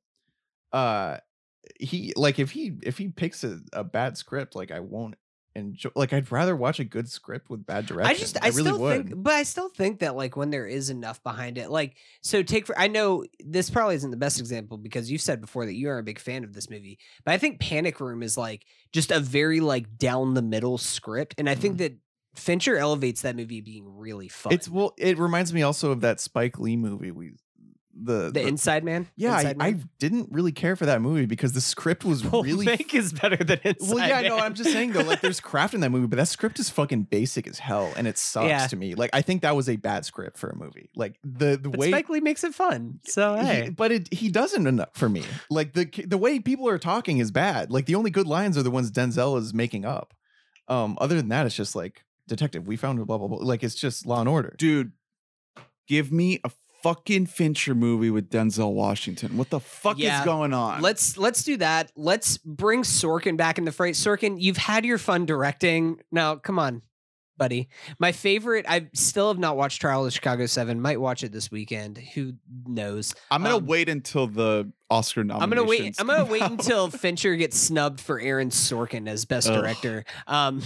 [0.72, 1.16] uh,
[1.78, 5.16] he like if he if he picks a, a bad script, like I won't
[5.54, 5.90] enjoy.
[5.94, 8.14] Like I'd rather watch a good script with bad direction.
[8.14, 9.08] I just I, really still would.
[9.08, 12.42] think but I still think that like when there is enough behind it like so
[12.42, 15.74] take for I know this probably isn't the best example because you've said before that
[15.74, 18.64] you are a big fan of this movie but I think Panic Room is like
[18.92, 21.96] just a very like down the middle script and I think that
[22.34, 24.52] Fincher elevates that movie being really fun.
[24.52, 24.54] Mm-hmm.
[24.54, 27.10] It's well, it reminds me also of that Spike Lee movie.
[27.10, 27.32] We
[27.94, 29.06] the, the, Inside Man.
[29.16, 29.88] yeah, I, Inside I Man?
[29.98, 33.36] didn't really care for that movie because the script was Full really Fake is better
[33.36, 33.94] than Inside.
[33.94, 34.44] Well, yeah, no, Man.
[34.46, 37.04] I'm just saying though, like there's craft in that movie, but that script is fucking
[37.04, 38.66] basic as hell, and it sucks Yeah.
[38.66, 38.94] to me.
[38.94, 40.90] Like I think that was a bad script for a movie.
[40.96, 43.00] Like the the But way, Spike Lee makes it fun.
[43.04, 45.24] So he- hey, but it he doesn't enough for me.
[45.50, 47.70] Like the the way people are talking is bad.
[47.70, 50.14] Like the only good lines are the ones Denzel is making up.
[50.68, 52.66] Um, other than that, it's just like detective.
[52.66, 53.38] We found a blah blah blah.
[53.38, 54.54] Like it's just Law and Order.
[54.58, 54.92] dude
[55.88, 56.50] give me a
[56.82, 60.20] fucking fincher movie with denzel washington what the fuck Yeah.
[60.20, 61.92] is going on let's let's do that.
[61.96, 63.92] Let's bring Sorkin back in the fray.
[63.92, 66.00] Sorkin, you've had your fun directing.
[66.10, 66.82] Now, come on,
[67.36, 67.68] buddy.
[67.98, 68.66] My favorite.
[68.68, 70.80] I still have not watched Trial of Chicago Seven.
[70.80, 71.98] Might watch it this weekend.
[71.98, 72.34] Who
[72.66, 73.14] knows?
[73.30, 75.42] i'm gonna um, wait until the oscar nominations.
[75.42, 75.96] I'm gonna wait.
[76.00, 79.60] I'm gonna wait until Fincher gets snubbed for Aaron Sorkin as best Ugh.
[79.60, 80.04] director.
[80.26, 80.62] Um,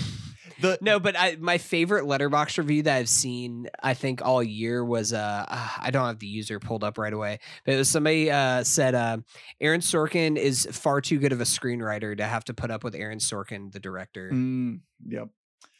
[0.61, 4.85] the no, but I my favorite Letterboxd review that I've seen, I think all year
[4.85, 7.89] was uh ah, I don't have the user pulled up right away, but it was
[7.91, 9.19] somebody uh said uh
[9.61, 12.95] Aaron Sorkin is far too good of a screenwriter to have to put up with
[12.95, 15.29] Aaron Sorkin, the director, Mm, yep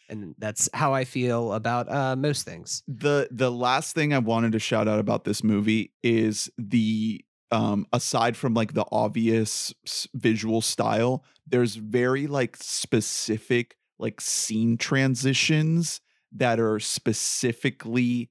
[0.09, 2.83] and that's how I feel about uh most things.
[2.87, 7.87] the the last thing I wanted to shout out about this movie is the um
[7.93, 16.01] aside from like the obvious s- visual style there's very like specific like scene transitions
[16.33, 18.31] that are specifically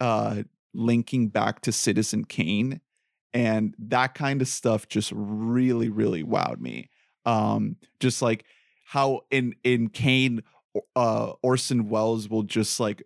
[0.00, 0.42] uh
[0.74, 2.80] linking back to Citizen Kane
[3.34, 6.88] and that kind of stuff just really really wowed me.
[7.24, 8.44] Um just like
[8.84, 10.42] how in in Kane
[10.96, 13.02] uh Orson Welles will just like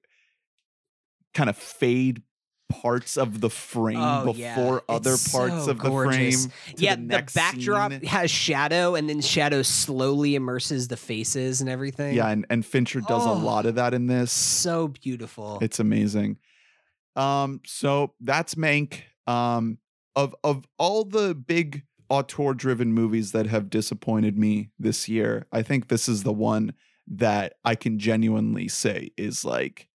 [1.35, 2.23] kind of fade
[2.68, 4.55] parts of the frame Oh, yeah.
[4.56, 6.47] before other It's parts so of the gorgeous.
[6.47, 6.52] frame.
[6.78, 8.02] yeah, the the, backdrop scene.
[8.05, 12.14] has shadow, and then shadow slowly immerses the faces and everything.
[12.14, 13.32] Yeah, and, and Fincher does Oh.
[13.32, 14.32] a lot of that in this.
[14.32, 15.59] so beautiful.
[15.62, 16.38] It's amazing.
[17.14, 19.01] Um, so that's Mank.
[19.26, 19.78] Um,
[20.14, 25.62] of of all the big auteur driven movies that have disappointed me this year, I
[25.62, 26.74] think this is the one
[27.09, 29.88] that I can genuinely say is like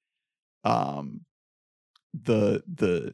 [0.63, 1.21] um
[2.13, 3.13] the the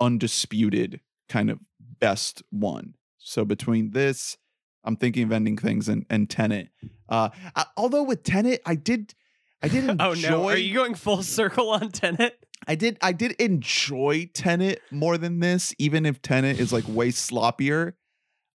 [0.00, 2.94] undisputed kind of best one.
[3.18, 4.36] So between this,
[4.84, 6.68] I'm thinking of ending things and and Tenet.
[7.08, 9.14] Uh, I, although with Tenet, I did
[9.62, 10.04] I did enjoy.
[10.04, 12.38] oh no, are you going full circle on Tenet?
[12.66, 17.08] I did I did enjoy Tenet more than this, even if Tenet is like way
[17.10, 17.94] sloppier.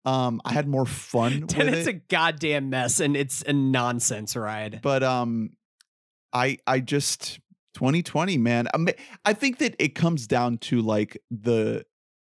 [0.03, 1.90] Um, I had more fun with Tenet's it.
[1.90, 4.80] a goddamn mess and it's a nonsense ride.
[4.84, 5.53] but um
[6.32, 7.40] i i just
[7.76, 11.86] 2020 man I, mean, I think that it comes down to like the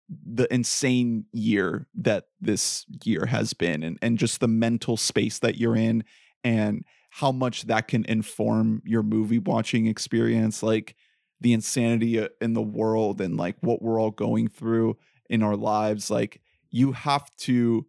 [0.09, 5.57] the insane year that this year has been and and just the mental space that
[5.57, 6.05] you're in
[6.43, 10.97] and how much that can inform your movie watching experience like
[11.41, 14.97] the insanity uh, in the world and like what we're all going through
[15.31, 16.41] in our lives like
[16.71, 17.87] you have to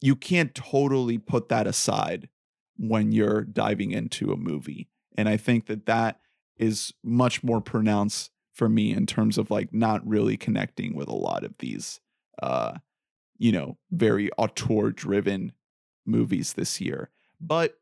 [0.00, 2.28] you can't totally put that aside
[2.76, 4.88] when you're diving into a movie.
[5.16, 6.20] And I think that that
[6.56, 11.14] is much more pronounced for me in terms of like not really connecting with a
[11.14, 12.00] lot of these
[12.42, 12.74] uh
[13.38, 15.52] you know, very auteur driven
[16.04, 17.10] movies this year.
[17.40, 17.74] But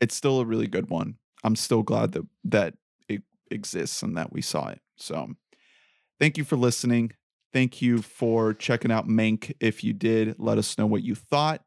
[0.00, 1.16] it's still a really good one.
[1.44, 2.74] I'm still glad that that
[3.08, 4.80] it exists and that we saw it.
[4.96, 5.30] So,
[6.20, 7.12] thank you for listening.
[7.52, 9.52] Thank you for checking out Mank.
[9.60, 11.62] If you did, let us know what you thought.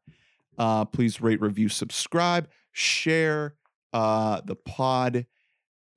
[0.58, 3.54] Uh, please rate, review, subscribe, share
[3.92, 5.26] uh, the pod,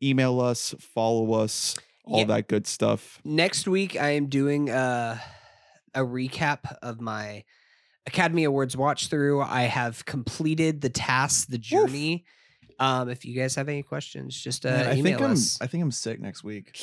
[0.01, 2.26] email us, follow us, all Yeah.
[2.26, 3.19] that good stuff.
[3.23, 5.17] Next week, I am doing uh,
[5.93, 7.43] a recap of my
[8.07, 9.41] Academy Awards watch through.
[9.41, 12.26] I have completed the task, the journey.
[12.80, 15.59] Um, if you guys have any questions, just uh, Man, I email think I'm us.
[15.61, 16.80] I think I'm sick next week.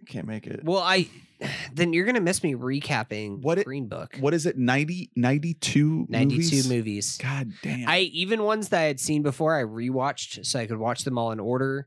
[0.00, 0.64] I can't make it.
[0.64, 1.08] well, I
[1.74, 4.16] then you're gonna miss me recapping What it- Green Book.
[4.18, 4.56] What is it?
[4.58, 6.68] 90, 92 92 movies?
[6.68, 7.18] movies.
[7.18, 7.86] God damn.
[7.88, 11.18] I even ones that I had seen before, I rewatched so I could watch them
[11.18, 11.86] all in order,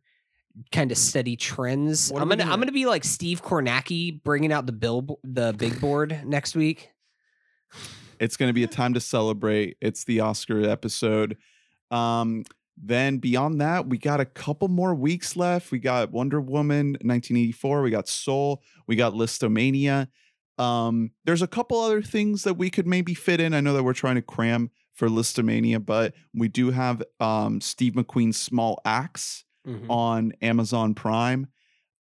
[0.71, 2.11] kind of steady trends.
[2.11, 5.53] What I'm gonna, I'm gonna- gonna be like Steve Kornacki bringing out the bill the
[5.57, 6.89] big board next week.
[8.19, 9.77] it's to be a time to celebrate.
[9.81, 11.37] It's the Oscar episode.
[11.91, 12.43] Um,
[12.75, 15.71] then beyond that, we got a couple more weeks left.
[15.71, 17.81] We got Wonder Woman 1984.
[17.81, 18.61] We got Soul.
[18.87, 20.07] We got Listomania.
[20.57, 23.53] Um, there's a couple other things that we could maybe fit in.
[23.53, 27.93] I know that we're trying to cram for Listomania, but we do have um, Steve
[27.93, 29.89] McQueen's Small Axe Mhm.
[29.89, 31.47] on Amazon Prime.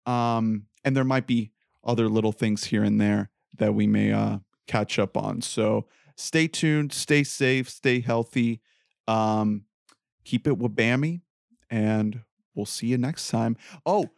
[0.06, 1.52] Um, and there might be
[1.84, 5.42] other little things here and there that we may uh, catch up on.
[5.42, 8.62] So stay tuned, stay safe, stay healthy.
[9.08, 9.66] Um,
[10.24, 11.22] keep it wabammy,
[11.70, 12.22] and
[12.56, 13.56] we'll see you next time.
[13.86, 14.10] Oh,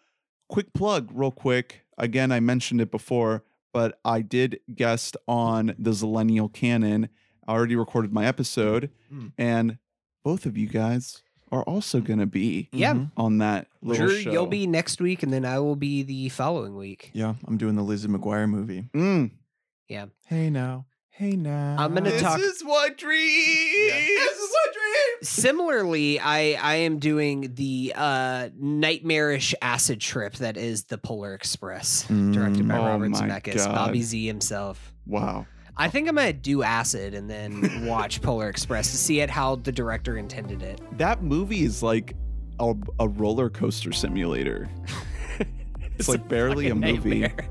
[0.50, 1.82] quick plug, real quick.
[1.98, 3.44] Again, I mentioned it before,
[3.74, 7.10] but I did guest on the Zillennial Canon.
[7.48, 9.32] I already recorded my episode, Mm.
[9.38, 9.78] and
[10.24, 11.22] both of you guys
[11.52, 12.94] are also going to be Yeah.
[12.94, 13.12] Mhm.
[13.18, 14.32] on that little Drew, show.
[14.32, 17.12] you'll be next week, and then I will be the following week.
[17.14, 18.86] Yeah, I'm doing the Lizzie McGuire movie.
[18.94, 19.32] Mm.
[19.88, 20.08] Yeah.
[20.26, 21.78] Hey now, hey now.
[21.80, 23.24] I'm gonna This talk- is what dreams.
[23.28, 25.30] This is what dreams.
[25.30, 32.04] Similarly, I I am doing the uh, nightmarish acid trip that is the Polar Express,
[32.08, 32.80] directed by Mm.
[32.80, 33.74] Oh Robert Zemeckis, God.
[33.74, 34.94] Bobby Z himself.
[35.06, 35.46] Wow.
[35.80, 39.58] I think I'm gonna do acid and then watch Polar Express to see it how
[39.58, 40.82] the director intended it.
[40.98, 42.16] That movie is like
[42.60, 44.70] a, a roller coaster simulator.
[46.00, 47.22] It's like barely a movie.
[47.22, 47.50] nightmare.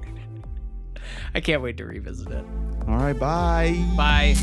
[1.35, 2.45] I can't wait to revisit it.
[2.87, 3.75] All right, bye.
[3.97, 4.37] Bye.